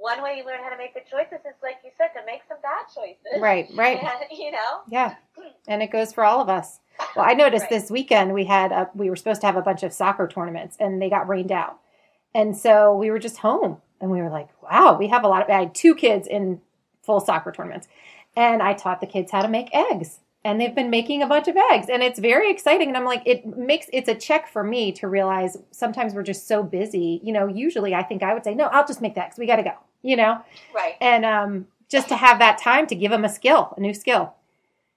one 0.00 0.22
way 0.22 0.36
you 0.38 0.44
learn 0.44 0.60
how 0.62 0.70
to 0.70 0.76
make 0.76 0.94
good 0.94 1.04
choices 1.10 1.44
is, 1.44 1.54
like 1.62 1.76
you 1.84 1.90
said, 1.96 2.08
to 2.18 2.24
make 2.26 2.40
some 2.48 2.58
bad 2.62 2.86
choices. 2.94 3.40
Right, 3.40 3.68
right. 3.74 4.00
And, 4.02 4.38
you 4.38 4.50
know? 4.50 4.80
Yeah. 4.88 5.14
And 5.68 5.82
it 5.82 5.92
goes 5.92 6.12
for 6.12 6.24
all 6.24 6.40
of 6.40 6.48
us. 6.48 6.80
Well, 7.14 7.24
I 7.28 7.34
noticed 7.34 7.64
right. 7.64 7.70
this 7.70 7.90
weekend 7.90 8.34
we 8.34 8.44
had 8.44 8.72
a, 8.72 8.90
we 8.94 9.10
were 9.10 9.16
supposed 9.16 9.40
to 9.42 9.46
have 9.46 9.56
a 9.56 9.62
bunch 9.62 9.82
of 9.82 9.92
soccer 9.92 10.26
tournaments 10.26 10.76
and 10.80 11.00
they 11.00 11.10
got 11.10 11.28
rained 11.28 11.52
out. 11.52 11.78
And 12.34 12.56
so 12.56 12.96
we 12.96 13.10
were 13.10 13.18
just 13.18 13.38
home 13.38 13.78
and 14.00 14.10
we 14.10 14.20
were 14.20 14.30
like, 14.30 14.48
wow, 14.62 14.96
we 14.98 15.08
have 15.08 15.24
a 15.24 15.28
lot 15.28 15.42
of, 15.42 15.50
I 15.50 15.60
had 15.60 15.74
two 15.74 15.94
kids 15.94 16.26
in 16.26 16.60
full 17.02 17.20
soccer 17.20 17.52
tournaments. 17.52 17.88
And 18.36 18.62
I 18.62 18.74
taught 18.74 19.00
the 19.00 19.06
kids 19.06 19.32
how 19.32 19.42
to 19.42 19.48
make 19.48 19.74
eggs. 19.74 20.20
And 20.42 20.58
they've 20.58 20.74
been 20.74 20.88
making 20.88 21.22
a 21.22 21.26
bunch 21.26 21.48
of 21.48 21.56
eggs. 21.70 21.88
And 21.90 22.02
it's 22.02 22.18
very 22.18 22.50
exciting. 22.50 22.88
And 22.88 22.96
I'm 22.96 23.04
like, 23.04 23.22
it 23.26 23.44
makes, 23.44 23.88
it's 23.92 24.08
a 24.08 24.14
check 24.14 24.48
for 24.48 24.64
me 24.64 24.90
to 24.92 25.08
realize 25.08 25.56
sometimes 25.70 26.14
we're 26.14 26.22
just 26.22 26.48
so 26.48 26.62
busy. 26.62 27.20
You 27.22 27.32
know, 27.32 27.46
usually 27.46 27.94
I 27.94 28.02
think 28.02 28.22
I 28.22 28.32
would 28.32 28.44
say, 28.44 28.54
no, 28.54 28.66
I'll 28.66 28.86
just 28.86 29.02
make 29.02 29.16
that 29.16 29.28
because 29.28 29.38
We 29.38 29.46
got 29.46 29.56
to 29.56 29.62
go, 29.62 29.74
you 30.02 30.16
know? 30.16 30.42
Right. 30.74 30.94
And 31.00 31.24
um, 31.24 31.66
just 31.88 32.08
to 32.08 32.16
have 32.16 32.38
that 32.38 32.58
time 32.58 32.86
to 32.88 32.94
give 32.94 33.10
them 33.10 33.24
a 33.24 33.28
skill, 33.28 33.74
a 33.76 33.80
new 33.80 33.94
skill. 33.94 34.34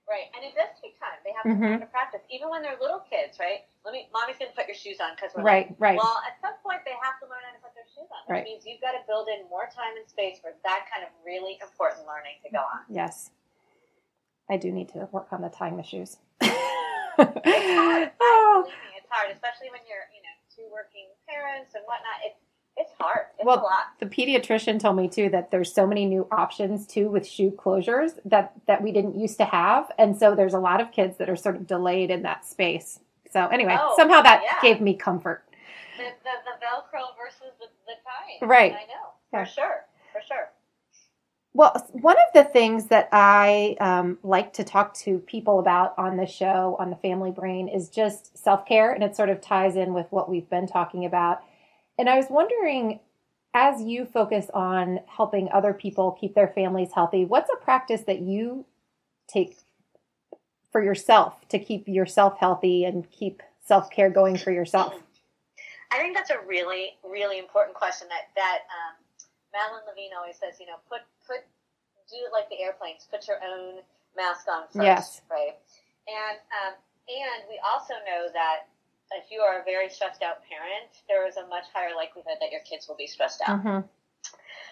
Right. 0.08 0.30
And 0.36 0.46
it 0.46 0.54
does 0.54 0.70
take 0.78 1.00
time. 1.00 1.18
They 1.26 1.34
have 1.34 1.46
mm-hmm. 1.48 1.80
time 1.80 1.82
to 1.82 1.90
practice, 1.90 2.22
even 2.30 2.50
when 2.50 2.62
they're 2.62 2.78
little 2.80 3.02
kids, 3.10 3.40
right? 3.40 3.66
Let 3.82 3.98
me, 3.98 4.08
mommy's 4.14 4.38
going 4.38 4.52
to 4.52 4.56
put 4.56 4.70
your 4.70 4.78
shoes 4.78 5.02
on 5.02 5.16
because 5.16 5.34
we're 5.36 5.44
right, 5.44 5.74
like, 5.74 5.82
right. 5.82 6.00
Well, 6.00 6.22
at 6.24 6.38
some 6.40 6.56
point 6.62 6.86
they 6.86 6.96
have 7.02 7.18
to 7.20 7.26
learn 7.28 7.42
how 7.44 7.52
to 7.58 7.62
put 7.66 7.74
their 7.74 7.88
shoes 7.90 8.08
on, 8.08 8.22
which 8.30 8.40
right. 8.40 8.46
means 8.46 8.64
you've 8.64 8.80
got 8.80 8.94
to 8.94 9.04
build 9.10 9.28
in 9.28 9.44
more 9.50 9.68
time 9.74 9.98
and 9.98 10.06
space 10.06 10.38
for 10.40 10.56
that 10.64 10.86
kind 10.88 11.02
of 11.04 11.12
really 11.26 11.60
important 11.60 12.06
learning 12.06 12.40
to 12.46 12.50
go 12.54 12.62
on. 12.64 12.86
Yes. 12.88 13.34
I 14.52 14.62
do 14.62 14.72
need 14.72 14.94
to 14.94 15.08
work 15.12 15.32
on 15.32 15.42
the 15.42 15.50
tying 15.50 15.76
the 15.80 15.88
shoes. 15.88 16.22
it's 16.44 17.74
hard. 17.74 18.12
oh. 18.22 18.68
It's 18.94 19.10
hard, 19.10 19.32
especially 19.32 19.72
when 19.72 19.82
you're, 19.88 20.06
you 20.14 20.22
know, 20.22 20.36
two 20.52 20.68
working 20.70 21.10
parents 21.26 21.74
and 21.74 21.84
whatnot. 21.90 22.22
It's 22.28 22.40
it's 22.76 22.92
hard. 23.00 23.28
It's 23.38 23.46
well, 23.46 23.70
the 24.00 24.06
pediatrician 24.06 24.80
told 24.80 24.98
me 24.98 25.08
too 25.08 25.30
that 25.30 25.52
there's 25.52 25.74
so 25.74 25.86
many 25.86 26.06
new 26.06 26.28
options 26.32 26.88
too 26.88 27.10
with 27.10 27.28
shoe 27.28 27.52
closures 27.52 28.20
that 28.26 28.54
that 28.68 28.82
we 28.82 28.92
didn't 28.92 29.20
used 29.20 29.38
to 29.38 29.46
have, 29.46 29.92
and 29.98 30.18
so 30.18 30.36
there's 30.36 30.54
a 30.54 30.60
lot 30.60 30.82
of 30.82 30.92
kids 30.92 31.18
that 31.18 31.30
are 31.30 31.36
sort 31.36 31.56
of 31.56 31.68
delayed 31.68 32.10
in 32.10 32.24
that 32.24 32.46
space. 32.46 33.00
So 33.32 33.48
anyway, 33.48 33.78
oh, 33.80 33.94
somehow 33.96 34.22
that 34.22 34.42
yeah. 34.44 34.62
gave 34.62 34.82
me 34.82 34.96
comfort. 34.96 35.44
The, 35.98 36.04
the, 36.04 36.30
the 36.46 36.66
Velcro 36.66 37.06
versus 37.18 37.54
the, 37.60 37.68
the 37.86 37.94
tying. 38.04 38.50
Right. 38.50 38.74
I 38.74 38.86
know 38.86 39.14
for 39.30 39.40
yeah. 39.40 39.46
sure, 39.46 39.86
for 40.12 40.22
sure. 40.26 40.50
Well, 41.56 41.88
one 41.92 42.16
of 42.16 42.34
the 42.34 42.44
things 42.44 42.88
that 42.88 43.10
I 43.12 43.78
um, 43.80 44.18
like 44.24 44.54
to 44.54 44.64
talk 44.64 44.96
to 44.96 45.20
people 45.20 45.60
about 45.60 45.94
on 46.00 46.18
the 46.18 46.26
show 46.26 46.76
on 46.80 46.90
the 46.90 46.96
Family 46.96 47.30
Brain 47.30 47.68
is 47.68 47.90
just 47.90 48.36
self 48.36 48.66
care, 48.66 48.92
and 48.92 49.04
it 49.04 49.16
sort 49.16 49.30
of 49.30 49.42
ties 49.42 49.76
in 49.76 49.94
with 49.94 50.08
what 50.10 50.30
we've 50.30 50.50
been 50.50 50.68
talking 50.68 51.06
about 51.06 51.44
and 51.98 52.10
I 52.10 52.18
was 52.18 52.26
wondering, 52.30 53.00
as 53.54 53.82
you 53.82 54.06
focus 54.06 54.48
on 54.54 55.00
helping 55.08 55.50
other 55.52 55.74
people 55.74 56.12
keep 56.20 56.34
their 56.34 56.48
families 56.48 56.90
healthy, 56.94 57.26
what's 57.26 57.50
a 57.52 57.64
practice 57.64 58.02
that 58.08 58.20
you 58.20 58.66
take 59.28 59.58
for 60.72 60.84
yourself 60.84 61.48
to 61.50 61.60
keep 61.60 61.88
yourself 61.88 62.40
healthy 62.40 62.84
and 62.84 63.10
keep 63.12 63.42
self 63.64 63.90
care 63.92 64.10
going 64.10 64.38
for 64.38 64.52
yourself? 64.52 64.96
I 65.92 66.00
think 66.00 66.16
that's 66.16 66.32
a 66.32 66.42
really, 66.48 66.98
really 67.06 67.38
important 67.38 67.78
question 67.78 68.08
that 68.10 68.34
that 68.36 68.66
um, 68.74 68.98
Madeline 69.54 69.86
Levine 69.88 70.18
always 70.18 70.36
says. 70.42 70.60
You 70.60 70.66
know, 70.66 70.82
put 70.90 71.06
put 71.28 71.46
do 72.10 72.18
it 72.18 72.34
like 72.34 72.50
the 72.50 72.60
airplanes. 72.60 73.06
Put 73.06 73.28
your 73.30 73.38
own 73.46 73.86
mask 74.18 74.50
on 74.50 74.66
first, 74.74 74.82
yes. 74.82 75.22
right? 75.30 75.54
And 76.10 76.42
um, 76.66 76.74
and 77.06 77.46
we 77.46 77.62
also 77.62 77.94
know 78.10 78.34
that 78.34 78.73
if 79.12 79.32
you 79.32 79.42
are 79.42 79.62
a 79.62 79.64
very 79.64 79.90
stressed 79.90 80.22
out 80.22 80.42
parent, 80.48 80.90
there 81.08 81.28
is 81.28 81.38
a 81.38 81.46
much 81.48 81.66
higher 81.74 81.96
likelihood 81.96 82.40
that 82.42 82.52
your 82.52 82.62
kids 82.62 82.88
will 82.88 82.96
be 82.96 83.08
stressed 83.08 83.42
out. 83.46 83.60
Mm-hmm. 83.60 83.88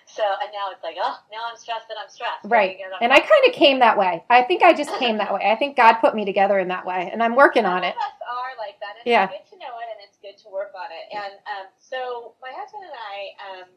So, 0.07 0.23
and 0.23 0.51
now 0.51 0.71
it's 0.73 0.83
like, 0.83 0.97
oh, 0.99 1.17
now 1.31 1.47
I'm 1.47 1.55
stressed 1.55 1.87
and 1.89 1.99
I'm 2.01 2.09
stressed. 2.09 2.43
Right. 2.45 2.77
And 2.99 3.13
I 3.13 3.19
kind 3.19 3.43
of 3.47 3.53
came 3.53 3.79
that 3.79 3.97
way. 3.97 4.23
I 4.29 4.43
think 4.43 4.63
I 4.63 4.73
just 4.73 4.91
came 4.99 5.17
that 5.19 5.33
way. 5.33 5.45
I 5.45 5.55
think 5.55 5.77
God 5.77 6.01
put 6.01 6.15
me 6.15 6.25
together 6.25 6.59
in 6.59 6.67
that 6.69 6.85
way, 6.85 7.09
and 7.11 7.21
I'm 7.21 7.35
working 7.35 7.65
on 7.65 7.83
it. 7.83 7.93
Some 7.93 8.03
of 8.03 8.11
us 8.11 8.21
are 8.27 8.53
like 8.57 8.79
that, 8.81 8.99
and 8.99 9.05
yeah. 9.05 9.29
it's 9.29 9.49
good 9.49 9.55
to 9.55 9.57
know 9.61 9.73
it, 9.79 9.87
and 9.87 9.99
it's 10.03 10.17
good 10.19 10.37
to 10.43 10.49
work 10.51 10.73
on 10.75 10.89
it. 10.91 11.05
And 11.15 11.33
um, 11.47 11.67
so, 11.79 12.33
my 12.41 12.51
husband 12.51 12.83
and 12.83 12.97
I 12.97 13.15
um, 13.39 13.67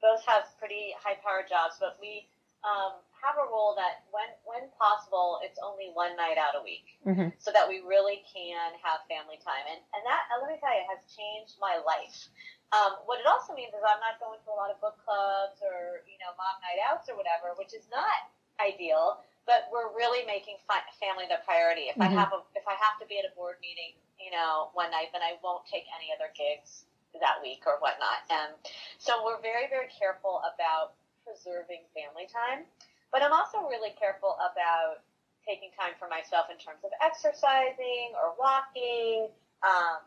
both 0.00 0.24
have 0.26 0.50
pretty 0.58 0.94
high 0.98 1.18
power 1.22 1.44
jobs, 1.46 1.76
but 1.78 1.98
we 2.00 2.26
um, 2.66 2.98
have 3.22 3.38
a 3.38 3.46
rule 3.48 3.74
that 3.78 4.04
when 4.10 4.28
when 4.44 4.68
possible, 4.76 5.40
it's 5.40 5.58
only 5.62 5.90
one 5.94 6.14
night 6.18 6.36
out 6.36 6.58
a 6.58 6.62
week, 6.62 6.98
mm-hmm. 7.06 7.32
so 7.38 7.54
that 7.54 7.64
we 7.66 7.80
really 7.82 8.26
can 8.26 8.74
have 8.82 9.06
family 9.06 9.40
time. 9.40 9.64
And 9.70 9.80
and 9.94 10.02
that 10.04 10.28
let 10.36 10.50
me 10.50 10.58
tell 10.58 10.74
you 10.74 10.84
has 10.90 11.02
changed 11.10 11.56
my 11.62 11.78
life. 11.80 12.28
Um, 12.74 12.98
what 13.06 13.22
it 13.22 13.26
also 13.30 13.54
means 13.54 13.70
is 13.70 13.82
I'm 13.82 14.02
not 14.02 14.18
going 14.18 14.42
to 14.42 14.48
a 14.50 14.58
lot 14.58 14.74
of 14.74 14.82
book 14.82 14.98
clubs 15.02 15.62
or 15.62 16.06
you 16.10 16.18
know 16.18 16.34
mom 16.34 16.58
night 16.60 16.82
outs 16.82 17.06
or 17.06 17.14
whatever, 17.14 17.54
which 17.56 17.72
is 17.72 17.86
not 17.88 18.30
ideal. 18.58 19.22
But 19.46 19.70
we're 19.70 19.94
really 19.94 20.26
making 20.26 20.58
fi- 20.66 20.82
family 20.98 21.30
the 21.30 21.38
priority. 21.46 21.86
If 21.86 21.94
mm-hmm. 21.94 22.10
I 22.10 22.18
have 22.18 22.34
a 22.34 22.42
if 22.58 22.66
I 22.66 22.74
have 22.76 22.98
to 22.98 23.06
be 23.06 23.22
at 23.22 23.26
a 23.26 23.32
board 23.38 23.62
meeting, 23.62 23.94
you 24.18 24.34
know, 24.34 24.74
one 24.74 24.90
night, 24.90 25.14
then 25.14 25.22
I 25.22 25.38
won't 25.40 25.62
take 25.70 25.86
any 25.94 26.10
other 26.10 26.34
gigs 26.34 26.84
that 27.16 27.40
week 27.40 27.64
or 27.64 27.80
whatnot. 27.80 28.26
And 28.28 28.52
so 28.98 29.24
we're 29.24 29.40
very 29.40 29.70
very 29.70 29.88
careful 29.88 30.42
about 30.44 30.98
preserving 31.26 31.82
family 31.90 32.30
time. 32.30 32.62
But 33.10 33.26
I'm 33.26 33.34
also 33.34 33.66
really 33.66 33.90
careful 33.98 34.38
about 34.38 35.02
taking 35.42 35.74
time 35.74 35.98
for 35.98 36.06
myself 36.06 36.46
in 36.50 36.58
terms 36.58 36.82
of 36.86 36.94
exercising 37.02 38.14
or 38.14 38.34
walking, 38.38 39.30
um, 39.66 40.02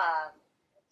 um, 0.00 0.32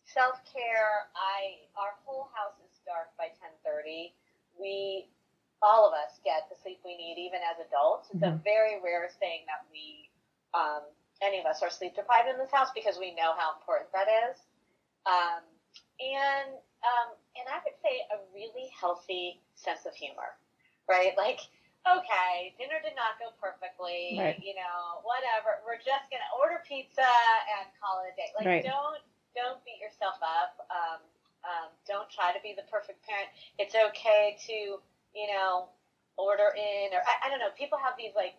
self 0.04 0.40
care. 0.44 1.08
I 1.16 1.64
our 1.80 1.96
whole 2.04 2.28
house 2.36 2.60
is 2.60 2.76
dark 2.84 3.08
by 3.16 3.32
ten 3.40 3.52
thirty. 3.64 4.12
We 4.60 5.08
all 5.60 5.84
of 5.88 5.92
us 5.92 6.20
get 6.24 6.48
the 6.48 6.56
sleep 6.56 6.80
we 6.84 6.96
need, 6.96 7.20
even 7.20 7.40
as 7.44 7.60
adults. 7.60 8.08
It's 8.12 8.24
mm-hmm. 8.24 8.40
a 8.40 8.44
very 8.44 8.80
rare 8.80 9.08
thing 9.20 9.44
that 9.48 9.64
we 9.68 10.08
um, 10.52 10.84
any 11.20 11.38
of 11.38 11.46
us 11.46 11.62
are 11.62 11.70
sleep 11.70 11.94
deprived 11.94 12.28
in 12.28 12.38
this 12.40 12.50
house 12.50 12.72
because 12.74 12.96
we 12.98 13.12
know 13.12 13.36
how 13.36 13.54
important 13.60 13.92
that 13.92 14.08
is. 14.08 14.36
Um, 15.04 15.44
and 16.00 16.56
um, 16.84 17.16
and 17.36 17.46
I 17.48 17.60
would 17.64 17.76
say 17.84 18.04
a 18.12 18.18
really 18.32 18.68
healthy 18.72 19.40
sense 19.54 19.84
of 19.84 19.94
humor 19.94 20.36
right? 20.90 21.14
Like, 21.14 21.38
okay, 21.86 22.50
dinner 22.58 22.82
did 22.82 22.98
not 22.98 23.22
go 23.22 23.30
perfectly, 23.38 24.18
right. 24.18 24.34
you 24.42 24.58
know, 24.58 25.06
whatever. 25.06 25.62
We're 25.62 25.78
just 25.78 26.10
gonna 26.10 26.26
order 26.34 26.58
pizza 26.66 27.06
and 27.06 27.70
call 27.78 28.02
it 28.02 28.10
a 28.10 28.14
day. 28.18 28.30
Like, 28.34 28.46
right. 28.50 28.64
don't 28.66 28.98
don't 29.38 29.62
beat 29.62 29.78
yourself 29.78 30.18
up. 30.18 30.66
Um, 30.66 31.00
um, 31.46 31.68
don't 31.86 32.10
try 32.10 32.34
to 32.34 32.42
be 32.42 32.52
the 32.58 32.66
perfect 32.68 33.00
parent. 33.06 33.30
It's 33.56 33.72
okay 33.72 34.36
to, 34.50 34.82
you 35.14 35.28
know, 35.30 35.70
order 36.18 36.52
in 36.52 36.92
or 36.92 37.00
I, 37.00 37.30
I 37.30 37.30
don't 37.30 37.38
know. 37.38 37.54
People 37.56 37.78
have 37.78 37.94
these 37.96 38.12
like 38.18 38.34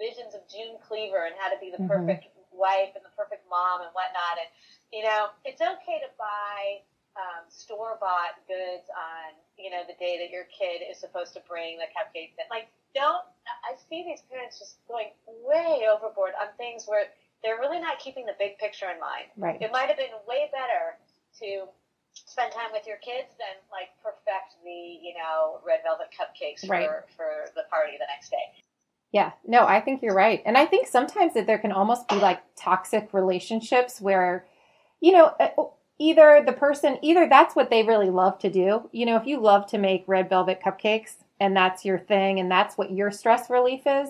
visions 0.00 0.32
of 0.32 0.46
June 0.48 0.80
Cleaver 0.80 1.28
and 1.28 1.36
how 1.36 1.52
to 1.52 1.58
be 1.60 1.68
the 1.68 1.82
mm-hmm. 1.82 1.90
perfect 1.90 2.32
wife 2.54 2.94
and 2.94 3.04
the 3.04 3.12
perfect 3.18 3.44
mom 3.50 3.82
and 3.82 3.92
whatnot. 3.92 4.38
And 4.40 4.50
you 4.94 5.02
know, 5.02 5.34
it's 5.44 5.60
okay 5.60 5.98
to 6.02 6.10
buy 6.16 6.82
um, 7.14 7.46
store 7.46 7.98
bought 8.02 8.42
goods 8.50 8.90
on 8.90 9.38
you 9.54 9.70
know 9.70 9.86
the 9.86 9.94
day 10.02 10.18
that 10.18 10.34
your 10.34 10.50
kid 10.50 10.82
is 10.82 10.98
supposed 10.98 11.34
to 11.34 11.42
bring 11.46 11.78
the 11.78 11.86
cupcakes. 11.94 12.34
And 12.38 12.48
like, 12.50 12.70
don't 12.94 13.22
I 13.66 13.78
see 13.90 14.02
these 14.02 14.22
parents 14.26 14.58
just 14.58 14.82
going 14.86 15.14
way 15.42 15.86
overboard 15.86 16.34
on 16.40 16.50
things 16.58 16.86
where 16.86 17.10
they're 17.42 17.60
really 17.60 17.78
not 17.78 17.98
keeping 18.00 18.24
the 18.26 18.34
big 18.38 18.58
picture 18.58 18.88
in 18.88 18.98
mind. 18.98 19.28
Right. 19.36 19.60
It 19.60 19.70
might 19.70 19.92
have 19.92 20.00
been 20.00 20.16
way 20.26 20.50
better 20.50 20.96
to 21.44 21.68
spend 22.14 22.52
time 22.52 22.70
with 22.72 22.86
your 22.86 22.98
kids 23.02 23.34
than 23.36 23.58
like 23.74 23.90
perfect 24.02 24.56
the 24.62 24.80
you 25.02 25.14
know 25.14 25.60
red 25.66 25.80
velvet 25.82 26.08
cupcakes 26.14 26.66
right. 26.68 26.86
for 26.86 27.04
for 27.16 27.30
the 27.54 27.66
party 27.70 27.98
the 27.98 28.08
next 28.10 28.30
day. 28.30 28.63
Yeah, 29.14 29.30
no, 29.46 29.64
I 29.64 29.80
think 29.80 30.02
you're 30.02 30.12
right. 30.12 30.42
And 30.44 30.58
I 30.58 30.66
think 30.66 30.88
sometimes 30.88 31.34
that 31.34 31.46
there 31.46 31.58
can 31.58 31.70
almost 31.70 32.08
be 32.08 32.16
like 32.16 32.42
toxic 32.56 33.10
relationships 33.14 34.00
where, 34.00 34.44
you 35.00 35.12
know, 35.12 35.32
either 36.00 36.42
the 36.44 36.52
person 36.52 36.98
either 37.00 37.28
that's 37.28 37.54
what 37.54 37.70
they 37.70 37.84
really 37.84 38.10
love 38.10 38.40
to 38.40 38.50
do. 38.50 38.90
You 38.90 39.06
know 39.06 39.16
if 39.16 39.24
you 39.24 39.40
love 39.40 39.68
to 39.68 39.78
make 39.78 40.02
red 40.08 40.28
velvet 40.28 40.60
cupcakes 40.66 41.14
and 41.38 41.56
that's 41.56 41.84
your 41.84 42.00
thing 42.00 42.40
and 42.40 42.50
that's 42.50 42.76
what 42.76 42.90
your 42.90 43.12
stress 43.12 43.48
relief 43.48 43.82
is 43.86 44.08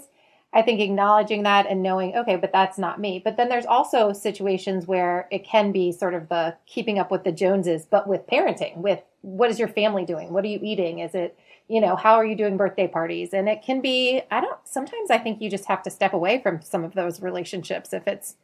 i 0.54 0.62
think 0.62 0.80
acknowledging 0.80 1.42
that 1.42 1.66
and 1.66 1.82
knowing 1.82 2.14
okay 2.16 2.36
but 2.36 2.52
that's 2.52 2.78
not 2.78 2.98
me. 2.98 3.20
But 3.22 3.36
then 3.36 3.50
there's 3.50 3.66
also 3.66 4.14
situations 4.14 4.86
where 4.86 5.28
it 5.30 5.44
can 5.44 5.70
be 5.70 5.92
sort 5.92 6.14
of 6.14 6.30
the 6.30 6.56
keeping 6.64 6.98
up 6.98 7.10
with 7.10 7.24
the 7.24 7.32
joneses 7.32 7.84
but 7.84 8.06
with 8.08 8.26
parenting 8.26 8.78
with 8.78 9.02
what 9.20 9.50
is 9.50 9.58
your 9.58 9.68
family 9.68 10.06
doing? 10.06 10.32
What 10.32 10.44
are 10.44 10.48
you 10.48 10.60
eating? 10.62 11.00
Is 11.00 11.14
it 11.14 11.38
you 11.68 11.80
know 11.80 11.96
how 11.96 12.14
are 12.14 12.24
you 12.26 12.36
doing 12.36 12.56
birthday 12.56 12.86
parties 12.86 13.32
and 13.32 13.48
it 13.48 13.62
can 13.62 13.80
be 13.80 14.22
i 14.30 14.40
don't 14.40 14.58
sometimes 14.64 15.10
i 15.10 15.18
think 15.18 15.40
you 15.40 15.50
just 15.50 15.66
have 15.66 15.82
to 15.82 15.90
step 15.90 16.12
away 16.12 16.40
from 16.42 16.60
some 16.62 16.84
of 16.84 16.94
those 16.94 17.22
relationships 17.22 17.92
if 17.92 18.06
it's 18.06 18.36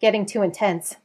getting 0.00 0.24
too 0.26 0.42
intense 0.42 0.96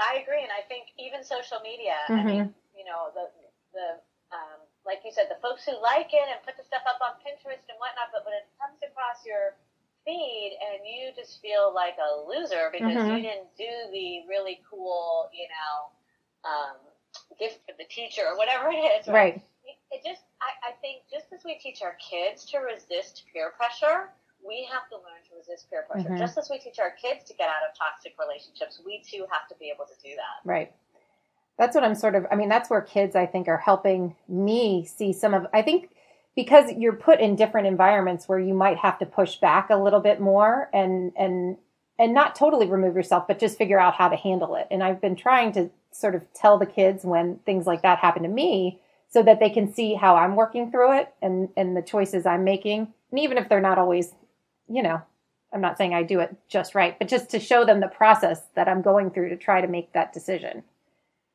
I 0.00 0.24
agree, 0.24 0.40
and 0.40 0.50
I 0.50 0.64
think 0.64 0.96
even 0.96 1.20
social 1.22 1.60
media. 1.60 1.92
I 1.92 2.24
Mhm. 2.24 2.24
mean, 2.24 2.54
you 2.72 2.84
know, 2.88 3.12
the 3.12 3.28
the 3.76 3.88
um, 4.32 4.64
like 4.86 5.04
you 5.04 5.12
said, 5.12 5.28
the 5.28 5.36
folks 5.44 5.66
who 5.68 5.76
like 5.82 6.08
it 6.14 6.24
and 6.24 6.40
put 6.40 6.56
the 6.56 6.64
stuff 6.64 6.82
up 6.88 6.98
on 7.04 7.20
Pinterest 7.20 7.60
and 7.68 7.76
whatnot, 7.76 8.08
but 8.14 8.24
when 8.24 8.32
it 8.32 8.48
comes 8.56 8.80
across 8.80 9.26
your 9.26 9.58
feed 10.06 10.56
and 10.56 10.80
you 10.86 11.12
just 11.12 11.42
feel 11.42 11.74
like 11.74 12.00
a 12.00 12.10
loser 12.24 12.72
because 12.72 12.96
Mhm. 12.96 13.20
you 13.20 13.22
didn't 13.28 13.52
do 13.58 13.68
the 13.92 14.24
really 14.24 14.62
cool, 14.64 15.28
you 15.36 15.44
know, 15.52 15.92
um, 16.48 16.76
gift 17.38 17.60
for 17.68 17.76
the 17.76 17.84
teacher 17.84 18.22
or 18.24 18.38
whatever 18.38 18.70
it 18.72 18.80
is, 18.80 19.06
Right. 19.06 19.36
It, 19.36 19.42
it 19.90 20.02
just, 20.04 20.22
I, 20.40 20.70
I 20.70 20.72
think, 20.80 21.02
just 21.10 21.26
as 21.32 21.44
we 21.44 21.58
teach 21.58 21.82
our 21.82 21.96
kids 21.98 22.44
to 22.46 22.58
resist 22.58 23.24
peer 23.32 23.52
pressure, 23.56 24.10
we 24.46 24.66
have 24.72 24.88
to 24.88 24.96
learn 24.96 25.20
to 25.28 25.36
resist 25.36 25.68
peer 25.68 25.84
pressure. 25.90 26.08
Mhm. 26.08 26.18
Just 26.18 26.38
as 26.38 26.48
we 26.48 26.58
teach 26.58 26.78
our 26.78 26.92
kids 26.92 27.24
to 27.24 27.34
get 27.34 27.48
out 27.48 27.62
of 27.68 27.76
toxic 27.76 28.14
relationships, 28.18 28.80
we 28.84 29.02
too 29.02 29.26
have 29.30 29.48
to 29.48 29.54
be 29.56 29.70
able 29.74 29.84
to 29.84 29.94
do 30.02 30.14
that. 30.16 30.48
Right. 30.48 30.72
That's 31.58 31.74
what 31.74 31.84
I'm 31.84 31.94
sort 31.94 32.14
of, 32.14 32.26
I 32.30 32.36
mean, 32.36 32.48
that's 32.48 32.70
where 32.70 32.80
kids, 32.80 33.14
I 33.14 33.26
think, 33.26 33.48
are 33.48 33.58
helping 33.58 34.16
me 34.28 34.86
see 34.86 35.12
some 35.12 35.34
of, 35.34 35.46
I 35.52 35.60
think 35.62 35.90
because 36.34 36.72
you're 36.78 36.94
put 36.94 37.20
in 37.20 37.36
different 37.36 37.66
environments 37.66 38.28
where 38.28 38.38
you 38.38 38.54
might 38.54 38.78
have 38.78 38.98
to 39.00 39.06
push 39.06 39.36
back 39.36 39.68
a 39.68 39.76
little 39.76 40.00
bit 40.00 40.20
more 40.20 40.70
and, 40.72 41.12
and, 41.18 41.58
and 41.98 42.14
not 42.14 42.34
totally 42.34 42.66
remove 42.66 42.94
yourself, 42.94 43.26
but 43.28 43.38
just 43.38 43.58
figure 43.58 43.78
out 43.78 43.94
how 43.94 44.08
to 44.08 44.16
handle 44.16 44.54
it. 44.54 44.68
And 44.70 44.82
I've 44.82 45.02
been 45.02 45.16
trying 45.16 45.52
to 45.52 45.68
sort 45.90 46.14
of 46.14 46.32
tell 46.32 46.56
the 46.56 46.64
kids 46.64 47.04
when 47.04 47.40
things 47.44 47.66
like 47.66 47.82
that 47.82 47.98
happen 47.98 48.22
to 48.22 48.28
me 48.28 48.80
so 49.10 49.22
that 49.24 49.40
they 49.40 49.50
can 49.50 49.72
see 49.72 49.94
how 49.94 50.16
I'm 50.16 50.36
working 50.36 50.70
through 50.70 50.98
it 50.98 51.12
and, 51.20 51.48
and 51.56 51.76
the 51.76 51.82
choices 51.82 52.26
I'm 52.26 52.44
making. 52.44 52.92
And 53.10 53.20
even 53.20 53.38
if 53.38 53.48
they're 53.48 53.60
not 53.60 53.78
always, 53.78 54.14
you 54.68 54.82
know, 54.82 55.02
I'm 55.52 55.60
not 55.60 55.76
saying 55.76 55.94
I 55.94 56.04
do 56.04 56.20
it 56.20 56.34
just 56.48 56.74
right, 56.74 56.96
but 56.98 57.08
just 57.08 57.28
to 57.30 57.40
show 57.40 57.64
them 57.64 57.80
the 57.80 57.88
process 57.88 58.42
that 58.54 58.68
I'm 58.68 58.82
going 58.82 59.10
through 59.10 59.30
to 59.30 59.36
try 59.36 59.60
to 59.60 59.66
make 59.66 59.92
that 59.92 60.12
decision. 60.12 60.62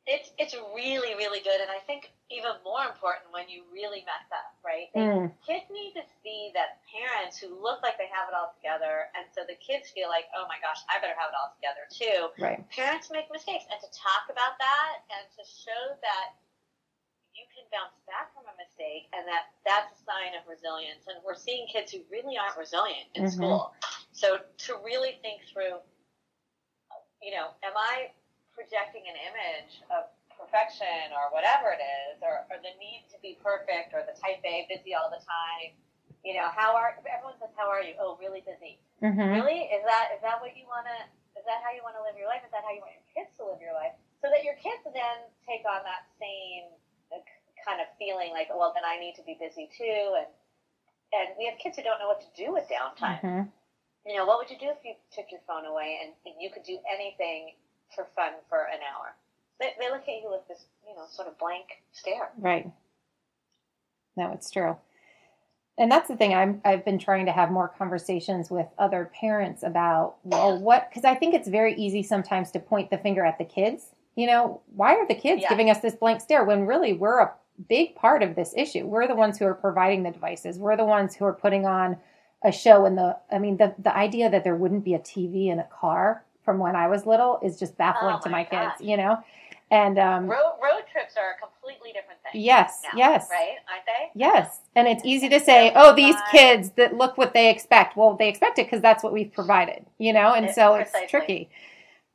It's 0.07 0.29
it's 0.37 0.53
really 0.77 1.17
really 1.17 1.41
good, 1.41 1.57
and 1.57 1.73
I 1.73 1.81
think 1.89 2.13
even 2.29 2.53
more 2.61 2.85
important 2.85 3.33
when 3.33 3.49
you 3.49 3.65
really 3.73 4.05
mess 4.05 4.29
up, 4.29 4.53
right? 4.61 4.93
Mm. 4.93 5.33
Kids 5.41 5.65
need 5.73 5.97
to 5.97 6.05
see 6.21 6.53
that 6.53 6.77
parents 6.85 7.41
who 7.41 7.49
look 7.57 7.81
like 7.81 7.97
they 7.97 8.05
have 8.13 8.29
it 8.29 8.37
all 8.37 8.53
together, 8.53 9.09
and 9.17 9.25
so 9.33 9.41
the 9.49 9.57
kids 9.57 9.89
feel 9.89 10.05
like, 10.05 10.29
oh 10.37 10.45
my 10.45 10.61
gosh, 10.61 10.77
I 10.93 11.01
better 11.01 11.17
have 11.17 11.33
it 11.33 11.37
all 11.41 11.57
together 11.57 11.89
too. 11.89 12.29
Right. 12.37 12.61
Parents 12.69 13.09
make 13.09 13.33
mistakes, 13.33 13.65
and 13.65 13.81
to 13.81 13.89
talk 13.97 14.29
about 14.29 14.61
that 14.61 15.09
and 15.09 15.25
to 15.41 15.43
show 15.43 15.97
that 16.05 16.37
you 17.35 17.45
can 17.51 17.67
bounce 17.71 17.93
back 18.07 18.31
from 18.33 18.47
a 18.47 18.55
mistake, 18.55 19.11
and 19.11 19.27
that 19.27 19.51
that's 19.67 19.91
a 19.91 19.99
sign 20.03 20.33
of 20.39 20.47
resilience. 20.47 21.05
And 21.07 21.19
we're 21.23 21.35
seeing 21.35 21.67
kids 21.67 21.91
who 21.91 21.99
really 22.09 22.39
aren't 22.39 22.57
resilient 22.57 23.11
in 23.13 23.23
Mhm. 23.23 23.31
school. 23.31 23.73
So 24.11 24.39
to 24.39 24.71
really 24.77 25.19
think 25.21 25.43
through, 25.51 25.83
you 27.21 27.31
know, 27.35 27.51
am 27.63 27.75
I 27.75 28.11
projecting 28.55 29.03
an 29.07 29.15
image 29.15 29.83
of 29.91 30.07
perfection 30.31 31.11
or 31.11 31.31
whatever 31.31 31.71
it 31.71 31.83
is, 32.11 32.23
or, 32.23 32.47
or 32.51 32.57
the 32.59 32.71
need 32.79 33.07
to 33.11 33.17
be 33.19 33.35
perfect, 33.39 33.93
or 33.93 34.03
the 34.03 34.15
type 34.19 34.39
A, 34.43 34.65
busy 34.67 34.95
all 34.95 35.09
the 35.09 35.19
time. 35.23 35.75
You 36.23 36.35
know, 36.35 36.49
how 36.49 36.75
are 36.75 36.97
everyone 37.05 37.37
says, 37.39 37.51
"How 37.55 37.69
are 37.69 37.83
you?" 37.83 37.95
Oh, 37.99 38.17
really 38.17 38.41
busy. 38.41 38.79
Mm-hmm. 39.01 39.31
Really? 39.31 39.69
Is 39.71 39.83
that 39.85 40.11
is 40.15 40.21
that 40.21 40.41
what 40.41 40.55
you 40.57 40.65
want 40.65 40.87
to? 40.87 40.97
Is 41.39 41.45
that 41.45 41.61
how 41.61 41.71
you 41.71 41.83
want 41.83 41.95
to 41.95 42.03
live 42.03 42.17
your 42.17 42.27
life? 42.27 42.41
Is 42.43 42.51
that 42.51 42.63
how 42.63 42.71
you 42.71 42.81
want 42.81 42.93
your 42.95 43.07
kids 43.13 43.29
to 43.37 43.45
live 43.45 43.61
your 43.61 43.73
life? 43.73 43.93
So 44.23 44.31
that 44.31 44.43
your 44.43 44.55
kids 44.55 44.81
then 44.89 45.17
take 45.45 45.63
on 45.67 45.83
that 45.83 46.07
same 46.17 46.71
kind 47.65 47.81
of 47.81 47.87
feeling, 47.97 48.31
like, 48.31 48.47
well, 48.53 48.71
then 48.73 48.85
I 48.85 48.99
need 48.99 49.15
to 49.15 49.23
be 49.25 49.35
busy 49.39 49.67
too, 49.75 50.15
and 50.17 50.27
and 51.13 51.35
we 51.37 51.45
have 51.45 51.57
kids 51.59 51.77
who 51.77 51.83
don't 51.83 51.99
know 51.99 52.07
what 52.07 52.21
to 52.21 52.31
do 52.37 52.51
with 52.53 52.65
downtime 52.69 53.21
Mm-hmm. 53.21 53.41
you 54.05 54.15
know, 54.17 54.25
what 54.25 54.37
would 54.39 54.49
you 54.49 54.57
do 54.59 54.69
if 54.69 54.77
you 54.83 54.93
took 55.13 55.25
your 55.31 55.41
phone 55.47 55.65
away 55.65 55.99
and, 56.03 56.13
and 56.25 56.35
you 56.39 56.49
could 56.51 56.63
do 56.63 56.77
anything 56.93 57.53
for 57.95 58.07
fun 58.15 58.33
for 58.49 58.59
an 58.71 58.79
hour? 58.83 59.15
They, 59.59 59.71
they 59.79 59.89
look 59.89 60.01
at 60.01 60.21
you 60.21 60.29
with 60.29 60.47
this, 60.47 60.65
you 60.87 60.95
know, 60.95 61.05
sort 61.09 61.27
of 61.27 61.37
blank 61.39 61.65
stare. 61.93 62.29
Right. 62.37 62.69
No, 64.17 64.31
it's 64.33 64.49
true. 64.51 64.75
And 65.77 65.91
that's 65.91 66.07
the 66.07 66.15
thing. 66.15 66.33
I'm 66.33 66.61
I've 66.63 66.85
been 66.85 66.99
trying 66.99 67.25
to 67.25 67.31
have 67.33 67.51
more 67.51 67.67
conversations 67.67 68.49
with 68.49 68.67
other 68.77 69.11
parents 69.19 69.61
about 69.63 70.15
well, 70.23 70.57
what 70.57 70.89
because 70.89 71.03
I 71.03 71.15
think 71.15 71.33
it's 71.35 71.49
very 71.49 71.75
easy 71.75 72.01
sometimes 72.03 72.51
to 72.51 72.59
point 72.59 72.89
the 72.89 72.97
finger 72.97 73.25
at 73.25 73.37
the 73.37 73.45
kids. 73.45 73.89
You 74.15 74.27
know, 74.27 74.61
why 74.73 74.95
are 74.95 75.07
the 75.07 75.15
kids 75.15 75.41
Yeah. 75.41 75.49
giving 75.49 75.69
us 75.69 75.79
this 75.79 75.95
blank 75.95 76.21
stare 76.21 76.43
when 76.45 76.65
really 76.65 76.93
we're 76.93 77.19
a 77.19 77.33
big 77.69 77.95
part 77.95 78.23
of 78.23 78.35
this 78.35 78.53
issue? 78.55 78.85
We're 78.85 79.07
the 79.07 79.15
ones 79.15 79.37
who 79.37 79.45
are 79.45 79.53
providing 79.53 80.03
the 80.03 80.11
devices. 80.11 80.57
We're 80.59 80.77
the 80.77 80.85
ones 80.85 81.15
who 81.15 81.25
are 81.25 81.33
putting 81.33 81.65
on 81.65 81.97
a 82.43 82.51
show 82.51 82.85
and 82.85 82.97
the 82.97 83.17
I 83.31 83.39
mean 83.39 83.57
the 83.57 83.73
the 83.79 83.95
idea 83.95 84.29
that 84.29 84.43
there 84.43 84.55
wouldn't 84.55 84.83
be 84.83 84.93
a 84.93 84.99
TV 84.99 85.47
in 85.47 85.59
a 85.59 85.63
car 85.65 86.23
from 86.43 86.59
when 86.59 86.75
I 86.75 86.87
was 86.87 87.05
little 87.05 87.39
is 87.41 87.57
just 87.57 87.75
baffling 87.77 88.15
Oh 88.19 88.23
to 88.23 88.29
my 88.29 88.43
my 88.43 88.49
gosh. 88.49 88.77
kids, 88.77 88.87
you 88.87 88.97
know. 88.97 89.17
And 89.71 89.97
um 89.97 90.27
Road, 90.27 90.53
road 90.61 90.83
trips 90.91 91.15
are 91.17 91.31
a 91.31 91.39
completely 91.39 91.91
different 91.91 92.19
thing. 92.21 92.39
yes, 92.39 92.81
now, 92.83 92.89
yes. 92.97 93.27
Right? 93.31 93.55
Aren't 93.67 93.85
they? 93.87 94.11
Yes. 94.19 94.59
And 94.75 94.87
it's 94.87 95.03
easy 95.03 95.27
to 95.29 95.39
say, 95.39 95.71
oh, 95.75 95.95
these 95.95 96.15
kids 96.31 96.69
that 96.71 96.95
look 96.95 97.17
what 97.17 97.33
they 97.33 97.49
expect. 97.49 97.97
Well, 97.97 98.15
they 98.15 98.29
expect 98.29 98.59
it 98.59 98.67
because 98.67 98.81
that's 98.81 99.03
what 99.03 99.11
we've 99.11 99.33
provided, 99.33 99.85
you 99.97 100.13
know? 100.13 100.33
And 100.35 100.51
so 100.53 100.75
it's 100.75 100.91
precisely. 100.91 101.07
tricky. 101.09 101.49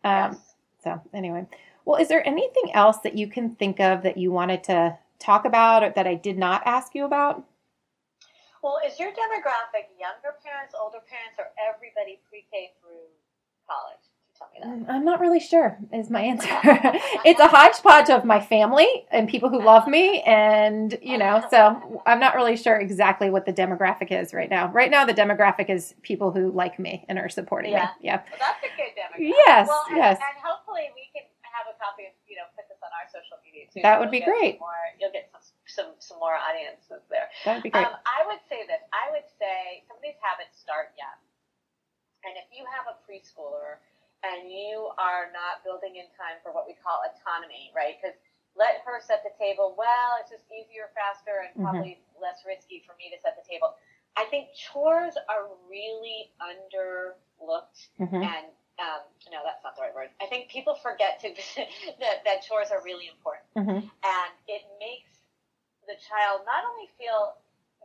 Um, 0.04 0.32
yes. 0.32 0.36
So, 0.84 1.02
anyway. 1.12 1.46
Well, 1.84 2.00
is 2.00 2.06
there 2.06 2.24
anything 2.26 2.72
else 2.72 2.98
that 2.98 3.16
you 3.18 3.26
can 3.26 3.56
think 3.56 3.80
of 3.80 4.02
that 4.04 4.16
you 4.16 4.30
wanted 4.30 4.62
to 4.64 4.96
talk 5.20 5.44
about 5.44 5.84
or 5.84 5.92
that 5.94 6.06
I 6.06 6.14
did 6.14 6.38
not 6.38 6.62
ask 6.66 6.94
you 6.94 7.04
about? 7.04 7.44
Well, 8.62 8.78
is 8.86 8.98
your 8.98 9.10
demographic 9.10 9.88
younger 9.98 10.36
parents, 10.44 10.74
older 10.78 10.98
parents, 11.08 11.38
or 11.38 11.46
everybody 11.56 12.20
pre-K 12.28 12.72
through 12.80 13.08
college? 13.66 14.04
Tell 14.36 14.48
me 14.52 14.60
that. 14.62 14.88
Mm, 14.88 14.94
I'm 14.94 15.04
not 15.04 15.20
really 15.20 15.40
sure, 15.40 15.78
is 15.92 16.10
my 16.10 16.20
answer. 16.20 16.48
it's 17.24 17.40
a 17.40 17.48
hodgepodge 17.48 18.10
of 18.10 18.24
my 18.24 18.40
family 18.40 19.06
and 19.10 19.28
people 19.28 19.48
who 19.48 19.62
love 19.62 19.86
me. 19.86 20.20
And, 20.22 20.98
you 21.02 21.16
know, 21.18 21.44
so 21.50 22.02
I'm 22.06 22.20
not 22.20 22.34
really 22.34 22.56
sure 22.56 22.76
exactly 22.78 23.30
what 23.30 23.44
the 23.46 23.52
demographic 23.52 24.10
is 24.12 24.32
right 24.34 24.48
now. 24.48 24.68
Right 24.72 24.90
now, 24.90 25.04
the 25.04 25.14
demographic 25.14 25.68
is 25.70 25.94
people 26.02 26.30
who 26.32 26.52
like 26.52 26.78
me 26.78 27.04
and 27.08 27.18
are 27.18 27.28
supporting 27.28 27.72
Yeah. 27.72 27.84
me. 28.00 28.08
Yeah. 28.08 28.22
Well, 28.30 28.40
that's 28.40 28.64
a 28.64 28.76
good 28.76 28.92
demographic. 28.96 29.34
Yes, 29.46 29.68
Well, 29.68 29.84
and, 29.88 29.96
yes. 29.96 30.18
And 30.20 30.42
hopefully 30.44 30.88
we 30.94 31.08
can 31.14 31.28
have 31.42 31.66
a 31.68 31.76
copy 31.82 32.04
of, 32.06 32.12
you 32.26 32.36
know, 32.36 32.48
on 32.90 32.98
our 32.98 33.06
social 33.08 33.38
media 33.46 33.70
too. 33.70 33.80
That 33.86 34.02
would 34.02 34.10
be 34.10 34.20
great. 34.20 34.58
More, 34.58 34.74
you'll 34.98 35.14
get 35.14 35.30
some, 35.30 35.46
some, 35.70 35.90
some 36.02 36.18
more 36.18 36.34
audiences 36.34 37.06
there. 37.06 37.30
That 37.46 37.62
would 37.62 37.66
be 37.66 37.70
great. 37.70 37.86
Um, 37.86 37.94
I 38.02 38.26
would 38.26 38.42
say 38.50 38.66
this. 38.66 38.82
I 38.90 39.14
would 39.14 39.26
say 39.38 39.86
some 39.86 39.96
of 39.96 40.02
these 40.02 40.18
habits 40.18 40.58
start 40.58 40.90
young. 40.98 41.18
And 42.26 42.34
if 42.36 42.50
you 42.50 42.66
have 42.68 42.90
a 42.90 42.98
preschooler 43.06 43.78
and 44.26 44.50
you 44.50 44.90
are 44.98 45.32
not 45.32 45.64
building 45.64 45.96
in 45.96 46.10
time 46.18 46.42
for 46.42 46.52
what 46.52 46.66
we 46.66 46.74
call 46.76 47.00
autonomy, 47.06 47.72
right? 47.72 47.96
Because 47.96 48.18
let 48.58 48.82
her 48.84 48.98
set 49.00 49.22
the 49.22 49.32
table. 49.38 49.72
Well, 49.78 50.18
it's 50.20 50.28
just 50.28 50.44
easier, 50.50 50.90
faster, 50.92 51.46
and 51.46 51.54
Mhm. 51.54 51.64
probably 51.64 52.02
less 52.20 52.44
risky 52.44 52.82
for 52.84 52.92
me 52.98 53.08
to 53.14 53.18
set 53.22 53.38
the 53.38 53.46
table. 53.48 53.72
I 54.18 54.26
think 54.26 54.52
chores 54.52 55.16
are 55.30 55.48
really 55.70 56.34
underlooked 56.42 57.88
Mhm. 57.98 58.20
and 58.26 58.46
um, 58.80 59.04
no, 59.30 59.44
that's 59.44 59.62
not 59.62 59.76
the 59.76 59.82
right 59.84 59.94
word. 59.94 60.08
I 60.20 60.26
think 60.26 60.48
people 60.48 60.74
forget 60.80 61.20
to 61.20 61.28
that, 62.00 62.24
that 62.24 62.42
chores 62.42 62.70
are 62.72 62.80
really 62.82 63.06
important, 63.12 63.46
Mhm. 63.54 63.84
and 63.84 64.30
it 64.48 64.62
makes 64.80 65.20
the 65.86 65.96
child 66.08 66.42
not 66.48 66.64
only 66.64 66.88
feel 66.98 67.36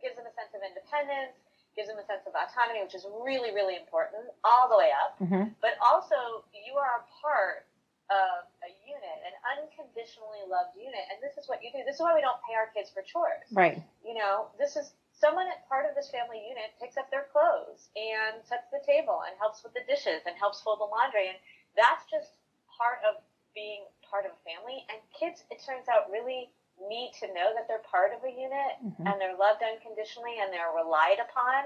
gives 0.01 0.15
them 0.15 0.25
a 0.27 0.33
sense 0.33 0.53
of 0.55 0.61
independence, 0.63 1.35
gives 1.75 1.87
them 1.91 1.97
a 1.99 2.05
sense 2.05 2.23
of 2.27 2.33
autonomy, 2.35 2.79
which 2.83 2.95
is 2.95 3.05
really 3.23 3.51
really 3.51 3.75
important 3.75 4.23
all 4.43 4.69
the 4.69 4.77
way 4.77 4.91
up, 4.91 5.19
Mhm. 5.19 5.53
but 5.61 5.75
also 5.83 6.43
you 6.53 6.77
are 6.77 7.03
a 7.03 7.03
part 7.21 7.67
of 8.09 8.45
a 8.61 8.69
unit, 8.85 9.17
an 9.25 9.33
unconditionally 9.57 10.43
loved 10.47 10.77
unit, 10.77 11.01
and 11.11 11.17
this 11.23 11.35
is 11.37 11.49
what 11.49 11.63
you 11.63 11.71
do. 11.71 11.83
This 11.83 11.95
is 11.95 12.01
why 12.01 12.13
we 12.13 12.21
don't 12.21 12.39
pay 12.47 12.53
our 12.53 12.67
kids 12.67 12.89
for 12.91 13.01
chores 13.01 13.49
Right. 13.51 13.81
you 14.03 14.13
know, 14.13 14.51
this 14.59 14.75
is 14.77 14.93
someone 15.15 15.47
at 15.47 15.67
part 15.67 15.87
of 15.87 15.95
this 15.95 16.11
family 16.11 16.43
unit 16.43 16.75
picks 16.79 16.97
up 16.97 17.09
their 17.09 17.25
clothes 17.31 17.89
and 17.95 18.43
sets 18.43 18.67
the 18.71 18.83
table 18.85 19.23
and 19.25 19.35
helps 19.39 19.63
with 19.63 19.73
the 19.73 19.83
dishes 19.87 20.21
and 20.27 20.35
helps 20.35 20.61
fold 20.61 20.79
the 20.79 20.89
laundry. 20.91 21.31
And 21.31 21.39
that's 21.75 22.03
just 22.11 22.35
part 22.67 22.99
of 23.07 23.23
being 23.55 23.87
part 24.03 24.27
of 24.27 24.35
a 24.35 24.41
family. 24.43 24.83
And 24.91 24.99
kids, 25.15 25.43
it 25.49 25.63
turns 25.63 25.87
out, 25.87 26.11
really 26.11 26.51
need 26.75 27.15
to 27.23 27.31
know 27.31 27.55
that 27.55 27.67
they're 27.71 27.79
part 27.87 28.11
of 28.11 28.23
a 28.27 28.29
unit 28.29 28.75
Mhm. 28.83 29.07
and 29.07 29.15
they're 29.21 29.35
loved 29.35 29.63
unconditionally 29.63 30.39
and 30.39 30.51
they're 30.51 30.75
relied 30.75 31.19
upon 31.19 31.63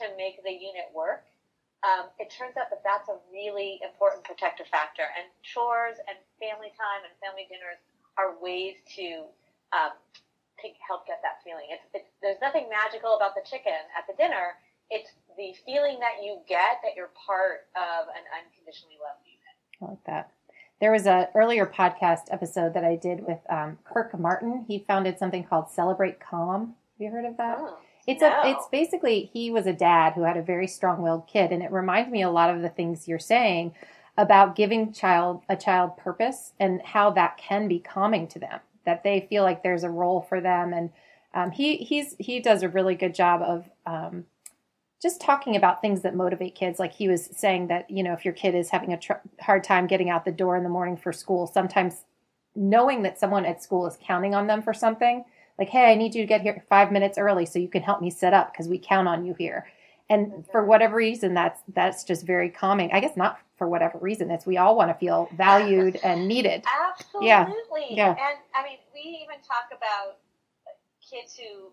to 0.00 0.08
make 0.16 0.42
the 0.42 0.52
unit 0.52 0.90
work. 0.92 1.26
Um, 1.82 2.08
it 2.18 2.30
turns 2.30 2.56
out 2.56 2.70
that 2.70 2.82
that's 2.82 3.08
a 3.08 3.20
really 3.30 3.80
important 3.82 4.24
protective 4.24 4.66
factor. 4.68 5.04
And 5.04 5.28
chores 5.42 5.98
and 6.08 6.16
family 6.40 6.72
time 6.72 7.04
and 7.04 7.12
family 7.20 7.46
dinners 7.50 7.76
are 8.16 8.34
ways 8.40 8.80
to 8.96 9.28
um, 9.72 9.92
to 10.62 10.66
help 10.86 11.06
get 11.06 11.20
that 11.22 11.42
feeling. 11.44 11.66
It's, 11.70 11.84
it's 11.94 12.10
there's 12.22 12.40
nothing 12.40 12.68
magical 12.68 13.16
about 13.16 13.34
the 13.34 13.42
chicken 13.44 13.76
at 13.96 14.06
the 14.08 14.14
dinner. 14.20 14.56
It's 14.90 15.10
the 15.36 15.52
feeling 15.64 15.98
that 16.00 16.22
you 16.24 16.38
get 16.48 16.80
that 16.82 16.94
you're 16.96 17.10
part 17.26 17.66
of 17.74 18.08
an 18.08 18.24
unconditionally 18.32 18.96
loved 19.02 19.24
unit. 19.26 19.54
I 19.82 19.84
like 19.90 20.04
that. 20.06 20.30
There 20.80 20.92
was 20.92 21.06
a 21.06 21.28
earlier 21.34 21.66
podcast 21.66 22.28
episode 22.30 22.74
that 22.74 22.84
I 22.84 22.96
did 22.96 23.26
with 23.26 23.38
um, 23.48 23.78
Kirk 23.84 24.18
Martin. 24.18 24.64
He 24.68 24.84
founded 24.86 25.18
something 25.18 25.44
called 25.44 25.70
Celebrate 25.70 26.20
Calm. 26.20 26.74
Have 26.98 27.04
you 27.04 27.10
heard 27.10 27.24
of 27.24 27.36
that? 27.38 27.56
Oh, 27.60 27.78
It's 28.06 28.20
no. 28.22 28.28
a 28.28 28.50
it's 28.50 28.66
basically 28.70 29.30
he 29.32 29.50
was 29.50 29.66
a 29.66 29.72
dad 29.72 30.12
who 30.14 30.22
had 30.22 30.36
a 30.36 30.42
very 30.42 30.66
strong-willed 30.66 31.26
kid 31.26 31.50
and 31.52 31.62
it 31.62 31.72
reminds 31.72 32.10
me 32.10 32.22
a 32.22 32.30
lot 32.30 32.54
of 32.54 32.62
the 32.62 32.68
things 32.68 33.08
you're 33.08 33.18
saying 33.18 33.74
about 34.18 34.56
giving 34.56 34.92
child 34.92 35.42
a 35.48 35.56
child 35.56 35.96
purpose 35.98 36.52
and 36.60 36.80
how 36.82 37.10
that 37.10 37.36
can 37.36 37.68
be 37.68 37.78
calming 37.78 38.26
to 38.28 38.38
them 38.38 38.60
that 38.86 39.04
they 39.04 39.26
feel 39.28 39.42
like 39.42 39.62
there's 39.62 39.84
a 39.84 39.90
role 39.90 40.22
for 40.22 40.40
them. 40.40 40.72
And 40.72 40.90
um, 41.34 41.50
he 41.50 41.76
he's 41.76 42.16
he 42.18 42.40
does 42.40 42.62
a 42.62 42.68
really 42.68 42.94
good 42.94 43.14
job 43.14 43.42
of 43.42 43.68
um, 43.84 44.24
just 45.02 45.20
talking 45.20 45.54
about 45.54 45.82
things 45.82 46.02
that 46.02 46.14
motivate 46.14 46.54
kids. 46.54 46.78
Like 46.78 46.94
he 46.94 47.08
was 47.08 47.28
saying 47.36 47.68
that 47.68 47.90
you 47.90 48.02
know 48.02 48.14
if 48.14 48.24
your 48.24 48.34
kid 48.34 48.54
is 48.54 48.70
having 48.70 48.92
a 48.92 48.98
tr- 48.98 49.12
hard 49.40 49.62
time 49.64 49.86
getting 49.86 50.08
out 50.08 50.24
the 50.24 50.32
door 50.32 50.56
in 50.56 50.62
the 50.62 50.70
morning 50.70 50.96
for 50.96 51.12
school 51.12 51.46
sometimes 51.46 52.04
knowing 52.54 53.02
that 53.02 53.20
someone 53.20 53.44
at 53.44 53.62
school 53.62 53.86
is 53.86 53.98
counting 54.02 54.34
on 54.34 54.46
them 54.46 54.62
for 54.62 54.72
something 54.72 55.24
like 55.58 55.68
hey 55.68 55.92
i 55.92 55.94
need 55.94 56.14
you 56.14 56.22
to 56.22 56.26
get 56.26 56.40
here 56.40 56.64
five 56.68 56.90
minutes 56.90 57.18
early 57.18 57.46
so 57.46 57.58
you 57.58 57.68
can 57.68 57.82
help 57.82 58.00
me 58.00 58.10
set 58.10 58.32
up 58.32 58.52
because 58.52 58.68
we 58.68 58.78
count 58.78 59.08
on 59.08 59.24
you 59.24 59.34
here. 59.34 59.66
And 60.08 60.44
for 60.52 60.64
whatever 60.64 60.96
reason 60.96 61.34
that's 61.34 61.60
that's 61.74 62.04
just 62.04 62.24
very 62.24 62.48
calming. 62.48 62.90
I 62.92 63.00
guess 63.00 63.16
not 63.16 63.38
for 63.56 63.68
whatever 63.68 63.98
reason 63.98 64.30
it's 64.30 64.46
we 64.46 64.56
all 64.56 64.76
want 64.76 64.90
to 64.90 64.94
feel 64.94 65.28
valued 65.36 65.98
and 66.04 66.28
needed 66.28 66.64
Absolutely. 66.66 67.96
Yeah. 67.96 68.14
Yeah. 68.16 68.16
And 68.16 68.38
I 68.54 68.60
mean, 68.64 68.80
we 68.94 69.22
even 69.22 69.38
talk 69.44 69.70
about 69.70 70.20
kids 71.02 71.36
who 71.36 71.70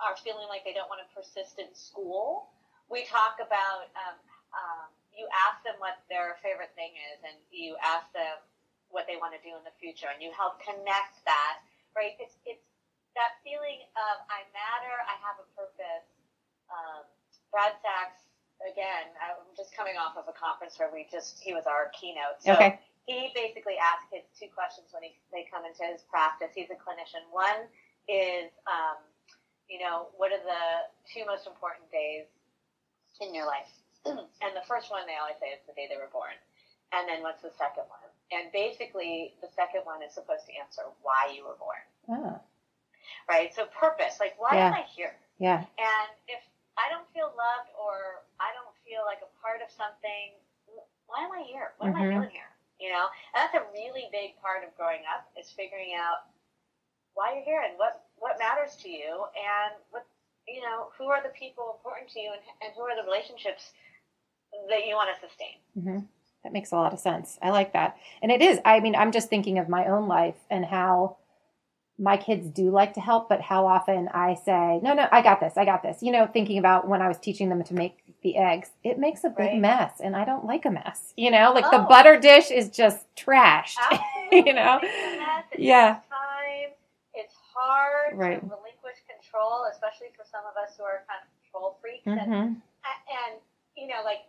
are 0.00 0.16
feeling 0.20 0.46
like 0.48 0.64
they 0.64 0.76
don't 0.76 0.88
want 0.88 1.02
to 1.02 1.10
persist 1.10 1.58
in 1.58 1.68
school. 1.74 2.50
We 2.88 3.04
talk 3.04 3.40
about 3.42 3.92
um, 3.98 4.16
um, 4.54 4.88
you 5.12 5.28
ask 5.48 5.60
them 5.66 5.76
what 5.82 6.00
their 6.08 6.38
favorite 6.40 6.72
thing 6.78 6.94
is, 7.12 7.18
and 7.26 7.36
you 7.50 7.76
ask 7.82 8.08
them 8.14 8.38
what 8.88 9.04
they 9.04 9.20
want 9.20 9.36
to 9.36 9.42
do 9.44 9.52
in 9.52 9.62
the 9.66 9.74
future, 9.76 10.08
and 10.08 10.22
you 10.22 10.32
help 10.32 10.60
connect 10.62 11.20
that. 11.28 11.60
Right? 11.92 12.16
It's 12.16 12.36
it's 12.48 12.64
that 13.16 13.40
feeling 13.42 13.84
of 13.98 14.14
I 14.30 14.46
matter, 14.54 14.94
I 15.04 15.16
have 15.20 15.36
a 15.42 15.46
purpose. 15.58 16.08
Um, 16.68 17.04
Brad 17.48 17.72
Sachs, 17.80 18.27
again, 18.66 19.14
I'm 19.22 19.38
just 19.56 19.74
coming 19.74 19.94
off 19.96 20.16
of 20.16 20.26
a 20.28 20.34
conference 20.34 20.78
where 20.78 20.90
we 20.92 21.06
just 21.10 21.38
he 21.42 21.54
was 21.54 21.66
our 21.66 21.90
keynote. 21.94 22.42
So 22.42 22.52
Okay. 22.54 22.78
he 23.06 23.30
basically 23.34 23.78
asks 23.78 24.06
kids 24.10 24.26
two 24.38 24.48
questions 24.52 24.88
when 24.92 25.02
he, 25.02 25.16
they 25.32 25.46
come 25.50 25.64
into 25.64 25.84
his 25.84 26.02
practice. 26.02 26.50
He's 26.54 26.70
a 26.70 26.78
clinician. 26.78 27.22
One 27.30 27.68
is, 28.08 28.50
um, 28.66 28.98
you 29.68 29.78
know, 29.78 30.08
what 30.16 30.32
are 30.32 30.42
the 30.42 30.64
two 31.06 31.24
most 31.26 31.46
important 31.46 31.90
days 31.92 32.26
in 33.20 33.34
your 33.34 33.46
life? 33.46 33.70
and 34.06 34.52
the 34.56 34.64
first 34.66 34.90
one 34.90 35.06
they 35.06 35.16
always 35.16 35.36
say 35.40 35.52
is 35.54 35.60
the 35.66 35.72
day 35.74 35.86
they 35.88 35.96
were 35.96 36.10
born. 36.12 36.34
And 36.92 37.06
then 37.08 37.22
what's 37.22 37.42
the 37.42 37.52
second 37.58 37.84
one? 37.92 38.00
And 38.32 38.50
basically, 38.52 39.34
the 39.44 39.48
second 39.52 39.84
one 39.84 40.02
is 40.02 40.12
supposed 40.14 40.46
to 40.48 40.52
answer 40.56 40.82
why 41.02 41.28
you 41.36 41.44
were 41.44 41.56
born, 41.60 41.84
oh, 42.08 42.40
right? 43.28 43.52
So 43.54 43.66
purpose, 43.66 44.16
like 44.20 44.34
why 44.40 44.56
am 44.56 44.72
I 44.74 44.84
here? 44.96 45.16
yeah 45.38 45.58
And 45.78 46.08
if 46.28 46.40
I 46.78 46.86
don't 46.88 47.06
feel 47.10 47.34
loved 47.34 47.68
or 47.74 48.22
I 48.38 48.54
don't 48.54 48.70
feel 48.86 49.02
like 49.04 49.18
a 49.20 49.30
part 49.42 49.60
of 49.60 49.68
something, 49.68 50.38
why 51.10 51.26
am 51.26 51.32
I 51.34 51.42
here? 51.42 51.74
What 51.78 51.90
am 51.90 51.96
I 51.98 52.06
Mhm. 52.06 52.14
doing 52.22 52.30
here? 52.30 52.54
You 52.78 52.94
know, 52.94 53.10
and 53.34 53.42
that's 53.42 53.54
a 53.58 53.66
really 53.74 54.06
big 54.14 54.38
part 54.40 54.62
of 54.62 54.70
growing 54.78 55.02
up 55.10 55.26
is 55.34 55.50
figuring 55.50 55.94
out 55.98 56.30
why 57.14 57.34
you're 57.34 57.44
here 57.44 57.62
and 57.66 57.76
what 57.76 58.06
what 58.16 58.38
matters 58.38 58.76
to 58.76 58.88
you 58.88 59.26
and 59.34 59.74
what 59.90 60.06
you 60.46 60.62
know 60.62 60.90
who 60.96 61.10
are 61.10 61.20
the 61.22 61.30
people 61.30 61.74
important 61.76 62.08
to 62.10 62.20
you 62.20 62.30
and, 62.32 62.42
and 62.62 62.70
who 62.74 62.82
are 62.82 62.94
the 62.94 63.02
relationships 63.02 63.72
that 64.70 64.86
you 64.86 64.94
want 64.94 65.10
to 65.14 65.18
sustain. 65.26 65.58
hmm 65.74 66.06
That 66.44 66.52
makes 66.52 66.70
a 66.70 66.76
lot 66.76 66.92
of 66.92 67.00
sense. 67.00 67.38
I 67.42 67.50
like 67.50 67.72
that. 67.72 67.98
And 68.22 68.30
it 68.30 68.40
is, 68.40 68.60
I 68.64 68.78
mean, 68.80 68.94
I'm 68.94 69.10
just 69.12 69.28
thinking 69.28 69.58
of 69.58 69.68
my 69.68 69.86
own 69.86 70.06
life 70.06 70.36
and 70.50 70.64
how 70.64 71.16
my 71.98 72.16
kids 72.16 72.48
do 72.48 72.70
like 72.70 72.94
to 72.94 73.00
help, 73.00 73.28
but 73.28 73.40
how 73.40 73.66
often 73.66 74.08
I 74.14 74.34
say, 74.34 74.78
no, 74.82 74.94
no, 74.94 75.08
I 75.10 75.20
got 75.22 75.40
this, 75.40 75.54
I 75.56 75.64
got 75.64 75.82
this. 75.82 76.02
You 76.02 76.12
know, 76.12 76.26
thinking 76.26 76.58
about 76.58 76.86
when 76.86 77.02
I 77.02 77.08
was 77.08 77.18
teaching 77.18 77.48
them 77.48 77.62
to 77.64 77.74
make 77.74 77.98
the 78.22 78.36
eggs, 78.36 78.70
it 78.84 78.98
makes 78.98 79.24
a 79.24 79.30
big 79.30 79.52
Right. 79.52 79.58
mess 79.60 80.00
and 80.00 80.14
I 80.16 80.24
don't 80.24 80.44
like 80.44 80.64
a 80.64 80.70
mess. 80.70 81.12
You 81.16 81.30
know, 81.30 81.52
like 81.52 81.70
the 81.70 81.82
Oh. 81.82 81.86
butter 81.88 82.18
dish 82.18 82.50
is 82.50 82.68
just 82.70 83.06
trashed. 83.16 83.78
You 84.30 84.52
know? 84.52 84.78
It 84.82 85.58
Yeah. 85.58 86.00
time. 86.10 86.70
It's 87.14 87.34
hard 87.54 88.16
Right. 88.18 88.38
to 88.40 88.46
relinquish 88.46 89.00
control, 89.08 89.64
especially 89.72 90.08
for 90.16 90.24
some 90.24 90.42
of 90.44 90.54
us 90.62 90.76
who 90.76 90.84
are 90.84 91.02
kind 91.08 91.18
of 91.24 91.28
control 91.42 91.78
freaks. 91.80 92.06
And 92.06 92.20
hmm 92.20 92.54
A- 92.84 93.02
and 93.32 93.40
you 93.74 93.86
know 93.88 94.02
like 94.04 94.28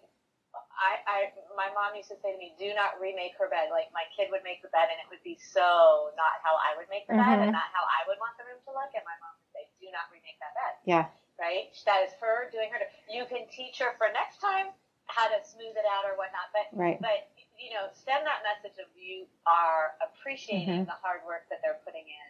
I, 0.80 0.92
I 1.06 1.20
my 1.60 1.68
mom 1.76 1.94
used 2.00 2.08
to 2.10 2.18
say 2.24 2.32
to 2.32 2.40
me 2.40 2.56
do 2.56 2.72
not 2.74 2.96
remake 3.04 3.36
her 3.36 3.52
bed 3.52 3.68
like 3.70 3.92
my 3.92 4.08
kid 4.16 4.32
would 4.32 4.42
make 4.48 4.64
the 4.64 4.72
bed 4.72 4.88
and 4.88 4.98
it 5.04 5.08
would 5.12 5.22
be 5.28 5.36
so 5.36 6.10
not 6.16 6.40
how 6.40 6.56
i 6.56 6.72
would 6.80 6.88
make 6.88 7.04
the 7.06 7.20
bed 7.20 7.38
Mhm. 7.40 7.44
and 7.48 7.52
not 7.52 7.68
how 7.76 7.84
i 7.84 8.08
would 8.08 8.16
want 8.24 8.34
the 8.40 8.48
room 8.48 8.60
to 8.64 8.72
look 8.72 8.88
and 8.96 9.04
my 9.04 9.14
mom 9.20 9.36
would 9.44 9.52
say 9.52 9.68
do 9.84 9.92
not 9.92 10.08
remake 10.10 10.40
that 10.40 10.56
bed 10.56 10.74
Yeah. 10.88 11.06
right 11.36 11.76
that 11.84 12.08
is 12.08 12.16
her 12.24 12.48
doing 12.50 12.72
her 12.72 12.80
you 13.12 13.28
can 13.28 13.44
teach 13.52 13.78
her 13.84 13.92
for 14.00 14.08
next 14.16 14.40
time 14.40 14.72
how 15.12 15.28
to 15.28 15.38
smooth 15.44 15.76
it 15.76 15.88
out 15.90 16.08
or 16.08 16.16
whatnot 16.16 16.48
but 16.56 16.72
Right. 16.72 16.96
but 17.04 17.28
you 17.60 17.76
know 17.76 17.92
send 17.92 18.24
that 18.24 18.40
message 18.48 18.80
of 18.80 18.88
you 18.96 19.28
are 19.44 20.00
appreciating 20.00 20.88
Mhm. 20.88 20.88
the 20.88 20.96
hard 21.04 21.28
work 21.28 21.50
that 21.52 21.60
they're 21.62 21.84
putting 21.84 22.08
in 22.08 22.30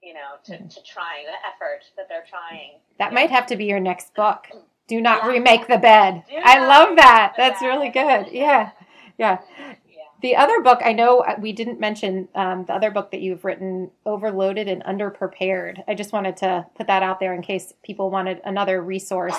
you 0.00 0.14
know 0.14 0.38
to, 0.46 0.54
to 0.56 0.78
trying 0.86 1.26
the 1.26 1.38
effort 1.48 1.82
that 1.98 2.06
they're 2.08 2.26
trying 2.30 2.78
That 3.02 3.12
might 3.12 3.30
have 3.34 3.46
to 3.50 3.56
be 3.56 3.66
your 3.66 3.80
next 3.80 4.14
book. 4.14 4.46
Do 4.90 5.00
not 5.00 5.22
Yeah. 5.22 5.28
remake 5.28 5.68
the 5.68 5.78
bed. 5.78 6.24
Do 6.28 6.34
I 6.42 6.66
love 6.66 6.96
that. 6.96 7.34
That's 7.36 7.60
bed. 7.60 7.66
really 7.68 7.88
good. 7.90 8.26
Yeah. 8.32 8.70
Yeah. 9.18 9.38
yeah 9.86 10.02
The 10.20 10.34
other 10.34 10.60
book, 10.62 10.80
I 10.84 10.92
know 10.92 11.20
uh, 11.20 11.36
we 11.38 11.52
didn't 11.52 11.78
mention 11.78 12.28
um, 12.34 12.64
the 12.66 12.74
other 12.74 12.90
book 12.90 13.12
that 13.12 13.20
you've 13.20 13.44
written, 13.44 13.92
Overloaded 14.04 14.66
and 14.66 14.82
Underprepared. 14.82 15.84
I 15.86 15.94
just 15.94 16.12
wanted 16.12 16.36
to 16.38 16.66
put 16.76 16.88
that 16.88 17.04
out 17.04 17.20
there 17.20 17.32
in 17.34 17.40
case 17.42 17.72
people 17.84 18.10
wanted 18.10 18.40
another 18.44 18.82
resource. 18.82 19.38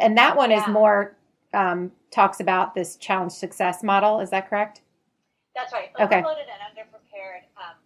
And 0.00 0.16
that 0.18 0.36
one 0.36 0.52
is 0.52 0.66
more 0.68 1.16
um, 1.52 1.90
talks 2.12 2.38
about 2.40 2.74
this 2.76 2.94
challenge 2.96 3.32
success 3.32 3.82
model. 3.82 4.20
Is 4.20 4.30
that 4.30 4.48
correct? 4.48 4.82
That's 5.56 5.72
right. 5.72 5.90
Okay. 6.00 6.18
Overloaded 6.18 6.46
and 6.46 6.78
underprepared 6.78 7.42
um, 7.58 7.76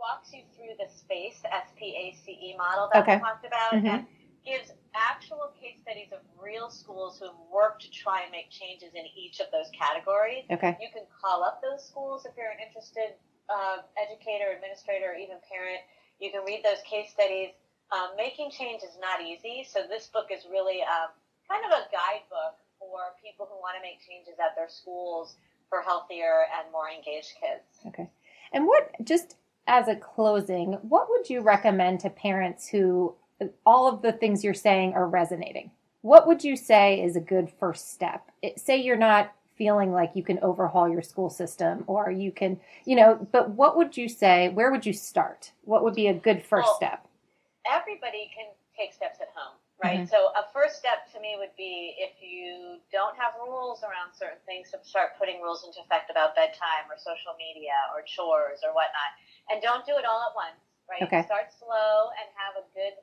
walks 0.00 0.32
you 0.32 0.42
through 0.56 0.74
the 0.78 0.90
SPACE, 0.90 1.42
S-P-A-C-E 1.52 2.52
E 2.52 2.56
model 2.56 2.88
that 2.92 3.02
Okay. 3.02 3.16
we 3.16 3.20
talked 3.20 3.44
about, 3.46 3.72
Mhm. 3.74 3.84
and 3.94 4.06
gives 4.44 4.72
actual 4.96 5.52
case 5.60 5.76
studies 5.84 6.08
of 6.10 6.24
real 6.40 6.72
schools 6.72 7.20
who 7.20 7.28
have 7.28 7.40
worked 7.52 7.84
to 7.84 7.90
try 7.92 8.24
and 8.24 8.32
make 8.32 8.48
changes 8.48 8.96
in 8.96 9.04
each 9.12 9.40
of 9.40 9.52
those 9.52 9.68
categories. 9.76 10.48
Okay. 10.50 10.76
You 10.80 10.88
can 10.88 11.04
call 11.12 11.44
up 11.44 11.60
those 11.60 11.84
schools 11.84 12.24
if 12.24 12.32
you're 12.36 12.50
an 12.50 12.64
interested 12.64 13.20
uh, 13.52 13.84
educator, 14.00 14.56
administrator, 14.56 15.12
or 15.12 15.16
even 15.20 15.36
parent. 15.46 15.84
You 16.18 16.32
can 16.32 16.42
read 16.48 16.64
those 16.64 16.80
case 16.88 17.12
studies. 17.12 17.52
Um, 17.92 18.16
making 18.16 18.50
change 18.50 18.82
is 18.82 18.98
not 18.98 19.22
easy, 19.22 19.62
so 19.62 19.86
this 19.86 20.08
book 20.08 20.32
is 20.34 20.42
really 20.50 20.82
um, 20.82 21.14
kind 21.46 21.62
of 21.62 21.70
a 21.70 21.86
guidebook 21.94 22.58
for 22.80 23.14
people 23.22 23.46
who 23.46 23.54
want 23.62 23.78
to 23.78 23.82
make 23.82 24.02
changes 24.02 24.34
at 24.42 24.56
their 24.56 24.68
schools 24.68 25.36
for 25.68 25.82
healthier 25.82 26.50
and 26.58 26.70
more 26.72 26.90
engaged 26.90 27.38
kids. 27.38 27.62
Okay. 27.86 28.10
And 28.52 28.66
what, 28.66 28.90
just 29.04 29.36
as 29.66 29.88
a 29.88 29.96
closing, 29.96 30.74
what 30.82 31.08
would 31.10 31.28
you 31.28 31.40
recommend 31.40 32.00
to 32.00 32.10
parents 32.10 32.68
who 32.68 33.14
all 33.64 33.88
of 33.88 34.02
the 34.02 34.12
things 34.12 34.44
you're 34.44 34.54
saying 34.54 34.94
are 34.94 35.08
resonating? 35.08 35.70
What 36.02 36.26
would 36.26 36.44
you 36.44 36.56
say 36.56 37.02
is 37.02 37.16
a 37.16 37.20
good 37.20 37.50
first 37.58 37.92
step? 37.92 38.30
It, 38.42 38.60
say 38.60 38.76
you're 38.76 38.96
not 38.96 39.32
feeling 39.56 39.92
like 39.92 40.12
you 40.14 40.22
can 40.22 40.38
overhaul 40.40 40.88
your 40.88 41.02
school 41.02 41.30
system 41.30 41.84
or 41.86 42.10
you 42.10 42.30
can, 42.30 42.60
you 42.84 42.94
know, 42.94 43.26
but 43.32 43.50
what 43.50 43.76
would 43.76 43.96
you 43.96 44.08
say? 44.08 44.50
Where 44.50 44.70
would 44.70 44.84
you 44.84 44.92
start? 44.92 45.52
What 45.64 45.82
would 45.82 45.94
be 45.94 46.08
a 46.08 46.14
good 46.14 46.44
first 46.44 46.66
Well, 46.66 46.76
step? 46.76 47.06
everybody 47.66 48.30
can 48.30 48.46
take 48.78 48.94
steps 48.94 49.18
at 49.18 49.32
home, 49.34 49.58
right? 49.82 50.06
Mm-hmm. 50.06 50.12
So 50.12 50.30
a 50.38 50.46
first 50.54 50.78
step 50.78 51.10
to 51.12 51.18
me 51.18 51.34
would 51.38 51.54
be 51.58 51.98
if 51.98 52.22
you 52.22 52.78
don't 52.94 53.16
have 53.18 53.34
rules 53.42 53.82
around 53.82 54.14
certain 54.14 54.40
things, 54.46 54.70
to 54.70 54.78
start 54.86 55.18
putting 55.18 55.42
rules 55.42 55.66
into 55.66 55.82
effect 55.82 56.10
about 56.10 56.38
bedtime 56.38 56.86
or 56.86 56.96
social 56.96 57.34
media 57.34 57.74
or 57.90 58.06
chores 58.06 58.62
or 58.62 58.70
whatnot, 58.76 59.10
and 59.50 59.58
don't 59.58 59.82
do 59.82 59.98
it 59.98 60.06
all 60.06 60.22
at 60.22 60.34
once, 60.38 60.60
right? 60.86 61.02
Okay. 61.02 61.26
Start 61.26 61.50
slow 61.50 62.12
and 62.14 62.26
have 62.38 62.54
a 62.60 62.64
good 62.76 62.94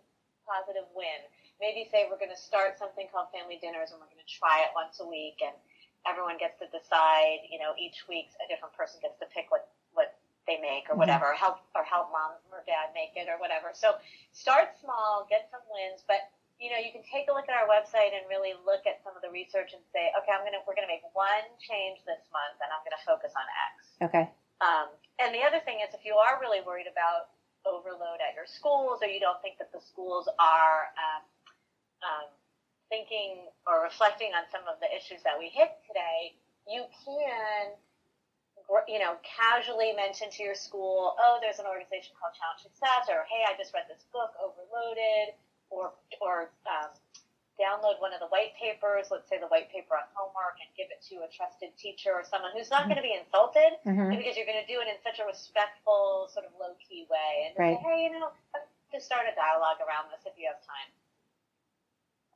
positive 0.47 0.87
win. 0.93 1.23
Maybe 1.59 1.87
say 1.89 2.07
we're 2.11 2.19
going 2.19 2.33
to 2.33 2.39
start 2.39 2.77
something 2.77 3.07
called 3.11 3.31
family 3.31 3.57
dinners 3.59 3.91
and 3.91 3.99
we're 3.99 4.11
going 4.11 4.21
to 4.23 4.31
try 4.31 4.63
it 4.67 4.71
once 4.75 4.99
a 4.99 5.07
week 5.07 5.39
and 5.43 5.55
everyone 6.03 6.35
gets 6.35 6.59
to 6.59 6.67
decide, 6.71 7.47
you 7.47 7.57
know, 7.59 7.71
each 7.79 8.03
week 8.11 8.27
a 8.43 8.47
different 8.51 8.75
person 8.75 8.99
gets 8.99 9.15
to 9.23 9.27
pick 9.31 9.47
what, 9.49 9.71
what 9.95 10.19
they 10.47 10.59
make 10.59 10.91
or 10.91 10.95
Mhm. 10.99 11.07
whatever, 11.07 11.31
or 11.31 11.37
help, 11.39 11.63
or 11.75 11.83
help 11.87 12.11
mom 12.11 12.35
or 12.51 12.63
dad 12.67 12.91
make 12.93 13.15
it 13.15 13.31
or 13.31 13.39
whatever. 13.39 13.71
So 13.71 13.95
start 14.35 14.75
small, 14.75 15.23
get 15.31 15.47
some 15.49 15.63
wins, 15.71 16.03
but 16.03 16.27
you 16.61 16.69
know, 16.69 16.77
you 16.77 16.91
can 16.93 17.03
take 17.03 17.27
a 17.27 17.33
look 17.33 17.49
at 17.49 17.55
our 17.55 17.67
website 17.67 18.13
and 18.15 18.23
really 18.29 18.53
look 18.63 18.85
at 18.85 19.01
some 19.03 19.15
of 19.17 19.21
the 19.23 19.29
research 19.31 19.73
and 19.73 19.81
say, 19.91 20.13
okay, 20.15 20.31
I'm 20.31 20.45
going 20.47 20.53
to, 20.53 20.61
we're 20.67 20.75
going 20.77 20.87
to 20.87 20.91
make 20.93 21.03
one 21.11 21.43
change 21.59 21.99
this 22.05 22.23
month 22.31 22.55
and 22.61 22.71
I'm 22.71 22.79
going 22.87 22.95
to 22.95 23.03
focus 23.03 23.33
on 23.35 23.43
X. 23.73 23.75
Okay. 24.07 24.25
Um, 24.61 24.87
and 25.19 25.35
the 25.35 25.43
other 25.43 25.59
thing 25.59 25.81
is, 25.83 25.91
if 25.91 26.05
you 26.05 26.15
are 26.15 26.39
really 26.39 26.61
worried 26.61 26.87
about 26.87 27.32
overload 27.65 28.19
at 28.21 28.35
your 28.35 28.45
schools, 28.47 28.99
or 29.01 29.07
you 29.07 29.19
don't 29.19 29.41
think 29.41 29.57
that 29.57 29.71
the 29.71 29.81
schools 29.81 30.27
are 30.39 30.91
um, 30.99 31.23
um, 32.03 32.27
thinking 32.89 33.47
or 33.67 33.81
reflecting 33.83 34.31
on 34.35 34.43
some 34.51 34.67
of 34.67 34.79
the 34.79 34.89
issues 34.91 35.23
that 35.23 35.37
we 35.39 35.49
hit 35.49 35.71
today, 35.87 36.35
you 36.67 36.85
can, 37.03 37.73
you 38.87 38.99
know, 38.99 39.17
casually 39.23 39.91
mention 39.93 40.29
to 40.31 40.43
your 40.43 40.55
school, 40.55 41.15
"Oh, 41.19 41.39
there's 41.41 41.59
an 41.59 41.65
organization 41.65 42.15
called 42.19 42.35
Challenge 42.35 42.61
Success," 42.63 43.09
or 43.09 43.25
"Hey, 43.27 43.43
I 43.47 43.57
just 43.57 43.73
read 43.73 43.87
this 43.87 44.03
book, 44.11 44.31
Overloaded," 44.39 45.35
or 45.69 45.93
or 46.21 46.51
um, 46.67 46.91
download 47.59 48.01
one 48.01 48.13
of 48.13 48.19
the 48.19 48.27
white 48.33 48.57
papers, 48.57 49.07
let's 49.11 49.29
say 49.29 49.37
the 49.37 49.47
white 49.47 49.69
paper 49.71 49.93
on 49.95 50.03
homework, 50.17 50.57
and 50.61 50.69
give 50.75 50.89
it 50.89 51.01
to 51.13 51.21
a 51.21 51.29
trusted 51.29 51.69
teacher 51.77 52.11
or 52.13 52.23
someone 52.25 52.51
who's 52.57 52.69
not 52.73 52.85
going 52.89 52.97
to 52.97 53.05
be 53.05 53.13
insulted 53.13 53.77
Mhm. 53.85 54.09
because 54.09 54.35
you're 54.35 54.49
going 54.49 54.59
to 54.59 54.65
do 54.65 54.81
it 54.81 54.87
in 54.89 54.97
such 55.05 55.19
a 55.19 55.25
respectful, 55.25 56.27
sort 56.33 56.45
of 56.45 56.51
low 56.59 56.73
key 56.81 57.05
way, 57.09 57.49
and 57.49 57.53
Right. 57.57 57.77
say, 57.77 57.83
hey, 57.85 58.03
you 58.05 58.11
know, 58.17 58.31
just 58.91 59.05
start 59.05 59.25
a 59.31 59.35
dialogue 59.35 59.77
around 59.81 60.09
this 60.09 60.25
if 60.25 60.37
you 60.37 60.47
have 60.47 60.61
time. 60.65 60.89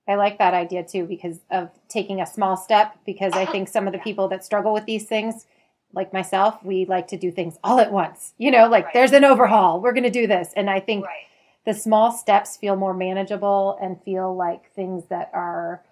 I 0.07 0.15
like 0.15 0.37
that 0.37 0.53
idea 0.53 0.83
too 0.83 1.05
because 1.05 1.41
of 1.51 1.69
taking 1.89 2.21
a 2.21 2.25
small 2.25 2.55
step. 2.55 2.95
Because 3.05 3.33
I 3.33 3.45
think 3.45 3.67
some 3.67 3.87
of 3.87 3.93
the 3.93 3.99
people 4.07 4.27
that 4.29 4.43
struggle 4.45 4.73
with 4.73 4.85
these 4.85 5.05
things, 5.05 5.45
like 5.93 6.13
myself, 6.13 6.63
we 6.63 6.85
like 6.85 7.07
to 7.09 7.17
do 7.17 7.31
things 7.31 7.57
all 7.63 7.79
at 7.79 7.91
once. 7.91 8.33
You 8.37 8.51
know, 8.51 8.67
like 8.69 8.85
Right. 8.85 8.93
there's 8.93 9.11
an 9.11 9.23
overhaul, 9.25 9.81
we're 9.81 9.93
going 9.93 10.03
to 10.03 10.09
do 10.09 10.25
this. 10.27 10.53
And 10.55 10.69
I 10.69 10.79
think 10.79 11.05
Right. 11.05 11.25
The 11.67 11.75
small 11.75 12.15
steps 12.15 12.55
feel 12.55 12.79
more 12.79 12.95
manageable 12.95 13.75
and 13.83 13.99
feel 14.07 14.31
like 14.31 14.71
things 14.71 15.03
that 15.11 15.27
are 15.35 15.83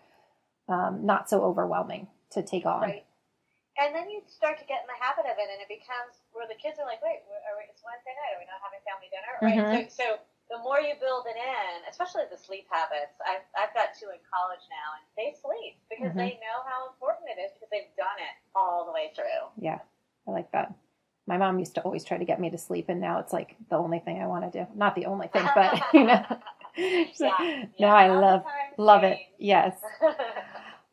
um, 0.72 1.04
not 1.04 1.28
so 1.30 1.44
overwhelming 1.44 2.08
to 2.32 2.40
take 2.42 2.64
on. 2.66 2.82
Right. 2.82 3.04
And 3.76 3.92
then 3.92 4.08
you 4.08 4.24
start 4.24 4.56
to 4.64 4.66
get 4.72 4.80
in 4.80 4.88
the 4.88 4.96
habit 5.04 5.28
of 5.28 5.36
it, 5.36 5.52
and 5.52 5.60
it 5.60 5.68
becomes 5.68 6.16
where 6.32 6.48
the 6.48 6.56
kids 6.56 6.80
are 6.80 6.88
like, 6.88 7.04
wait, 7.04 7.28
are 7.28 7.60
we, 7.60 7.68
it's 7.68 7.84
Wednesday 7.84 8.16
night. 8.16 8.32
Are 8.32 8.40
we 8.40 8.48
not 8.48 8.64
having 8.64 8.80
family 8.88 9.12
dinner? 9.12 9.36
Right. 9.44 9.60
Mhm. 9.60 9.92
So, 9.92 10.00
so 10.00 10.56
the 10.56 10.64
more 10.64 10.80
you 10.80 10.96
build 10.96 11.28
it 11.28 11.36
in, 11.36 11.74
especially 11.92 12.24
the 12.32 12.40
sleep 12.40 12.72
habits, 12.72 13.20
I've, 13.28 13.44
I've 13.60 13.76
got 13.76 14.00
two 14.00 14.08
in 14.16 14.24
college 14.32 14.64
now, 14.72 14.96
and 14.96 15.04
they 15.20 15.36
sleep 15.36 15.76
because 15.92 16.16
Mhm. 16.16 16.24
they 16.24 16.40
know 16.40 16.64
how 16.64 16.88
important 16.88 17.28
it 17.36 17.40
is 17.44 17.52
because 17.52 17.68
they've 17.68 17.92
done 18.00 18.16
it 18.24 18.36
all 18.56 18.88
the 18.88 18.96
way 18.96 19.12
through. 19.12 19.52
Yeah, 19.60 19.84
I 20.24 20.32
like 20.32 20.48
that. 20.56 20.72
My 21.28 21.38
mom 21.38 21.60
used 21.60 21.76
to 21.76 21.82
always 21.82 22.04
try 22.04 22.18
to 22.18 22.26
get 22.26 22.40
me 22.40 22.50
to 22.52 22.58
sleep, 22.58 22.86
and 22.90 23.02
now 23.02 23.20
it's 23.20 23.34
like 23.34 23.56
the 23.70 23.78
only 23.78 24.00
thing 24.00 24.22
I 24.22 24.28
want 24.28 24.52
to 24.52 24.64
do. 24.64 24.68
Not 24.76 24.96
the 24.96 25.06
only 25.06 25.28
thing, 25.28 25.48
but 25.56 25.82
you 25.94 26.04
know. 26.04 26.24
So 27.14 27.26
Yeah, 27.40 27.66
now 27.80 27.96
I 27.96 28.10
love 28.10 28.44
love 28.78 29.04
it. 29.04 29.20
Yes. 29.40 29.78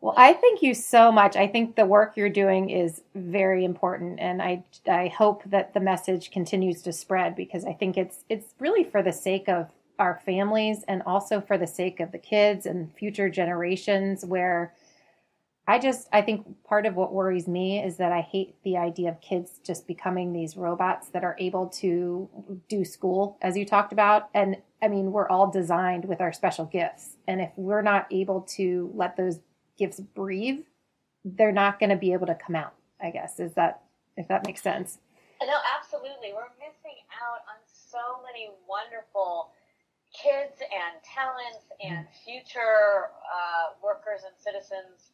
Well, 0.01 0.14
I 0.16 0.33
thank 0.33 0.62
you 0.62 0.74
so 0.74 1.12
much. 1.12 1.37
I 1.37 1.47
think 1.47 1.76
the 1.76 1.87
work 1.87 2.16
you're 2.16 2.28
doing 2.28 2.70
is 2.70 3.03
very 3.14 3.64
important, 3.64 4.20
and 4.20 4.43
I 4.43 4.64
I 4.89 5.09
hope 5.09 5.43
that 5.47 5.74
the 5.74 5.80
message 5.80 6.30
continues 6.30 6.83
to 6.83 6.93
spread 6.93 7.37
because 7.37 7.64
I 7.64 7.72
think 7.72 7.97
it's 7.97 8.24
it's 8.28 8.55
really 8.59 8.85
for 8.85 9.03
the 9.03 9.12
sake 9.12 9.49
of 9.49 9.68
our 9.99 10.20
families 10.24 10.85
and 10.89 11.03
also 11.05 11.41
for 11.41 11.57
the 11.59 11.66
sake 11.66 12.01
of 12.01 12.11
the 12.11 12.18
kids 12.18 12.66
and 12.66 12.93
future 12.95 13.28
generations. 13.28 14.24
Where 14.24 14.72
I 15.66 15.78
just 15.78 16.08
I 16.12 16.22
think 16.22 16.46
part 16.64 16.86
of 16.86 16.96
what 16.96 17.12
worries 17.12 17.46
me 17.46 17.82
is 17.82 17.96
that 17.98 18.10
I 18.10 18.20
hate 18.20 18.56
the 18.64 18.76
idea 18.76 19.10
of 19.10 19.20
kids 19.20 19.60
just 19.64 19.86
becoming 19.86 20.32
these 20.32 20.56
robots 20.56 21.08
that 21.10 21.22
are 21.22 21.36
able 21.38 21.68
to 21.68 22.28
do 22.68 22.84
school, 22.84 23.38
as 23.42 23.56
you 23.56 23.64
talked 23.64 23.92
about, 23.92 24.28
and 24.34 24.56
I 24.82 24.88
mean 24.88 25.12
we're 25.12 25.28
all 25.28 25.50
designed 25.50 26.04
with 26.04 26.20
our 26.20 26.32
special 26.32 26.64
gifts, 26.64 27.16
and 27.28 27.40
if 27.40 27.50
we're 27.56 27.82
not 27.82 28.06
able 28.10 28.40
to 28.56 28.90
let 28.94 29.16
those 29.16 29.38
gifts 29.78 30.00
breathe, 30.00 30.64
they're 31.24 31.52
not 31.52 31.78
going 31.78 31.90
to 31.90 31.96
be 31.96 32.12
able 32.12 32.26
to 32.26 32.34
come 32.34 32.56
out. 32.56 32.74
I 33.00 33.10
guess 33.10 33.38
is 33.38 33.52
that 33.54 33.82
if 34.16 34.26
that 34.28 34.44
makes 34.46 34.62
sense. 34.62 34.98
No, 35.40 35.58
absolutely. 35.78 36.32
We're 36.34 36.54
missing 36.58 36.98
out 37.18 37.42
on 37.50 37.58
so 37.66 38.22
many 38.22 38.50
wonderful 38.68 39.50
kids 40.14 40.60
and 40.60 41.02
talents 41.02 41.66
and 41.82 42.06
future 42.24 43.10
uh, 43.26 43.74
workers 43.82 44.22
and 44.22 44.34
citizens 44.38 45.12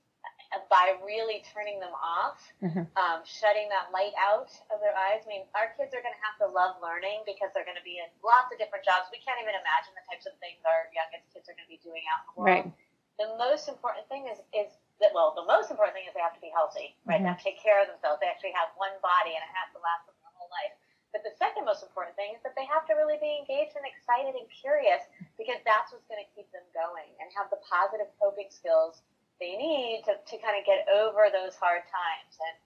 by 0.70 0.96
really 1.04 1.44
turning 1.52 1.78
them 1.78 1.92
off, 1.94 2.40
Mhm. 2.62 2.88
um, 2.96 3.24
shutting 3.24 3.68
that 3.68 3.92
light 3.92 4.14
out 4.16 4.48
of 4.70 4.80
their 4.80 4.96
eyes. 4.96 5.22
I 5.24 5.28
mean, 5.28 5.46
our 5.54 5.68
kids 5.76 5.94
are 5.94 6.00
going 6.00 6.14
to 6.14 6.20
have 6.24 6.38
to 6.38 6.46
love 6.46 6.80
learning 6.80 7.22
because 7.26 7.52
they're 7.52 7.64
going 7.68 7.76
to 7.76 7.82
be 7.84 7.98
in 7.98 8.08
lots 8.22 8.50
of 8.52 8.58
different 8.58 8.84
jobs. 8.84 9.10
We 9.12 9.18
can't 9.20 9.40
even 9.40 9.54
imagine 9.54 9.94
the 9.94 10.04
types 10.08 10.24
of 10.26 10.32
things 10.38 10.64
our 10.64 10.88
youngest 10.94 11.28
kids 11.32 11.48
are 11.48 11.54
going 11.54 11.66
to 11.68 11.74
be 11.74 11.78
doing 11.84 12.02
out 12.12 12.24
in 12.24 12.26
the 12.34 12.40
world 12.40 12.64
Right. 12.64 12.72
the 13.18 13.36
most 13.36 13.68
important 13.68 14.08
thing 14.08 14.26
is 14.28 14.38
is 14.54 14.70
that 15.00 15.12
well 15.12 15.34
the 15.34 15.44
most 15.44 15.70
important 15.70 15.94
thing 15.94 16.06
is 16.06 16.14
they 16.14 16.20
have 16.20 16.34
to 16.34 16.40
be 16.40 16.50
healthy 16.50 16.96
right 17.04 17.20
Mhm. 17.20 17.22
they 17.24 17.28
have 17.28 17.38
to 17.38 17.44
take 17.44 17.58
care 17.60 17.78
of 17.80 17.88
themselves 17.88 18.20
they 18.20 18.28
actually 18.28 18.52
have 18.52 18.70
one 18.76 18.96
body 19.00 19.34
and 19.34 19.42
it 19.42 19.50
has 19.54 19.70
to 19.72 19.78
last 19.80 20.06
them 20.06 20.14
their 20.22 20.30
whole 20.38 20.48
life 20.50 20.72
but 21.12 21.22
the 21.24 21.32
second 21.36 21.64
most 21.64 21.82
important 21.82 22.14
thing 22.16 22.34
is 22.34 22.42
that 22.42 22.54
they 22.54 22.64
have 22.66 22.86
to 22.86 22.94
really 22.94 23.16
be 23.18 23.38
engaged 23.38 23.74
and 23.76 23.84
excited 23.86 24.34
and 24.36 24.48
curious 24.50 25.02
because 25.36 25.60
that's 25.64 25.90
what's 25.92 26.06
going 26.06 26.22
to 26.24 26.30
keep 26.34 26.50
them 26.52 26.62
going 26.72 27.10
and 27.18 27.32
have 27.32 27.50
the 27.50 27.56
positive 27.68 28.06
coping 28.20 28.50
skills 28.50 29.02
they 29.40 29.56
need 29.56 30.02
to, 30.06 30.18
to 30.18 30.34
kind 30.42 30.58
of 30.58 30.66
get 30.66 30.86
over 30.90 31.30
those 31.30 31.54
hard 31.56 31.86
times. 31.86 32.34
And 32.38 32.56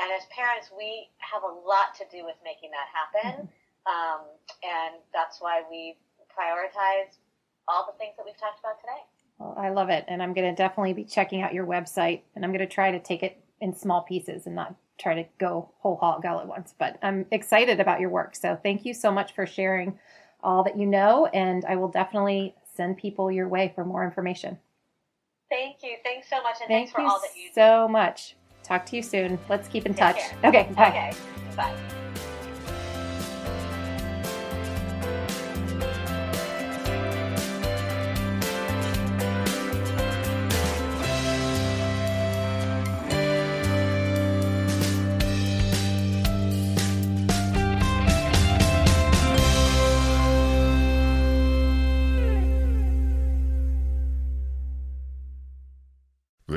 and 0.00 0.08
as 0.16 0.24
parents 0.32 0.72
we 0.72 1.12
have 1.20 1.44
a 1.44 1.52
lot 1.52 1.94
to 2.00 2.04
do 2.10 2.24
with 2.24 2.36
making 2.42 2.72
that 2.72 2.88
happen. 2.88 3.48
Um, 3.86 4.20
and 4.62 5.02
that's 5.12 5.40
why 5.40 5.62
we 5.68 5.96
prioritize 6.30 7.18
all 7.68 7.86
the 7.90 7.98
things 7.98 8.14
that 8.16 8.24
we've 8.24 8.38
talked 8.38 8.60
about 8.60 8.80
today. 8.80 9.02
Well, 9.38 9.54
I 9.58 9.70
love 9.70 9.90
it, 9.90 10.04
and 10.08 10.22
I'm 10.22 10.34
going 10.34 10.48
to 10.48 10.54
definitely 10.54 10.92
be 10.92 11.04
checking 11.04 11.42
out 11.42 11.54
your 11.54 11.66
website, 11.66 12.22
and 12.34 12.44
I'm 12.44 12.52
going 12.52 12.66
to 12.66 12.72
try 12.72 12.90
to 12.90 13.00
take 13.00 13.22
it 13.22 13.42
in 13.60 13.74
small 13.74 14.02
pieces 14.02 14.46
and 14.46 14.54
not 14.54 14.74
try 14.98 15.14
to 15.14 15.24
go 15.38 15.70
whole 15.78 15.96
hog 15.96 16.24
all 16.26 16.40
at 16.40 16.46
once. 16.46 16.74
But 16.78 16.98
I'm 17.02 17.26
excited 17.30 17.80
about 17.80 18.00
your 18.00 18.10
work, 18.10 18.36
so 18.36 18.58
thank 18.62 18.84
you 18.84 18.94
so 18.94 19.10
much 19.10 19.34
for 19.34 19.46
sharing 19.46 19.98
all 20.42 20.64
that 20.64 20.78
you 20.78 20.86
know, 20.86 21.26
and 21.26 21.64
I 21.64 21.76
will 21.76 21.88
definitely 21.88 22.54
send 22.74 22.98
people 22.98 23.30
your 23.30 23.48
way 23.48 23.72
for 23.74 23.84
more 23.84 24.04
information. 24.04 24.58
Thank 25.52 25.82
you. 25.82 25.96
Thanks 26.02 26.30
so 26.30 26.42
much, 26.42 26.56
and 26.62 26.68
Thank 26.68 26.88
thanks 26.88 26.92
for 26.92 27.02
all 27.02 27.20
that 27.20 27.36
you 27.36 27.48
do. 27.48 27.52
so 27.54 27.86
much. 27.86 28.36
Talk 28.62 28.86
to 28.86 28.96
you 28.96 29.02
soon. 29.02 29.38
Let's 29.50 29.68
keep 29.68 29.84
in 29.84 29.92
Take 29.92 30.00
touch. 30.00 30.16
care. 30.16 30.48
Okay, 30.48 30.72
bye. 30.74 30.88
Okay. 30.88 31.12
Bye. 31.54 31.98